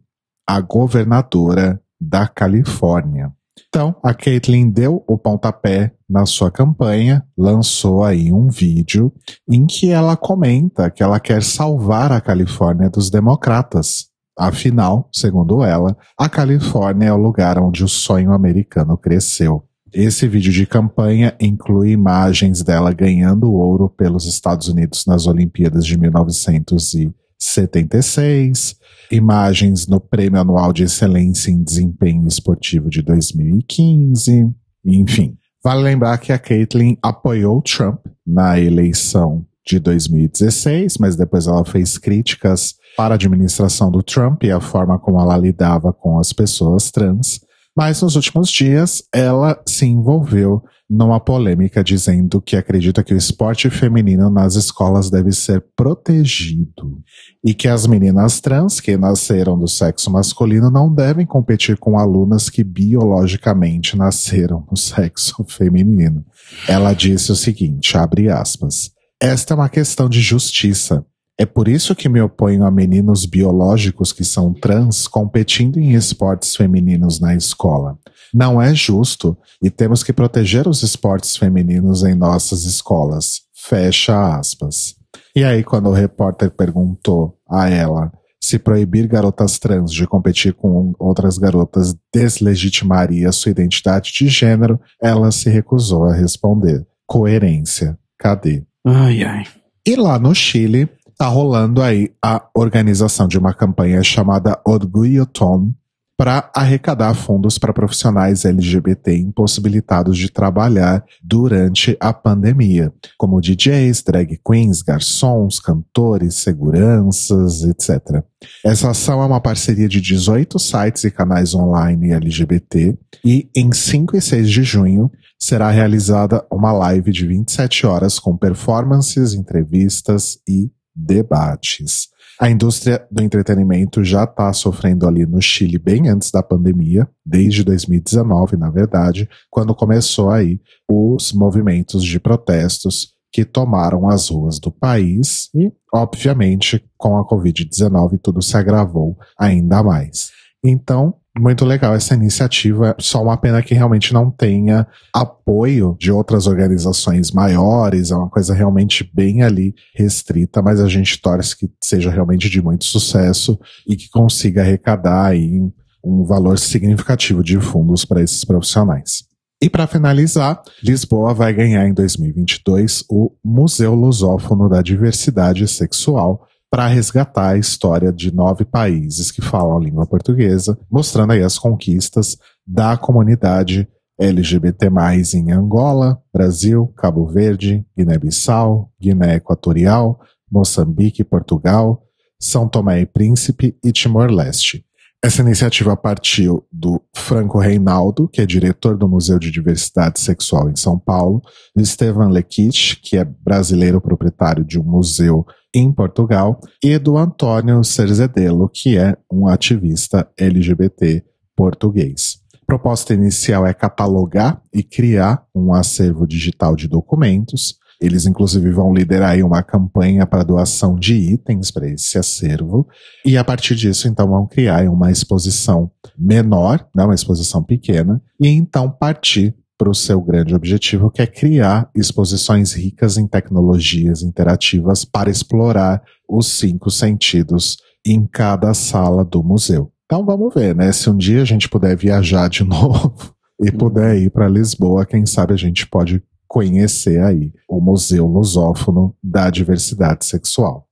a 0.47 0.61
governadora 0.61 1.81
da 1.99 2.27
Califórnia. 2.27 3.31
Então, 3.67 3.95
a 4.03 4.13
Caitlyn 4.13 4.69
deu 4.69 5.03
o 5.07 5.17
pontapé 5.17 5.93
na 6.09 6.25
sua 6.25 6.49
campanha, 6.49 7.23
lançou 7.37 8.03
aí 8.03 8.31
um 8.31 8.47
vídeo 8.47 9.11
em 9.49 9.65
que 9.65 9.91
ela 9.91 10.15
comenta 10.15 10.89
que 10.89 11.03
ela 11.03 11.19
quer 11.19 11.43
salvar 11.43 12.11
a 12.11 12.21
Califórnia 12.21 12.89
dos 12.89 13.09
democratas. 13.09 14.07
Afinal, 14.37 15.09
segundo 15.11 15.63
ela, 15.63 15.97
a 16.17 16.29
Califórnia 16.29 17.07
é 17.07 17.13
o 17.13 17.17
lugar 17.17 17.59
onde 17.59 17.83
o 17.83 17.87
sonho 17.87 18.31
americano 18.31 18.95
cresceu. 18.95 19.63
Esse 19.91 20.27
vídeo 20.27 20.51
de 20.51 20.65
campanha 20.65 21.35
inclui 21.39 21.91
imagens 21.91 22.61
dela 22.61 22.93
ganhando 22.93 23.51
ouro 23.51 23.89
pelos 23.89 24.25
Estados 24.25 24.67
Unidos 24.67 25.05
nas 25.07 25.25
Olimpíadas 25.25 25.85
de 25.85 25.97
1976, 25.97 28.75
imagens 29.11 29.87
no 29.87 29.99
Prêmio 29.99 30.39
Anual 30.39 30.73
de 30.73 30.83
Excelência 30.83 31.51
em 31.51 31.63
Desempenho 31.63 32.27
Esportivo 32.27 32.89
de 32.89 33.01
2015, 33.01 34.49
enfim. 34.85 35.37
Vale 35.63 35.83
lembrar 35.83 36.17
que 36.17 36.31
a 36.31 36.39
Caitlyn 36.39 36.97
apoiou 37.01 37.61
Trump 37.61 37.99
na 38.25 38.59
eleição 38.59 39.45
de 39.65 39.79
2016, 39.79 40.97
mas 40.97 41.15
depois 41.15 41.45
ela 41.45 41.65
fez 41.65 41.97
críticas 41.97 42.75
para 42.95 43.13
a 43.13 43.15
administração 43.15 43.91
do 43.91 44.01
Trump 44.01 44.43
e 44.43 44.51
a 44.51 44.61
forma 44.61 44.97
como 44.97 45.19
ela 45.19 45.37
lidava 45.37 45.91
com 45.91 46.19
as 46.19 46.31
pessoas 46.31 46.89
trans. 46.89 47.41
Mas 47.77 48.01
nos 48.01 48.15
últimos 48.15 48.49
dias, 48.49 49.03
ela 49.13 49.61
se 49.67 49.85
envolveu 49.85 50.63
numa 50.89 51.19
polêmica 51.19 51.83
dizendo 51.83 52.41
que 52.41 52.55
acredita 52.55 53.03
que 53.03 53.13
o 53.13 53.17
esporte 53.17 53.69
feminino 53.69 54.31
nas 54.31 54.55
escolas 54.55 55.11
deve 55.11 55.31
ser 55.31 55.63
protegido 55.75 57.03
e 57.45 57.53
que 57.53 57.67
as 57.67 57.85
meninas 57.85 58.39
trans 58.39 58.79
que 58.79 58.97
nasceram 58.97 59.59
do 59.59 59.67
sexo 59.67 60.09
masculino 60.09 60.71
não 60.71 60.91
devem 60.91 61.25
competir 61.27 61.77
com 61.77 61.99
alunas 61.99 62.49
que 62.49 62.63
biologicamente 62.63 63.95
nasceram 63.95 64.65
no 64.71 64.75
sexo 64.75 65.43
feminino. 65.47 66.25
Ela 66.67 66.93
disse 66.93 67.31
o 67.31 67.35
seguinte, 67.35 67.95
abre 67.95 68.27
aspas, 68.31 68.89
esta 69.21 69.53
é 69.53 69.55
uma 69.55 69.69
questão 69.69 70.09
de 70.09 70.19
justiça. 70.19 71.05
É 71.39 71.45
por 71.45 71.67
isso 71.67 71.95
que 71.95 72.09
me 72.09 72.19
oponho 72.19 72.65
a 72.65 72.71
meninos 72.71 73.25
biológicos 73.25 74.11
que 74.11 74.23
são 74.23 74.53
trans 74.53 75.07
competindo 75.07 75.77
em 75.77 75.93
esportes 75.93 76.55
femininos 76.55 77.19
na 77.19 77.35
escola. 77.35 77.97
Não 78.33 78.59
é 78.59 78.73
justo 78.73 79.37
e 79.61 79.69
temos 79.69 80.03
que 80.03 80.11
proteger 80.11 80.67
os 80.67 80.81
esportes 80.81 81.37
femininos 81.37 82.03
em 82.03 82.15
nossas 82.15 82.63
escolas. 82.63 83.41
Fecha 83.53 84.37
aspas. 84.37 84.95
E 85.35 85.43
aí, 85.43 85.63
quando 85.63 85.89
o 85.89 85.93
repórter 85.93 86.49
perguntou 86.49 87.37
a 87.47 87.69
ela 87.69 88.11
se 88.41 88.57
proibir 88.57 89.07
garotas 89.07 89.59
trans 89.59 89.91
de 89.91 90.07
competir 90.07 90.53
com 90.53 90.93
outras 90.97 91.37
garotas 91.37 91.95
deslegitimaria 92.13 93.31
sua 93.31 93.51
identidade 93.51 94.11
de 94.13 94.27
gênero, 94.27 94.79
ela 95.01 95.31
se 95.31 95.49
recusou 95.49 96.05
a 96.05 96.13
responder. 96.13 96.85
Coerência. 97.05 97.97
Cadê? 98.17 98.63
Ai, 98.85 99.23
ai. 99.23 99.43
E 99.85 99.95
lá 99.95 100.19
no 100.19 100.33
Chile, 100.33 100.89
tá 101.17 101.27
rolando 101.27 101.81
aí 101.81 102.11
a 102.23 102.45
organização 102.53 103.27
de 103.27 103.37
uma 103.37 103.53
campanha 103.53 104.03
chamada 104.03 104.59
Orgulho 104.65 105.25
Tom 105.25 105.71
para 106.17 106.49
arrecadar 106.53 107.13
fundos 107.13 107.59
para 107.59 107.71
profissionais 107.71 108.43
LGBT 108.43 109.15
impossibilitados 109.17 110.17
de 110.17 110.31
trabalhar 110.31 111.05
durante 111.21 111.95
a 111.99 112.11
pandemia, 112.11 112.91
como 113.19 113.39
DJs, 113.39 114.01
drag 114.01 114.39
queens, 114.43 114.81
garçons, 114.81 115.59
cantores, 115.59 116.35
seguranças, 116.35 117.63
etc. 117.63 118.23
Essa 118.65 118.89
ação 118.89 119.21
é 119.21 119.25
uma 119.27 119.39
parceria 119.39 119.87
de 119.87 120.01
18 120.01 120.57
sites 120.57 121.03
e 121.03 121.11
canais 121.11 121.53
online 121.53 122.11
LGBT 122.11 122.97
e 123.23 123.47
em 123.55 123.71
5 123.71 124.17
e 124.17 124.21
6 124.21 124.49
de 124.49 124.63
junho 124.63 125.11
será 125.39 125.69
realizada 125.69 126.43
uma 126.51 126.71
live 126.71 127.11
de 127.11 127.27
27 127.27 127.85
horas 127.85 128.17
com 128.17 128.35
performances, 128.35 129.35
entrevistas 129.35 130.39
e 130.49 130.71
debates. 130.97 132.07
A 132.39 132.49
indústria 132.49 133.05
do 133.11 133.23
entretenimento 133.23 134.03
já 134.03 134.23
está 134.23 134.51
sofrendo 134.53 135.07
ali 135.07 135.25
no 135.25 135.41
Chile 135.41 135.79
bem 135.79 136.07
antes 136.07 136.29
da 136.29 136.43
pandemia, 136.43 137.07
desde 137.25 137.63
2019, 137.63 138.57
na 138.57 138.69
verdade, 138.69 139.27
quando 139.49 139.73
começou 139.73 140.29
aí 140.29 140.59
os 140.87 141.33
movimentos 141.33 142.03
de 142.03 142.19
protestos 142.19 143.15
que 143.31 143.43
tomaram 143.43 144.07
as 144.09 144.29
ruas 144.29 144.59
do 144.59 144.71
país 144.71 145.49
e, 145.53 145.71
obviamente, 145.93 146.83
com 146.97 147.17
a 147.17 147.27
Covid-19 147.27 148.19
tudo 148.21 148.41
se 148.41 148.55
agravou 148.55 149.17
ainda 149.37 149.83
mais. 149.83 150.31
Então, 150.63 151.15
muito 151.39 151.65
legal 151.65 151.93
essa 151.93 152.13
iniciativa. 152.13 152.95
Só 152.99 153.21
uma 153.21 153.37
pena 153.37 153.61
que 153.61 153.73
realmente 153.73 154.13
não 154.13 154.29
tenha 154.29 154.87
apoio 155.13 155.95
de 155.99 156.11
outras 156.11 156.47
organizações 156.47 157.31
maiores. 157.31 158.11
É 158.11 158.15
uma 158.15 158.29
coisa 158.29 158.53
realmente 158.53 159.09
bem 159.13 159.43
ali 159.43 159.73
restrita, 159.95 160.61
mas 160.61 160.79
a 160.79 160.87
gente 160.87 161.21
torce 161.21 161.57
que 161.57 161.69
seja 161.83 162.09
realmente 162.09 162.49
de 162.49 162.61
muito 162.61 162.85
sucesso 162.85 163.59
e 163.87 163.95
que 163.95 164.09
consiga 164.09 164.61
arrecadar 164.61 165.27
aí 165.27 165.61
um 166.03 166.23
valor 166.23 166.57
significativo 166.57 167.43
de 167.43 167.59
fundos 167.59 168.05
para 168.05 168.21
esses 168.21 168.43
profissionais. 168.43 169.27
E 169.61 169.69
para 169.69 169.87
finalizar, 169.87 170.61
Lisboa 170.83 171.33
vai 171.33 171.51
ganhar 171.51 171.87
em 171.87 171.93
2022 171.93 173.03
o 173.09 173.31
Museu 173.43 173.95
Lusófono 173.95 174.69
da 174.69 174.83
Diversidade 174.83 175.67
Sexual, 175.67 176.47
para 176.69 176.87
resgatar 176.87 177.49
a 177.49 177.57
história 177.57 178.11
de 178.11 178.33
nove 178.33 178.65
países 178.65 179.31
que 179.31 179.41
falam 179.41 179.77
a 179.77 179.79
língua 179.79 180.05
portuguesa, 180.05 180.77
mostrando 180.91 181.31
aí 181.31 181.41
as 181.41 181.57
conquistas 181.57 182.37
da 182.65 182.97
comunidade 182.97 183.87
LGBT+, 184.19 184.87
em 185.35 185.51
Angola, 185.51 186.19
Brasil, 186.33 186.91
Cabo 186.97 187.27
Verde, 187.27 187.85
Guiné-Bissau, 187.95 188.91
Guiné 188.99 189.35
Equatorial, 189.35 190.19
Moçambique, 190.51 191.23
Portugal, 191.23 192.03
São 192.39 192.67
Tomé 192.67 193.01
e 193.01 193.05
Príncipe 193.05 193.77
e 193.83 193.91
Timor-Leste. 193.91 194.83
Essa 195.23 195.41
iniciativa 195.41 195.97
partiu 195.97 196.63
do 196.71 197.01
Franco 197.15 197.57
Reinaldo, 197.59 198.27
que 198.27 198.39
é 198.39 198.45
diretor 198.45 198.95
do 198.95 199.09
Museu 199.09 199.39
de 199.39 199.49
Diversidade 199.49 200.19
Sexual 200.19 200.69
em 200.69 200.75
São 200.75 200.97
Paulo, 200.97 201.41
do 201.75 201.81
Estevan 201.81 202.29
Lekich, 202.29 202.99
que 203.01 203.17
é 203.17 203.23
brasileiro 203.23 203.99
proprietário 203.99 204.63
de 204.63 204.79
um 204.79 204.83
museu 204.83 205.45
em 205.77 205.91
Portugal, 205.91 206.59
e 206.83 206.97
do 206.97 207.17
Antônio 207.17 207.83
Cerzedelo, 207.83 208.67
que 208.67 208.97
é 208.97 209.15
um 209.31 209.47
ativista 209.47 210.27
LGBT 210.35 211.23
português. 211.55 212.39
proposta 212.65 213.13
inicial 213.13 213.65
é 213.65 213.73
catalogar 213.73 214.61
e 214.73 214.83
criar 214.83 215.45
um 215.55 215.71
acervo 215.73 216.27
digital 216.27 216.75
de 216.75 216.87
documentos. 216.87 217.75
Eles, 218.01 218.25
inclusive, 218.25 218.69
vão 218.71 218.93
liderar 218.93 219.39
uma 219.39 219.63
campanha 219.63 220.25
para 220.25 220.43
doação 220.43 220.95
de 220.95 221.13
itens 221.13 221.71
para 221.71 221.87
esse 221.87 222.17
acervo. 222.17 222.87
E 223.25 223.37
a 223.37 223.43
partir 223.43 223.75
disso, 223.75 224.07
então, 224.07 224.27
vão 224.27 224.45
criar 224.45 224.87
uma 224.89 225.11
exposição 225.11 225.89
menor, 226.17 226.85
né, 226.93 227.05
uma 227.05 227.15
exposição 227.15 227.63
pequena, 227.63 228.21
e 228.39 228.49
então 228.49 228.89
partir 228.89 229.55
para 229.77 229.89
o 229.89 229.95
seu 229.95 230.19
grande 230.19 230.55
objetivo, 230.55 231.11
que 231.11 231.21
é 231.21 231.27
criar 231.27 231.89
exposições 231.95 232.73
ricas 232.73 233.17
em 233.17 233.27
tecnologias 233.27 234.23
interativas 234.23 235.05
para 235.05 235.29
explorar 235.29 236.01
os 236.27 236.47
cinco 236.47 236.89
sentidos 236.89 237.77
em 238.05 238.25
cada 238.25 238.73
sala 238.73 239.23
do 239.23 239.43
museu. 239.43 239.91
Então 240.05 240.25
vamos 240.25 240.53
ver, 240.53 240.75
né? 240.75 240.91
Se 240.91 241.09
um 241.09 241.17
dia 241.17 241.41
a 241.41 241.45
gente 241.45 241.69
puder 241.69 241.95
viajar 241.95 242.49
de 242.49 242.63
novo 242.65 243.13
e 243.61 243.71
puder 243.71 244.17
ir 244.17 244.31
para 244.31 244.47
Lisboa, 244.47 245.05
quem 245.05 245.25
sabe 245.25 245.53
a 245.53 245.57
gente 245.57 245.87
pode 245.87 246.23
conhecer 246.47 247.21
aí 247.21 247.51
o 247.67 247.81
Museu 247.81 248.25
Lusófono 248.25 249.15
da 249.21 249.49
Diversidade 249.49 250.25
Sexual. 250.25 250.87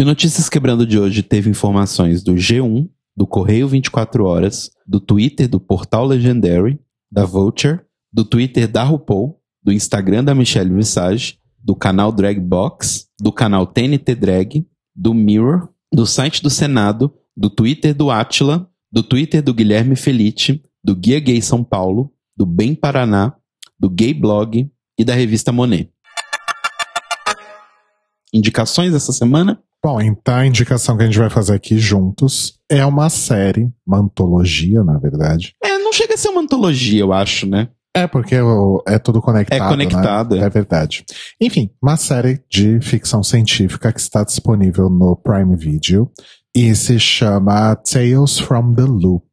E 0.00 0.04
Notícias 0.04 0.48
Quebrando 0.48 0.86
de 0.86 0.98
hoje 0.98 1.22
teve 1.22 1.50
informações 1.50 2.22
do 2.22 2.32
G1, 2.32 2.88
do 3.20 3.26
Correio 3.26 3.68
24 3.68 4.24
Horas, 4.24 4.70
do 4.86 4.98
Twitter 4.98 5.46
do 5.46 5.60
Portal 5.60 6.06
Legendary, 6.06 6.80
da 7.12 7.26
Vulture, 7.26 7.80
do 8.10 8.24
Twitter 8.24 8.66
da 8.66 8.82
RuPaul, 8.82 9.38
do 9.62 9.70
Instagram 9.70 10.24
da 10.24 10.34
Michelle 10.34 10.74
Visage, 10.74 11.38
do 11.62 11.76
canal 11.76 12.12
Dragbox, 12.12 13.08
do 13.20 13.30
canal 13.30 13.66
TNT 13.66 14.14
Drag, 14.14 14.66
do 14.96 15.12
Mirror, 15.12 15.68
do 15.92 16.06
site 16.06 16.42
do 16.42 16.48
Senado, 16.48 17.12
do 17.36 17.50
Twitter 17.50 17.92
do 17.92 18.10
Atila, 18.10 18.66
do 18.90 19.02
Twitter 19.02 19.42
do 19.42 19.52
Guilherme 19.52 19.96
Felite, 19.96 20.62
do 20.82 20.96
Guia 20.96 21.20
Gay 21.20 21.42
São 21.42 21.62
Paulo, 21.62 22.10
do 22.34 22.46
Bem 22.46 22.74
Paraná, 22.74 23.34
do 23.78 23.90
Gay 23.90 24.14
Blog 24.14 24.66
e 24.98 25.04
da 25.04 25.12
revista 25.12 25.52
Monet. 25.52 25.90
Indicações 28.32 28.94
essa 28.94 29.12
semana? 29.12 29.58
Bom, 29.82 30.00
então 30.00 30.34
a 30.34 30.46
indicação 30.46 30.96
que 30.96 31.02
a 31.02 31.06
gente 31.06 31.18
vai 31.18 31.30
fazer 31.30 31.54
aqui 31.54 31.78
juntos 31.78 32.58
é 32.68 32.84
uma 32.84 33.08
série, 33.08 33.68
uma 33.86 33.98
antologia, 33.98 34.84
na 34.84 34.98
verdade. 34.98 35.54
É, 35.64 35.78
não 35.78 35.92
chega 35.92 36.14
a 36.14 36.16
ser 36.18 36.28
uma 36.28 36.42
antologia, 36.42 37.00
eu 37.00 37.12
acho, 37.12 37.46
né? 37.46 37.68
É, 37.94 38.06
porque 38.06 38.36
é 38.86 38.98
tudo 38.98 39.20
conectado. 39.20 39.64
É 39.64 39.68
conectado. 39.68 40.36
Né? 40.36 40.42
É. 40.42 40.44
é 40.44 40.50
verdade. 40.50 41.04
Enfim, 41.40 41.70
uma 41.82 41.96
série 41.96 42.40
de 42.48 42.80
ficção 42.80 43.22
científica 43.22 43.92
que 43.92 44.00
está 44.00 44.22
disponível 44.22 44.88
no 44.88 45.16
Prime 45.16 45.56
Video 45.56 46.10
e 46.54 46.74
se 46.74 47.00
chama 47.00 47.74
Tales 47.76 48.38
from 48.38 48.74
the 48.74 48.82
Loop. 48.82 49.26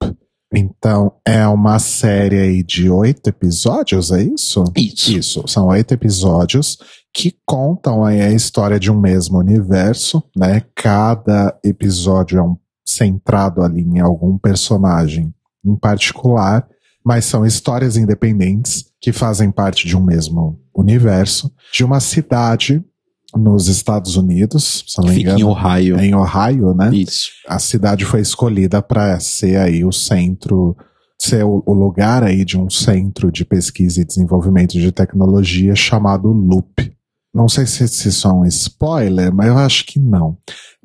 Então, 0.53 1.13
é 1.25 1.45
uma 1.47 1.77
série 1.77 2.39
aí 2.39 2.63
de 2.63 2.89
oito 2.89 3.27
episódios, 3.27 4.11
é 4.11 4.23
isso? 4.23 4.63
Isso. 4.75 5.11
Isso, 5.11 5.43
são 5.47 5.67
oito 5.67 5.93
episódios 5.93 6.77
que 7.13 7.35
contam 7.45 8.05
aí 8.05 8.21
a 8.21 8.31
história 8.31 8.79
de 8.79 8.89
um 8.89 8.99
mesmo 8.99 9.37
universo, 9.37 10.23
né? 10.35 10.61
Cada 10.73 11.57
episódio 11.63 12.39
é 12.39 12.43
um 12.43 12.55
centrado 12.85 13.61
ali 13.61 13.81
em 13.81 13.99
algum 13.99 14.37
personagem 14.37 15.33
em 15.65 15.75
particular, 15.75 16.65
mas 17.03 17.25
são 17.25 17.45
histórias 17.45 17.97
independentes 17.97 18.85
que 19.01 19.11
fazem 19.11 19.51
parte 19.51 19.85
de 19.85 19.97
um 19.97 20.03
mesmo 20.03 20.59
universo, 20.73 21.51
de 21.73 21.83
uma 21.83 21.99
cidade 21.99 22.83
nos 23.35 23.67
Estados 23.67 24.15
Unidos, 24.15 24.85
se 24.87 25.01
não 25.01 25.09
me 25.09 25.21
engano, 25.21 25.39
em 25.39 25.43
Ohio. 25.43 25.99
Em 25.99 26.15
Ohio, 26.15 26.73
né? 26.73 26.89
Isso. 26.93 27.29
A 27.47 27.59
cidade 27.59 28.05
foi 28.05 28.21
escolhida 28.21 28.81
para 28.81 29.19
ser 29.19 29.57
aí 29.57 29.83
o 29.83 29.91
centro, 29.91 30.75
ser 31.21 31.43
o, 31.43 31.61
o, 31.65 31.73
lugar 31.73 32.23
aí 32.23 32.45
de 32.45 32.57
um 32.57 32.69
centro 32.69 33.31
de 33.31 33.43
pesquisa 33.43 34.01
e 34.01 34.05
desenvolvimento 34.05 34.73
de 34.73 34.91
tecnologia 34.91 35.75
chamado 35.75 36.29
Loop. 36.29 36.96
Não 37.37 37.47
sei 37.47 37.67
se, 37.67 37.87
se 37.87 38.09
isso 38.09 38.27
é 38.27 38.33
um 38.33 38.45
spoiler, 38.45 39.31
mas 39.31 39.47
eu 39.47 39.57
acho 39.59 39.85
que 39.85 39.99
não. 39.99 40.35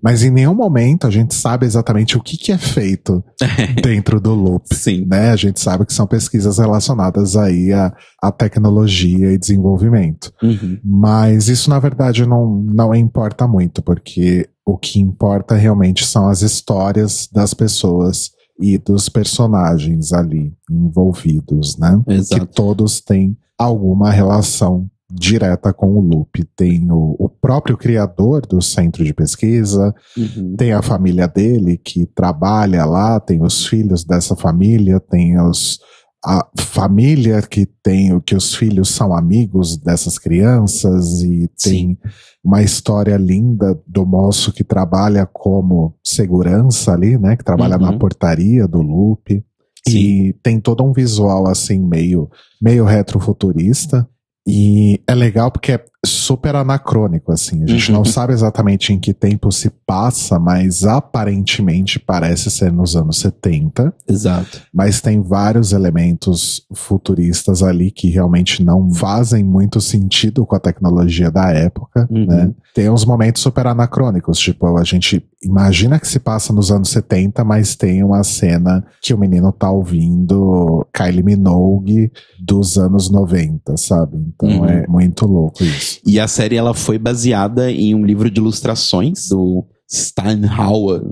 Mas 0.02 0.22
em 0.22 0.30
nenhum 0.30 0.54
momento 0.54 1.06
a 1.06 1.10
gente 1.10 1.34
sabe 1.34 1.64
exatamente 1.64 2.14
o 2.14 2.22
que, 2.22 2.36
que 2.36 2.52
é 2.52 2.58
feito 2.58 3.24
dentro 3.82 4.20
do 4.20 4.34
loop. 4.34 4.66
Sim. 4.74 5.06
Né? 5.06 5.30
A 5.30 5.36
gente 5.36 5.58
sabe 5.58 5.86
que 5.86 5.94
são 5.94 6.06
pesquisas 6.06 6.58
relacionadas 6.58 7.36
aí 7.36 7.72
à, 7.72 7.90
à 8.20 8.30
tecnologia 8.30 9.32
e 9.32 9.38
desenvolvimento. 9.38 10.30
Uhum. 10.42 10.78
Mas 10.84 11.48
isso, 11.48 11.70
na 11.70 11.78
verdade, 11.78 12.26
não, 12.26 12.62
não 12.62 12.94
importa 12.94 13.48
muito, 13.48 13.80
porque 13.80 14.46
o 14.66 14.76
que 14.76 15.00
importa 15.00 15.54
realmente 15.54 16.04
são 16.04 16.28
as 16.28 16.42
histórias 16.42 17.30
das 17.32 17.54
pessoas 17.54 18.30
e 18.60 18.76
dos 18.76 19.08
personagens 19.08 20.12
ali 20.12 20.52
envolvidos, 20.70 21.78
né? 21.78 21.98
Exato. 22.08 22.46
Que 22.46 22.54
todos 22.54 23.00
têm 23.00 23.38
alguma 23.58 24.10
relação 24.10 24.90
direta 25.12 25.72
com 25.72 25.94
o 25.94 26.00
Loop. 26.00 26.44
Tem 26.56 26.90
o, 26.90 27.16
o 27.18 27.28
próprio 27.28 27.76
criador 27.76 28.46
do 28.46 28.62
centro 28.62 29.04
de 29.04 29.12
pesquisa, 29.12 29.94
uhum. 30.16 30.56
tem 30.56 30.72
a 30.72 30.82
família 30.82 31.28
dele 31.28 31.76
que 31.76 32.06
trabalha 32.06 32.84
lá, 32.84 33.20
tem 33.20 33.42
os 33.42 33.66
filhos 33.66 34.04
dessa 34.04 34.34
família, 34.34 34.98
tem 34.98 35.38
os 35.40 35.78
a 36.24 36.46
família 36.56 37.42
que 37.42 37.66
tem 37.66 38.20
que 38.20 38.36
os 38.36 38.54
filhos 38.54 38.90
são 38.90 39.12
amigos 39.12 39.76
dessas 39.76 40.18
crianças 40.18 41.20
e 41.20 41.48
tem 41.60 41.88
Sim. 41.88 41.98
uma 42.44 42.62
história 42.62 43.16
linda 43.16 43.76
do 43.88 44.06
moço 44.06 44.52
que 44.52 44.62
trabalha 44.62 45.26
como 45.26 45.96
segurança 46.00 46.92
ali, 46.92 47.18
né, 47.18 47.36
que 47.36 47.42
trabalha 47.42 47.76
uhum. 47.76 47.82
na 47.82 47.98
portaria 47.98 48.68
do 48.68 48.80
Loop. 48.80 49.44
Sim. 49.88 49.98
E 49.98 50.32
tem 50.34 50.60
todo 50.60 50.84
um 50.84 50.92
visual 50.92 51.48
assim 51.48 51.80
meio 51.80 52.30
meio 52.62 52.84
retrofuturista 52.84 54.08
e 54.46 55.02
é 55.06 55.14
legal 55.14 55.50
porque 55.50 55.72
é 55.72 55.84
super 56.04 56.56
anacrônico, 56.56 57.30
assim. 57.30 57.62
A 57.62 57.66
gente 57.66 57.90
uhum. 57.90 57.98
não 57.98 58.04
sabe 58.04 58.32
exatamente 58.32 58.92
em 58.92 58.98
que 58.98 59.14
tempo 59.14 59.52
se 59.52 59.70
passa, 59.86 60.38
mas 60.38 60.84
aparentemente 60.84 61.98
parece 61.98 62.50
ser 62.50 62.72
nos 62.72 62.96
anos 62.96 63.18
70. 63.18 63.94
Exato. 64.08 64.62
Mas 64.74 65.00
tem 65.00 65.22
vários 65.22 65.72
elementos 65.72 66.66
futuristas 66.74 67.62
ali 67.62 67.90
que 67.90 68.08
realmente 68.08 68.64
não 68.64 68.92
fazem 68.92 69.44
muito 69.44 69.80
sentido 69.80 70.44
com 70.44 70.56
a 70.56 70.60
tecnologia 70.60 71.30
da 71.30 71.50
época, 71.52 72.08
uhum. 72.10 72.26
né? 72.26 72.52
Tem 72.74 72.88
uns 72.88 73.04
momentos 73.04 73.42
super 73.42 73.66
anacrônicos, 73.66 74.38
tipo, 74.38 74.76
a 74.78 74.84
gente 74.84 75.24
imagina 75.42 76.00
que 76.00 76.08
se 76.08 76.18
passa 76.18 76.52
nos 76.52 76.72
anos 76.72 76.88
70, 76.88 77.44
mas 77.44 77.76
tem 77.76 78.02
uma 78.02 78.24
cena 78.24 78.84
que 79.00 79.12
o 79.12 79.18
menino 79.18 79.52
tá 79.52 79.70
ouvindo 79.70 80.86
Kylie 80.92 81.22
Minogue 81.22 82.10
dos 82.40 82.78
anos 82.78 83.10
90, 83.10 83.76
sabe? 83.76 84.16
Então 84.16 84.48
uhum. 84.48 84.66
é 84.66 84.86
muito 84.86 85.26
louco 85.26 85.62
isso. 85.62 85.91
E 86.06 86.18
a 86.20 86.28
série 86.28 86.56
ela 86.56 86.74
foi 86.74 86.98
baseada 86.98 87.70
em 87.70 87.94
um 87.94 88.04
livro 88.04 88.30
de 88.30 88.40
ilustrações 88.40 89.28
do 89.28 89.64
Steinhauer. 89.90 91.02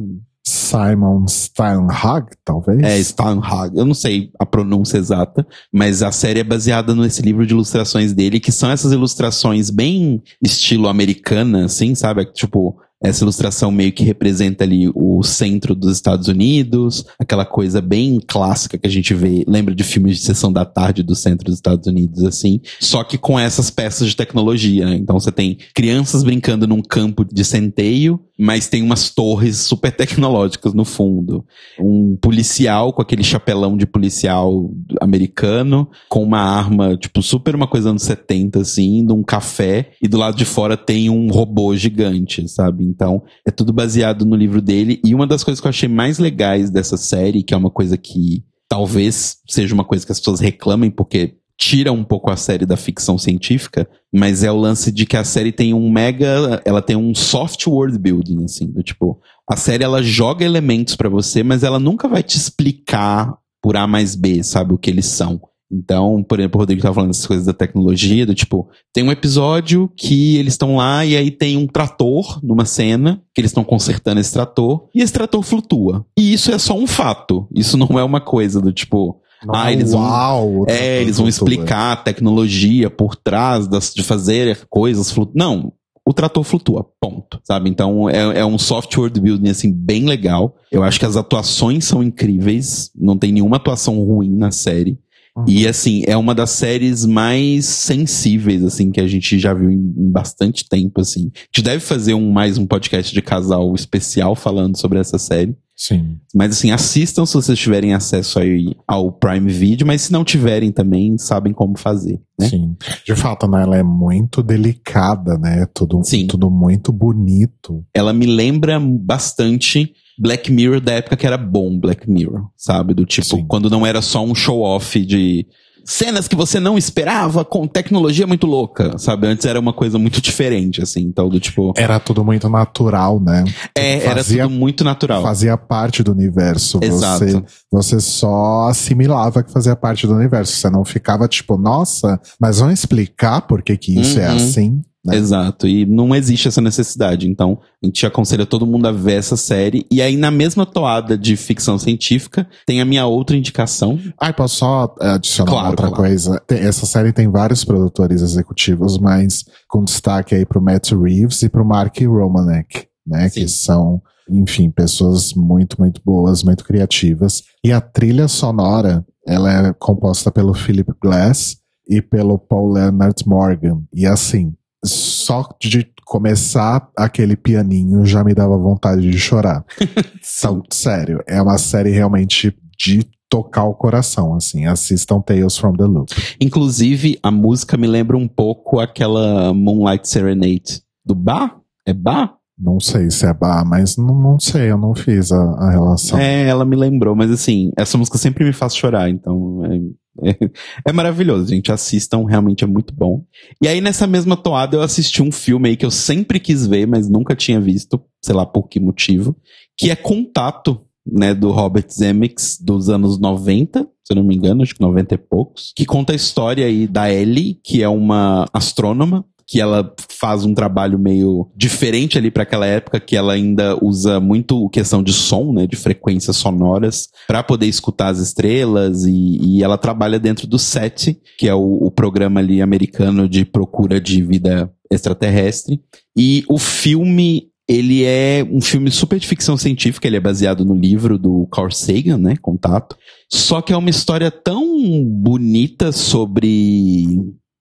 Simon 0.47 1.27
Steinhag, 1.29 2.27
talvez? 2.45 2.83
É, 2.83 3.03
Steinhag. 3.03 3.77
Eu 3.77 3.85
não 3.85 3.95
sei 3.95 4.31
a 4.39 4.47
pronúncia 4.47 4.99
exata, 4.99 5.47
mas 5.73 6.03
a 6.03 6.11
série 6.11 6.41
é 6.41 6.45
baseada 6.45 6.95
nesse 6.95 7.23
livro 7.23 7.47
de 7.47 7.53
ilustrações 7.53 8.13
dele, 8.13 8.41
que 8.41 8.51
são 8.51 8.71
essas 8.71 8.93
ilustrações 8.93 9.71
bem 9.71 10.23
estilo 10.43 10.89
americana, 10.89 11.67
assim, 11.67 11.95
sabe? 11.95 12.25
Tipo, 12.33 12.77
essa 13.03 13.25
ilustração 13.25 13.71
meio 13.71 13.93
que 13.93 14.05
representa 14.05 14.65
ali 14.65 14.91
o 14.95 15.23
centro 15.23 15.75
dos 15.75 15.93
Estados 15.93 16.29
Unidos, 16.29 17.05
aquela 17.19 17.47
coisa 17.47 17.81
bem 17.81 18.21
clássica 18.27 18.77
que 18.77 18.87
a 18.87 18.91
gente 18.91 19.15
vê, 19.15 19.43
lembra 19.49 19.75
de 19.75 19.83
filmes 19.83 20.19
de 20.19 20.25
sessão 20.25 20.53
da 20.53 20.67
tarde 20.67 21.03
do 21.03 21.15
centro 21.15 21.47
dos 21.47 21.55
Estados 21.55 21.87
Unidos, 21.87 22.23
assim, 22.25 22.61
só 22.79 23.03
que 23.03 23.17
com 23.17 23.39
essas 23.39 23.71
peças 23.71 24.09
de 24.09 24.17
tecnologia, 24.17 24.85
né? 24.85 24.97
Então 24.97 25.19
você 25.19 25.33
tem 25.33 25.57
crianças 25.75 26.23
brincando 26.23 26.67
num 26.67 26.83
campo 26.83 27.25
de 27.25 27.45
centeio, 27.45 28.21
mas 28.39 28.69
tem 28.69 28.83
umas 28.83 29.11
torres 29.11 29.59
super 29.59 29.93
tecnológicas 29.93 30.75
no 30.75 30.85
fundo. 30.85 31.45
Um 31.79 32.17
policial 32.21 32.93
com 32.93 33.01
aquele 33.01 33.23
chapelão 33.23 33.77
de 33.77 33.87
policial 33.87 34.71
americano, 35.11 35.89
com 36.09 36.23
uma 36.23 36.41
arma, 36.41 36.97
tipo, 36.97 37.23
super 37.23 37.55
uma 37.55 37.67
coisa 37.67 37.91
anos 37.91 38.03
70, 38.05 38.61
assim, 38.61 39.03
num 39.03 39.23
café, 39.23 39.91
e 40.01 40.09
do 40.09 40.17
lado 40.17 40.37
de 40.37 40.45
fora 40.45 40.77
tem 40.77 41.11
um 41.11 41.29
robô 41.31 41.77
gigante, 41.77 42.49
sabe? 42.49 42.85
Então, 42.85 43.23
é 43.47 43.51
tudo 43.51 43.73
baseado 43.73 44.25
no 44.25 44.37
livro 44.37 44.63
dele. 44.63 45.01
E 45.05 45.15
uma 45.15 45.27
das 45.27 45.43
coisas 45.45 45.61
que 45.61 45.67
eu 45.67 45.71
achei 45.71 45.89
mais 45.89 46.19
legais 46.19 46.71
dessa 46.71 46.97
série, 46.97 47.43
que 47.43 47.53
é 47.53 47.57
uma 47.57 47.71
coisa 47.71 47.97
que 47.97 48.45
talvez 48.69 49.39
seja 49.49 49.75
uma 49.75 49.85
coisa 49.85 50.07
que 50.07 50.13
as 50.13 50.21
pessoas 50.21 50.39
reclamem, 50.39 50.91
porque 50.91 51.35
tira 51.61 51.93
um 51.93 52.03
pouco 52.03 52.31
a 52.31 52.37
série 52.37 52.65
da 52.65 52.77
ficção 52.77 53.19
científica, 53.19 53.87
mas 54.11 54.43
é 54.43 54.51
o 54.51 54.57
lance 54.57 54.91
de 54.91 55.05
que 55.05 55.17
a 55.17 55.25
série 55.25 55.53
tem 55.53 55.75
um 55.75 55.91
mega, 55.91 56.63
ela 56.65 56.81
tem 56.81 56.97
um 56.97 57.15
soft 57.15 57.67
world 57.67 57.99
building 57.99 58.45
assim, 58.45 58.67
do 58.71 58.83
tipo, 58.83 59.21
a 59.47 59.57
série 59.57 59.85
ela 59.85 60.03
joga 60.03 60.43
elementos 60.43 60.97
para 60.97 61.11
você, 61.11 61.43
mas 61.43 61.63
ela 61.63 61.79
nunca 61.79 62.09
vai 62.09 62.23
te 62.23 62.37
explicar 62.37 63.37
por 63.63 63.77
A 63.77 63.87
mais 63.87 64.15
B, 64.15 64.43
sabe 64.43 64.73
o 64.75 64.79
que 64.79 64.91
eles 64.91 65.07
são. 65.07 65.41
Então, 65.73 66.21
por 66.25 66.41
exemplo, 66.41 66.59
o 66.59 66.63
Rodrigo 66.63 66.83
tava 66.83 66.95
falando 66.95 67.11
dessas 67.11 67.27
coisas 67.27 67.47
da 67.47 67.53
tecnologia, 67.53 68.27
do 68.27 68.35
tipo, 68.35 68.69
tem 68.93 69.05
um 69.05 69.13
episódio 69.13 69.89
que 69.97 70.37
eles 70.37 70.55
estão 70.55 70.77
lá 70.77 71.07
e 71.07 71.17
aí 71.17 71.31
tem 71.31 71.57
um 71.57 71.67
trator 71.67 72.41
numa 72.45 72.65
cena, 72.65 73.23
que 73.33 73.41
eles 73.41 73.51
estão 73.53 73.63
consertando 73.63 74.21
esse 74.21 74.33
trator, 74.33 74.89
e 74.93 75.01
esse 75.01 75.13
trator 75.13 75.43
flutua. 75.45 76.05
E 76.19 76.33
isso 76.33 76.51
é 76.51 76.59
só 76.59 76.77
um 76.77 76.89
fato. 76.89 77.47
Isso 77.55 77.77
não 77.77 77.97
é 78.01 78.03
uma 78.03 78.21
coisa 78.21 78.61
do 78.61 78.73
tipo, 78.73 79.21
Não 79.47 79.55
Ah, 79.55 79.73
eles 79.73 79.93
vão- 79.93 80.01
uau, 80.03 80.65
é, 80.69 81.01
eles 81.01 81.17
vão 81.19 81.27
explicar 81.29 81.93
a 81.93 81.97
tecnologia 81.97 82.91
por 82.91 83.15
trás 83.17 83.67
das, 83.69 83.95
de 83.95 84.03
fazer 84.03 84.67
coisas 84.69 85.11
flutuar. 85.11 85.35
Não, 85.37 85.73
o 86.11 86.13
trator 86.13 86.43
flutua, 86.43 86.85
ponto, 87.01 87.41
sabe? 87.45 87.71
Então 87.71 88.11
é, 88.11 88.41
é 88.41 88.45
um 88.45 88.59
software 88.59 89.11
building, 89.11 89.49
assim, 89.49 89.73
bem 89.73 90.07
legal. 90.07 90.57
Eu 90.71 90.83
acho 90.83 90.99
que 90.99 91.07
as 91.07 91.17
atuações 91.17 91.85
são 91.85 92.03
incríveis, 92.03 92.91
não 92.97 93.17
tem 93.17 93.31
nenhuma 93.31 93.57
atuação 93.57 94.03
ruim 94.03 94.29
na 94.29 94.51
série. 94.51 94.99
Uhum. 95.37 95.45
E, 95.47 95.69
assim, 95.69 96.03
é 96.09 96.17
uma 96.17 96.35
das 96.35 96.51
séries 96.51 97.07
mais 97.07 97.65
sensíveis, 97.67 98.65
assim, 98.65 98.91
que 98.91 99.01
a 99.01 99.07
gente 99.07 99.39
já 99.39 99.55
viu 99.55 99.71
em, 99.71 99.95
em 99.97 100.11
bastante 100.11 100.69
tempo, 100.69 101.01
assim. 101.01 101.31
A 101.33 101.39
gente 101.55 101.63
deve 101.63 101.79
fazer 101.79 102.15
um, 102.15 102.33
mais 102.33 102.59
um 102.59 102.67
podcast 102.67 103.15
de 103.15 103.23
casal 103.23 103.73
especial 103.77 104.35
falando 104.35 104.77
sobre 104.77 104.99
essa 104.99 105.17
série. 105.19 105.57
Sim. 105.81 106.19
Mas 106.35 106.51
assim, 106.51 106.71
assistam 106.71 107.25
se 107.25 107.33
vocês 107.33 107.59
tiverem 107.59 107.95
acesso 107.95 108.39
aí 108.39 108.77
ao 108.87 109.11
Prime 109.11 109.51
Video, 109.51 109.87
mas 109.87 110.03
se 110.03 110.13
não 110.13 110.23
tiverem 110.23 110.71
também, 110.71 111.17
sabem 111.17 111.55
como 111.55 111.79
fazer, 111.79 112.21
né? 112.39 112.51
Sim. 112.51 112.77
De 113.03 113.17
fato, 113.17 113.49
né, 113.49 113.63
ela 113.63 113.79
é 113.79 113.83
muito 113.83 114.43
delicada, 114.43 115.39
né? 115.39 115.67
Tudo, 115.73 116.03
Sim. 116.05 116.27
tudo 116.27 116.51
muito 116.51 116.93
bonito. 116.93 117.83
Ela 117.95 118.13
me 118.13 118.27
lembra 118.27 118.79
bastante 118.79 119.95
Black 120.19 120.53
Mirror 120.53 120.83
da 120.83 120.93
época 120.93 121.17
que 121.17 121.27
era 121.27 121.39
bom 121.39 121.81
Black 121.81 122.11
Mirror, 122.11 122.51
sabe? 122.59 122.93
Do 122.93 123.07
tipo, 123.07 123.39
Sim. 123.39 123.47
quando 123.49 123.71
não 123.71 123.87
era 123.87 124.03
só 124.03 124.23
um 124.23 124.35
show-off 124.35 125.03
de 125.03 125.47
cenas 125.85 126.27
que 126.29 126.37
você 126.37 126.59
não 126.61 126.77
esperava 126.79 127.45
com 127.45 127.67
tecnologia 127.67 128.27
muito 128.27 128.47
louca, 128.47 128.97
sabe? 128.99 129.27
Antes 129.27 129.45
era 129.47 129.59
uma 129.59 129.73
coisa 129.73 129.99
muito 129.99 130.21
diferente, 130.21 130.83
assim. 130.83 131.01
Então, 131.01 131.29
do 131.29 131.39
tipo, 131.41 131.73
Era 131.77 131.99
tudo 132.01 132.25
muito 132.25 132.49
natural, 132.49 133.21
né? 133.21 133.45
é, 133.77 134.05
era 134.05 134.17
fazia- 134.17 134.45
tudo 134.45 134.55
muito 134.55 134.85
natural. 134.85 135.23
Fazia 135.23 135.57
parte 135.57 136.03
do 136.03 136.13
universo. 136.13 136.79
Exato. 136.83 137.25
Você, 137.27 137.43
você 137.71 138.01
só 138.01 138.69
assimilava 138.69 139.43
que 139.43 139.53
fazia 139.53 139.77
parte 139.77 140.07
do 140.07 140.15
universo. 140.15 140.53
Você 140.57 140.71
não 140.71 140.85
ficava 140.85 141.27
tipo, 141.29 141.57
nossa, 141.57 142.21
mas 142.41 142.59
vão 142.59 142.71
explicar 142.71 143.43
por 143.43 143.63
que, 143.63 143.77
que 143.77 143.99
isso 144.01 144.19
é 144.21 144.29
Uhum. 144.29 144.37
assim? 144.37 144.83
Né? 145.05 145.17
Exato, 145.17 145.67
e 145.67 145.87
não 145.87 146.15
existe 146.15 146.47
essa 146.49 146.61
necessidade. 146.61 147.27
Então, 147.29 147.59
a 147.83 147.87
gente 147.87 148.05
aconselha 148.05 148.45
todo 148.45 148.67
mundo 148.67 148.87
a 148.87 148.93
ver 148.93 149.15
essa 149.15 149.37
série. 149.37 149.87
E 149.91 150.03
aí, 150.03 150.17
na 150.17 150.31
mesma 150.31 150.67
toada 150.67 151.17
de 151.17 151.37
ficção 151.37 151.79
científica, 151.79 152.47
tem 152.67 152.81
a 152.81 152.85
minha 152.85 153.07
outra 153.07 153.37
indicação. 153.37 153.99
Ai, 154.21 154.33
posso 154.33 154.57
só 154.57 154.95
eh, 155.01 155.09
adicionar 155.13 155.51
Claro, 155.51 155.71
outra 155.71 155.87
claro. 155.89 156.03
coisa? 156.03 156.41
Tem- 156.47 156.59
essa 156.59 156.85
série 156.85 157.13
tem 157.13 157.29
vários 157.31 157.65
produtores 157.65 158.21
executivos, 158.21 158.99
mas 158.99 159.45
com 159.69 159.83
destaque 159.85 160.35
aí 160.35 160.45
pro 160.45 160.61
Matt 160.61 160.93
Reeves 160.93 161.43
e 161.43 161.49
pro 161.49 161.65
Mark 161.65 161.97
Romanek, 162.01 162.87
né? 163.07 163.29
Sim. 163.31 163.41
Que 163.41 163.49
são, 163.49 164.03
enfim, 164.29 164.71
pessoas 164.71 165.33
muito, 165.35 165.77
muito 165.81 166.01
boas, 166.05 166.43
muito 166.45 166.63
criativas. 166.63 167.43
E 167.65 167.73
a 167.73 167.81
trilha 167.81 168.29
sonora, 168.29 169.05
ela 169.27 169.69
é 169.69 169.73
composta 169.73 170.31
pelo 170.31 170.53
Philip 170.53 170.93
Glass 171.03 171.57
e 171.89 172.03
pelo 172.03 172.39
Paul 172.39 172.73
Leonard 172.73 173.23
Morgan. 173.27 173.83
E 173.93 174.07
assim, 174.07 174.53
só 174.85 175.49
de 175.61 175.87
começar 176.05 176.89
aquele 176.97 177.37
pianinho 177.37 178.05
já 178.05 178.25
me 178.25 178.35
dava 178.35 178.57
vontade 178.59 179.09
de 179.11 179.19
chorar. 179.19 179.65
Então, 180.43 180.63
sério, 180.71 181.23
é 181.27 181.41
uma 181.41 181.59
série 181.59 181.91
realmente 181.91 182.55
de 182.79 183.07
tocar 183.29 183.65
o 183.65 183.75
coração, 183.75 184.35
assim. 184.35 184.67
Assistam 184.67 185.21
Tales 185.21 185.57
from 185.57 185.75
the 185.75 185.85
Loop. 185.85 186.11
Inclusive, 186.41 187.19
a 187.23 187.31
música 187.31 187.77
me 187.77 187.87
lembra 187.87 188.17
um 188.17 188.27
pouco 188.27 188.81
aquela 188.81 189.53
Moonlight 189.53 190.09
Serenade 190.09 190.83
do 191.05 191.15
Bar? 191.15 191.61
É 191.87 191.93
Bar? 191.93 192.41
Não 192.59 192.79
sei 192.79 193.11
se 193.11 193.25
é 193.25 193.33
bar, 193.33 193.65
mas 193.65 193.97
não, 193.97 194.15
não 194.15 194.39
sei, 194.39 194.71
eu 194.71 194.77
não 194.77 194.95
fiz 194.95 195.33
a, 195.33 195.43
a 195.43 195.71
relação. 195.71 196.19
É, 196.19 196.47
ela 196.47 196.63
me 196.63 196.77
lembrou, 196.77 197.17
mas 197.17 197.31
assim, 197.31 197.71
essa 197.75 197.97
música 197.97 198.19
sempre 198.19 198.45
me 198.45 198.53
faz 198.53 198.77
chorar, 198.77 199.09
então 199.09 199.65
é, 199.65 199.81
é, 200.87 200.93
maravilhoso, 200.93 201.49
gente. 201.49 201.73
Assistam, 201.73 202.25
realmente 202.25 202.65
é 202.65 202.67
muito 202.67 202.95
bom. 202.95 203.25
E 203.63 203.69
aí, 203.69 203.81
nessa 203.81 204.07
mesma 204.07 204.37
toada, 204.37 204.77
eu 204.77 204.83
assisti 204.83 205.23
um 205.23 205.33
filme 205.33 205.71
aí 205.71 205.77
que 205.77 205.87
eu 205.87 205.91
sempre 205.91 206.41
quis 206.41 206.67
ver, 206.67 206.87
mas 206.87 207.09
nunca 207.09 207.35
tinha 207.35 207.61
visto, 207.61 208.01
sei 208.23 208.35
lá 208.35 208.45
por 208.45 208.69
que 208.69 208.81
motivo, 208.81 209.37
que 209.77 209.91
é 209.91 209.97
Contato, 209.97 210.81
né, 211.07 211.35
do 211.35 211.51
Robert 211.51 211.87
Zemeckis, 211.91 212.59
dos 212.61 212.89
anos 212.89 213.19
90, 213.19 213.89
se 214.05 214.13
eu 214.13 214.17
não 214.17 214.25
me 214.25 214.37
engano, 214.37 214.63
acho 214.63 214.75
que 214.75 214.81
90 214.81 215.15
e 215.15 215.19
poucos, 215.19 215.73
que 215.75 215.87
conta 215.87 216.13
a 216.13 216.17
história 216.17 216.67
aí 216.67 216.87
da 216.87 217.11
Ellie, 217.11 217.59
que 217.63 217.83
é 217.83 217.89
uma 217.89 218.47
astrônoma, 218.53 219.25
que 219.51 219.61
ela 219.61 219.93
faz 220.09 220.45
um 220.45 220.55
trabalho 220.55 220.97
meio 220.97 221.51
diferente 221.57 222.17
ali 222.17 222.31
para 222.31 222.45
aquela 222.45 222.67
época, 222.67 223.01
que 223.01 223.17
ela 223.17 223.33
ainda 223.33 223.77
usa 223.85 224.21
muito 224.21 224.69
questão 224.71 225.03
de 225.03 225.13
som, 225.13 225.53
né, 225.53 225.67
de 225.67 225.75
frequências 225.75 226.37
sonoras, 226.37 227.09
para 227.27 227.43
poder 227.43 227.67
escutar 227.67 228.11
as 228.11 228.21
estrelas 228.21 229.05
e, 229.05 229.39
e 229.43 229.65
ela 229.65 229.77
trabalha 229.77 230.21
dentro 230.21 230.47
do 230.47 230.57
SET, 230.57 231.19
que 231.37 231.49
é 231.49 231.55
o, 231.55 231.79
o 231.83 231.91
programa 231.91 232.39
ali 232.39 232.63
americano 232.63 233.29
de 233.29 233.45
procura 233.45 234.01
de 234.01 234.23
vida 234.23 234.71
extraterrestre. 234.89 235.81
E 236.17 236.45
o 236.49 236.57
filme 236.57 237.51
ele 237.69 238.05
é 238.05 238.45
um 238.51 238.61
filme 238.61 238.91
super 238.91 239.19
de 239.19 239.27
ficção 239.27 239.57
científica, 239.57 240.07
ele 240.07 240.17
é 240.17 240.21
baseado 240.21 240.65
no 240.65 240.75
livro 240.75 241.17
do 241.17 241.47
Carl 241.53 241.71
Sagan, 241.71 242.19
né, 242.19 242.37
Contato. 242.41 242.97
Só 243.29 243.61
que 243.63 243.73
é 243.73 243.77
uma 243.77 243.91
história 243.91 244.29
tão 244.29 245.05
bonita 245.05 245.93
sobre 245.93 247.07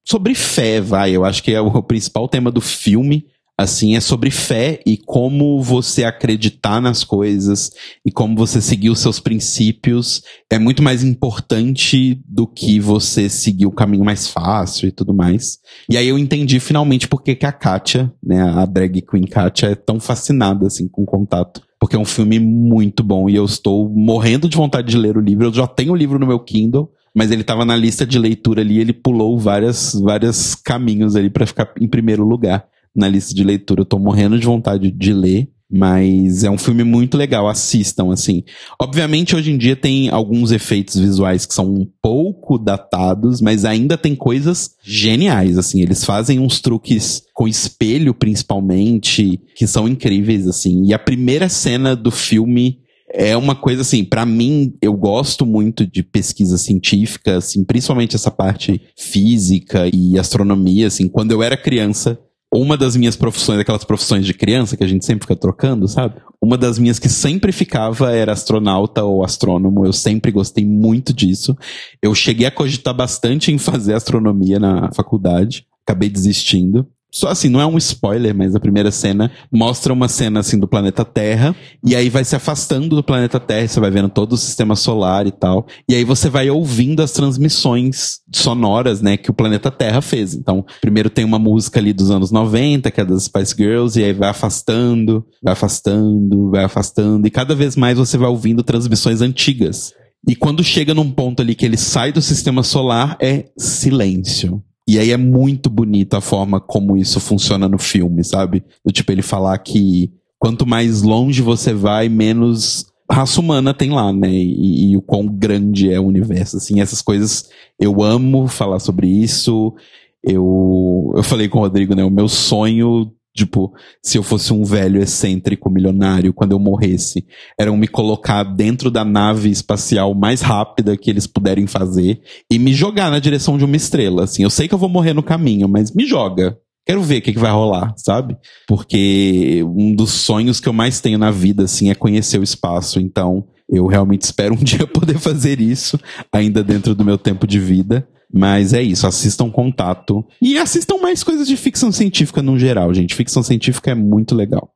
sobre 0.09 0.33
fé, 0.33 0.81
vai. 0.81 1.15
Eu 1.15 1.23
acho 1.23 1.43
que 1.43 1.53
é 1.53 1.61
o 1.61 1.83
principal 1.83 2.27
tema 2.27 2.51
do 2.51 2.61
filme, 2.61 3.25
assim, 3.55 3.95
é 3.95 3.99
sobre 3.99 4.31
fé 4.31 4.79
e 4.85 4.97
como 4.97 5.61
você 5.61 6.03
acreditar 6.03 6.81
nas 6.81 7.03
coisas 7.03 7.71
e 8.05 8.11
como 8.11 8.35
você 8.35 8.59
seguir 8.59 8.89
os 8.89 8.99
seus 8.99 9.19
princípios 9.19 10.23
é 10.49 10.57
muito 10.57 10.81
mais 10.81 11.03
importante 11.03 12.23
do 12.25 12.47
que 12.47 12.79
você 12.79 13.29
seguir 13.29 13.67
o 13.67 13.71
caminho 13.71 14.03
mais 14.03 14.27
fácil 14.27 14.87
e 14.87 14.91
tudo 14.91 15.13
mais. 15.13 15.59
E 15.89 15.95
aí 15.95 16.07
eu 16.07 16.17
entendi 16.17 16.59
finalmente 16.59 17.07
por 17.07 17.21
que 17.21 17.35
que 17.35 17.45
a 17.45 17.51
Katia, 17.51 18.11
né, 18.23 18.41
a 18.41 18.65
drag 18.65 19.01
queen 19.01 19.27
Katia 19.27 19.69
é 19.69 19.75
tão 19.75 19.99
fascinada 19.99 20.65
assim 20.65 20.87
com 20.87 21.03
o 21.03 21.05
contato. 21.05 21.61
Porque 21.79 21.95
é 21.95 21.99
um 21.99 22.05
filme 22.05 22.39
muito 22.39 23.03
bom 23.03 23.29
e 23.29 23.35
eu 23.35 23.45
estou 23.45 23.89
morrendo 23.89 24.49
de 24.49 24.57
vontade 24.57 24.89
de 24.89 24.97
ler 24.97 25.17
o 25.17 25.21
livro. 25.21 25.45
Eu 25.45 25.53
já 25.53 25.67
tenho 25.67 25.93
o 25.93 25.95
livro 25.95 26.17
no 26.19 26.27
meu 26.27 26.39
Kindle, 26.39 26.91
mas 27.15 27.31
ele 27.31 27.41
estava 27.41 27.65
na 27.65 27.75
lista 27.75 28.05
de 28.05 28.17
leitura 28.19 28.61
ali, 28.61 28.79
ele 28.79 28.93
pulou 28.93 29.37
várias, 29.37 29.93
vários 29.93 30.55
caminhos 30.55 31.15
ali 31.15 31.29
para 31.29 31.45
ficar 31.45 31.71
em 31.79 31.87
primeiro 31.87 32.23
lugar 32.23 32.65
na 32.95 33.07
lista 33.07 33.33
de 33.33 33.43
leitura. 33.43 33.81
Eu 33.81 33.85
tô 33.85 33.99
morrendo 33.99 34.39
de 34.39 34.45
vontade 34.45 34.91
de 34.91 35.13
ler, 35.13 35.49
mas 35.71 36.43
é 36.43 36.49
um 36.49 36.57
filme 36.57 36.83
muito 36.83 37.15
legal, 37.15 37.47
assistam, 37.47 38.11
assim. 38.11 38.43
Obviamente, 38.81 39.35
hoje 39.35 39.51
em 39.51 39.57
dia 39.57 39.75
tem 39.75 40.09
alguns 40.09 40.51
efeitos 40.51 40.95
visuais 40.97 41.45
que 41.45 41.53
são 41.53 41.71
um 41.71 41.87
pouco 42.01 42.57
datados, 42.57 43.39
mas 43.39 43.65
ainda 43.65 43.95
tem 43.95 44.15
coisas 44.15 44.71
geniais, 44.83 45.57
assim. 45.57 45.81
Eles 45.81 46.03
fazem 46.03 46.39
uns 46.39 46.59
truques 46.59 47.21
com 47.35 47.47
espelho, 47.47 48.15
principalmente, 48.15 49.39
que 49.55 49.67
são 49.67 49.87
incríveis, 49.87 50.47
assim. 50.47 50.85
E 50.85 50.93
a 50.93 50.99
primeira 50.99 51.47
cena 51.47 51.95
do 51.95 52.09
filme 52.09 52.79
é 53.11 53.35
uma 53.35 53.55
coisa 53.55 53.81
assim, 53.81 54.03
pra 54.03 54.25
mim, 54.25 54.73
eu 54.81 54.93
gosto 54.93 55.45
muito 55.45 55.85
de 55.85 56.03
pesquisa 56.03 56.57
científica, 56.57 57.37
assim, 57.37 57.63
principalmente 57.63 58.15
essa 58.15 58.31
parte 58.31 58.81
física 58.97 59.89
e 59.93 60.17
astronomia, 60.17 60.87
assim, 60.87 61.07
quando 61.07 61.31
eu 61.31 61.41
era 61.41 61.57
criança, 61.57 62.19
uma 62.51 62.75
das 62.75 62.95
minhas 62.95 63.15
profissões, 63.15 63.59
aquelas 63.59 63.83
profissões 63.83 64.25
de 64.25 64.33
criança 64.33 64.75
que 64.75 64.83
a 64.83 64.87
gente 64.87 65.05
sempre 65.05 65.25
fica 65.25 65.35
trocando, 65.35 65.87
sabe? 65.87 66.15
Uma 66.41 66.57
das 66.57 66.79
minhas 66.79 66.97
que 66.97 67.09
sempre 67.09 67.51
ficava 67.51 68.11
era 68.11 68.31
astronauta 68.31 69.03
ou 69.03 69.23
astrônomo, 69.23 69.85
eu 69.85 69.93
sempre 69.93 70.31
gostei 70.31 70.65
muito 70.65 71.13
disso. 71.13 71.55
Eu 72.01 72.15
cheguei 72.15 72.47
a 72.47 72.51
cogitar 72.51 72.93
bastante 72.93 73.51
em 73.51 73.57
fazer 73.57 73.93
astronomia 73.93 74.59
na 74.59 74.91
faculdade, 74.93 75.67
acabei 75.85 76.09
desistindo. 76.09 76.87
Só 77.11 77.29
assim, 77.29 77.49
não 77.49 77.59
é 77.59 77.65
um 77.65 77.77
spoiler, 77.77 78.35
mas 78.35 78.55
a 78.55 78.59
primeira 78.59 78.91
cena 78.91 79.31
mostra 79.51 79.91
uma 79.91 80.07
cena 80.07 80.39
assim 80.39 80.59
do 80.59 80.67
planeta 80.67 81.03
Terra, 81.03 81.55
e 81.83 81.95
aí 81.95 82.09
vai 82.09 82.23
se 82.23 82.35
afastando 82.35 82.95
do 82.95 83.03
planeta 83.03 83.39
Terra, 83.39 83.67
você 83.67 83.79
vai 83.79 83.89
vendo 83.89 84.09
todo 84.09 84.33
o 84.33 84.37
sistema 84.37 84.75
solar 84.75 85.25
e 85.25 85.31
tal, 85.31 85.65
e 85.87 85.95
aí 85.95 86.03
você 86.03 86.29
vai 86.29 86.49
ouvindo 86.49 87.01
as 87.01 87.11
transmissões 87.11 88.19
sonoras, 88.31 89.01
né, 89.01 89.17
que 89.17 89.31
o 89.31 89.33
planeta 89.33 89.71
Terra 89.71 90.01
fez. 90.01 90.35
Então, 90.35 90.63
primeiro 90.81 91.09
tem 91.09 91.25
uma 91.25 91.39
música 91.39 91.79
ali 91.79 91.93
dos 91.93 92.11
anos 92.11 92.31
90, 92.31 92.91
que 92.91 93.01
é 93.01 93.05
das 93.05 93.23
Spice 93.23 93.55
Girls, 93.57 93.99
e 93.99 94.03
aí 94.03 94.13
vai 94.13 94.29
afastando, 94.29 95.25
vai 95.41 95.53
afastando, 95.53 96.51
vai 96.51 96.63
afastando, 96.63 97.25
e 97.27 97.31
cada 97.31 97.55
vez 97.55 97.75
mais 97.75 97.97
você 97.97 98.17
vai 98.17 98.29
ouvindo 98.29 98.61
transmissões 98.61 99.21
antigas. 99.21 99.93
E 100.27 100.35
quando 100.35 100.63
chega 100.63 100.93
num 100.93 101.09
ponto 101.09 101.41
ali 101.41 101.55
que 101.55 101.65
ele 101.65 101.77
sai 101.77 102.11
do 102.11 102.21
sistema 102.21 102.61
solar, 102.61 103.17
é 103.21 103.45
silêncio. 103.57 104.61
E 104.89 104.97
aí 104.97 105.11
é 105.11 105.17
muito 105.17 105.69
bonito 105.69 106.15
a 106.15 106.21
forma 106.21 106.59
como 106.59 106.97
isso 106.97 107.19
funciona 107.19 107.69
no 107.69 107.77
filme, 107.77 108.23
sabe? 108.23 108.63
Do 108.83 108.91
tipo, 108.91 109.11
ele 109.11 109.21
falar 109.21 109.55
que 109.59 110.11
quanto 110.39 110.65
mais 110.65 111.03
longe 111.03 111.43
você 111.43 111.75
vai, 111.75 112.09
menos 112.09 112.87
raça 113.07 113.39
humana 113.39 113.71
tem 113.71 113.91
lá, 113.91 114.11
né? 114.11 114.31
E, 114.31 114.89
e, 114.89 114.97
o 114.97 115.01
quão 115.03 115.27
grande 115.27 115.93
é 115.93 115.99
o 115.99 116.07
universo, 116.07 116.57
assim, 116.57 116.81
essas 116.81 117.03
coisas 117.03 117.51
eu 117.79 118.01
amo 118.01 118.47
falar 118.47 118.79
sobre 118.79 119.07
isso. 119.07 119.75
Eu, 120.23 121.13
eu 121.15 121.21
falei 121.21 121.47
com 121.47 121.59
o 121.59 121.61
Rodrigo, 121.61 121.93
né? 121.93 122.03
O 122.03 122.09
meu 122.09 122.27
sonho 122.27 123.11
Tipo, 123.39 123.73
se 124.03 124.17
eu 124.17 124.23
fosse 124.23 124.51
um 124.51 124.65
velho 124.65 125.01
excêntrico 125.01 125.69
milionário, 125.69 126.33
quando 126.33 126.51
eu 126.51 126.59
morresse, 126.59 127.25
era 127.57 127.71
me 127.71 127.87
colocar 127.87 128.43
dentro 128.43 128.91
da 128.91 129.05
nave 129.05 129.49
espacial 129.49 130.13
mais 130.13 130.41
rápida 130.41 130.97
que 130.97 131.09
eles 131.09 131.25
puderem 131.25 131.65
fazer 131.65 132.19
e 132.51 132.59
me 132.59 132.73
jogar 132.73 133.09
na 133.09 133.17
direção 133.17 133.57
de 133.57 133.63
uma 133.63 133.77
estrela. 133.77 134.25
Assim, 134.25 134.43
eu 134.43 134.49
sei 134.49 134.67
que 134.67 134.73
eu 134.73 134.77
vou 134.77 134.89
morrer 134.89 135.13
no 135.13 135.23
caminho, 135.23 135.69
mas 135.69 135.93
me 135.93 136.05
joga. 136.05 136.57
Quero 136.85 137.01
ver 137.01 137.19
o 137.19 137.21
que, 137.21 137.31
que 137.31 137.39
vai 137.39 137.51
rolar, 137.51 137.93
sabe? 137.95 138.35
Porque 138.67 139.63
um 139.63 139.95
dos 139.95 140.11
sonhos 140.11 140.59
que 140.59 140.67
eu 140.67 140.73
mais 140.73 140.99
tenho 140.99 141.17
na 141.17 141.31
vida, 141.31 141.63
assim, 141.63 141.89
é 141.89 141.95
conhecer 141.95 142.41
o 142.41 142.43
espaço. 142.43 142.99
Então, 142.99 143.47
eu 143.69 143.87
realmente 143.87 144.23
espero 144.23 144.53
um 144.53 144.57
dia 144.65 144.85
poder 144.85 145.17
fazer 145.17 145.61
isso, 145.61 145.97
ainda 146.29 146.61
dentro 146.61 146.93
do 146.93 147.05
meu 147.05 147.17
tempo 147.17 147.47
de 147.47 147.57
vida. 147.57 148.05
Mas 148.31 148.73
é 148.73 148.81
isso, 148.81 149.07
assistam 149.07 149.49
Contato. 149.49 150.25
E 150.41 150.57
assistam 150.57 150.97
mais 150.97 151.23
coisas 151.23 151.47
de 151.47 151.57
ficção 151.57 151.91
científica 151.91 152.41
no 152.41 152.57
geral, 152.57 152.93
gente. 152.93 153.15
Ficção 153.15 153.41
científica 153.41 153.91
é 153.91 153.95
muito 153.95 154.35
legal. 154.35 154.71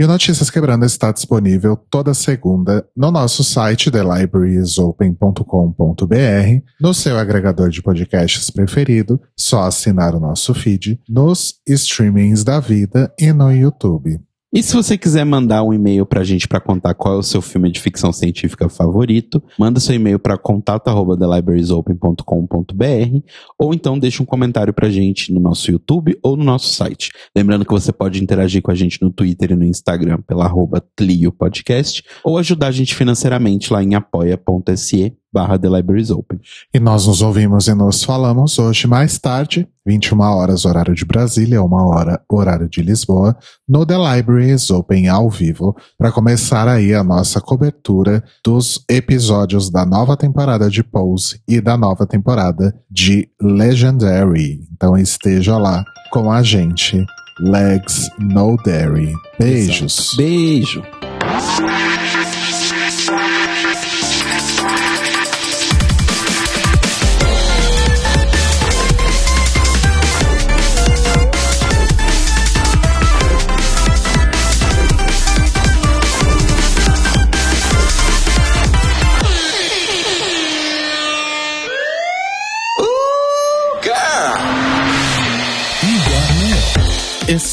E 0.00 0.04
o 0.04 0.06
Notícias 0.06 0.48
Quebrando 0.48 0.84
está 0.84 1.10
disponível 1.10 1.76
toda 1.76 2.14
segunda 2.14 2.88
no 2.96 3.10
nosso 3.10 3.42
site 3.42 3.90
thelibrariesopen.com.br, 3.90 6.62
no 6.80 6.94
seu 6.94 7.18
agregador 7.18 7.68
de 7.68 7.82
podcasts 7.82 8.48
preferido, 8.48 9.20
só 9.36 9.62
assinar 9.62 10.14
o 10.14 10.20
nosso 10.20 10.54
feed, 10.54 11.00
nos 11.08 11.56
streamings 11.66 12.44
da 12.44 12.60
vida 12.60 13.12
e 13.18 13.32
no 13.32 13.50
YouTube. 13.50 14.20
E 14.50 14.62
se 14.62 14.74
você 14.74 14.96
quiser 14.96 15.24
mandar 15.24 15.62
um 15.62 15.74
e-mail 15.74 16.06
pra 16.06 16.24
gente 16.24 16.48
para 16.48 16.58
contar 16.58 16.94
qual 16.94 17.16
é 17.16 17.18
o 17.18 17.22
seu 17.22 17.42
filme 17.42 17.70
de 17.70 17.78
ficção 17.78 18.10
científica 18.14 18.66
favorito, 18.66 19.42
manda 19.58 19.78
seu 19.78 19.94
e-mail 19.94 20.18
para 20.18 20.38
contato@thelibrariesopen.com.br 20.38 23.18
ou 23.58 23.74
então 23.74 23.98
deixa 23.98 24.22
um 24.22 24.26
comentário 24.26 24.72
pra 24.72 24.88
gente 24.88 25.34
no 25.34 25.38
nosso 25.38 25.70
YouTube 25.70 26.18
ou 26.22 26.34
no 26.34 26.44
nosso 26.44 26.72
site. 26.72 27.10
Lembrando 27.36 27.66
que 27.66 27.72
você 27.72 27.92
pode 27.92 28.22
interagir 28.22 28.62
com 28.62 28.70
a 28.70 28.74
gente 28.74 29.02
no 29.02 29.10
Twitter 29.10 29.52
e 29.52 29.54
no 29.54 29.66
Instagram 29.66 30.22
pela 30.22 30.46
arroba 30.46 30.82
Tlio 30.96 31.30
Podcast 31.30 32.02
ou 32.24 32.38
ajudar 32.38 32.68
a 32.68 32.72
gente 32.72 32.94
financeiramente 32.94 33.70
lá 33.70 33.84
em 33.84 33.94
apoia.se 33.94 35.14
barra 35.32 35.58
The 35.58 35.68
Libraries 35.68 36.10
Open. 36.10 36.40
E 36.72 36.80
nós 36.80 37.06
nos 37.06 37.22
ouvimos 37.22 37.68
e 37.68 37.74
nos 37.74 38.02
falamos 38.02 38.58
hoje 38.58 38.86
mais 38.86 39.18
tarde, 39.18 39.68
21 39.86 40.20
horas 40.20 40.64
horário 40.64 40.94
de 40.94 41.04
Brasília, 41.04 41.62
uma 41.62 41.86
hora 41.86 42.20
horário 42.30 42.68
de 42.68 42.82
Lisboa, 42.82 43.36
no 43.68 43.84
The 43.84 43.96
Libraries 43.96 44.70
Open 44.70 45.08
ao 45.08 45.30
vivo, 45.30 45.76
para 45.96 46.12
começar 46.12 46.68
aí 46.68 46.94
a 46.94 47.04
nossa 47.04 47.40
cobertura 47.40 48.22
dos 48.44 48.84
episódios 48.88 49.70
da 49.70 49.84
nova 49.84 50.16
temporada 50.16 50.68
de 50.70 50.82
Pose 50.82 51.40
e 51.46 51.60
da 51.60 51.76
nova 51.76 52.06
temporada 52.06 52.74
de 52.90 53.28
Legendary. 53.40 54.60
Então 54.72 54.96
esteja 54.96 55.56
lá 55.58 55.84
com 56.10 56.30
a 56.30 56.42
gente. 56.42 57.04
Legs 57.40 58.10
No 58.18 58.56
Dairy. 58.64 59.12
Beijos. 59.38 59.98
Exato. 59.98 60.16
Beijo. 60.16 60.82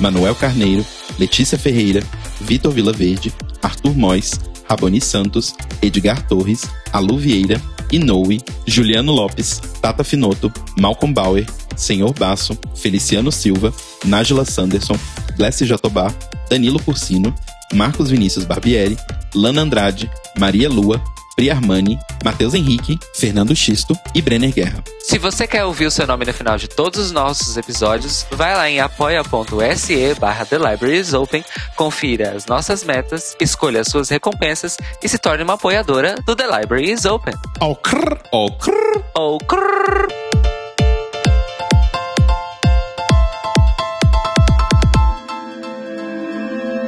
Manuel 0.00 0.34
Carneiro, 0.34 0.84
Letícia 1.18 1.58
Ferreira, 1.58 2.02
Vitor 2.40 2.72
Vilaverde, 2.72 3.32
Arthur 3.62 3.94
Mois, 3.94 4.32
Raboni 4.68 5.00
Santos, 5.00 5.54
Edgar 5.82 6.26
Torres, 6.26 6.62
Alu 6.92 7.18
Vieira, 7.18 7.60
Inoue, 7.90 8.40
Juliano 8.66 9.12
Lopes, 9.12 9.60
Tata 9.80 10.02
Finoto, 10.02 10.50
Malcolm 10.78 11.12
Bauer, 11.12 11.46
Senhor 11.76 12.12
Basso, 12.14 12.58
Feliciano 12.74 13.30
Silva, 13.30 13.72
Nájila 14.04 14.44
Sanderson, 14.44 14.96
Glessi 15.36 15.66
Jatobá, 15.66 16.12
Danilo 16.48 16.78
Cursino, 16.80 17.34
Marcos 17.74 18.10
Vinícius 18.10 18.44
Barbieri, 18.44 18.96
Lana 19.34 19.62
Andrade, 19.62 20.10
Maria 20.38 20.68
Lua, 20.68 21.02
Pri 21.34 21.50
Armani, 21.50 21.98
Matheus 22.24 22.54
Henrique, 22.54 22.98
Fernando 23.14 23.54
Xisto 23.54 23.98
e 24.14 24.22
Brenner 24.22 24.52
Guerra. 24.52 24.82
Se 25.00 25.18
você 25.18 25.46
quer 25.46 25.64
ouvir 25.64 25.86
o 25.86 25.90
seu 25.90 26.06
nome 26.06 26.24
no 26.24 26.32
final 26.32 26.56
de 26.56 26.68
todos 26.68 27.00
os 27.00 27.12
nossos 27.12 27.56
episódios, 27.56 28.26
vai 28.32 28.54
lá 28.54 28.68
em 28.68 28.80
apoia.se 28.80 30.14
barra 30.20 30.44
The 30.44 30.58
Libraries 30.58 31.12
Open, 31.12 31.44
confira 31.76 32.32
as 32.32 32.46
nossas 32.46 32.84
metas, 32.84 33.36
escolha 33.40 33.80
as 33.80 33.88
suas 33.88 34.08
recompensas 34.08 34.76
e 35.02 35.08
se 35.08 35.18
torne 35.18 35.42
uma 35.42 35.54
apoiadora 35.54 36.14
do 36.26 36.36
The 36.36 36.46
Libraries 36.46 37.04
Open. 37.04 37.34
Oh, 37.60 37.74
crrr, 37.74 38.18
oh, 38.32 38.50
crrr. 38.50 39.02
Oh, 39.14 39.38
crrr. 39.38 40.31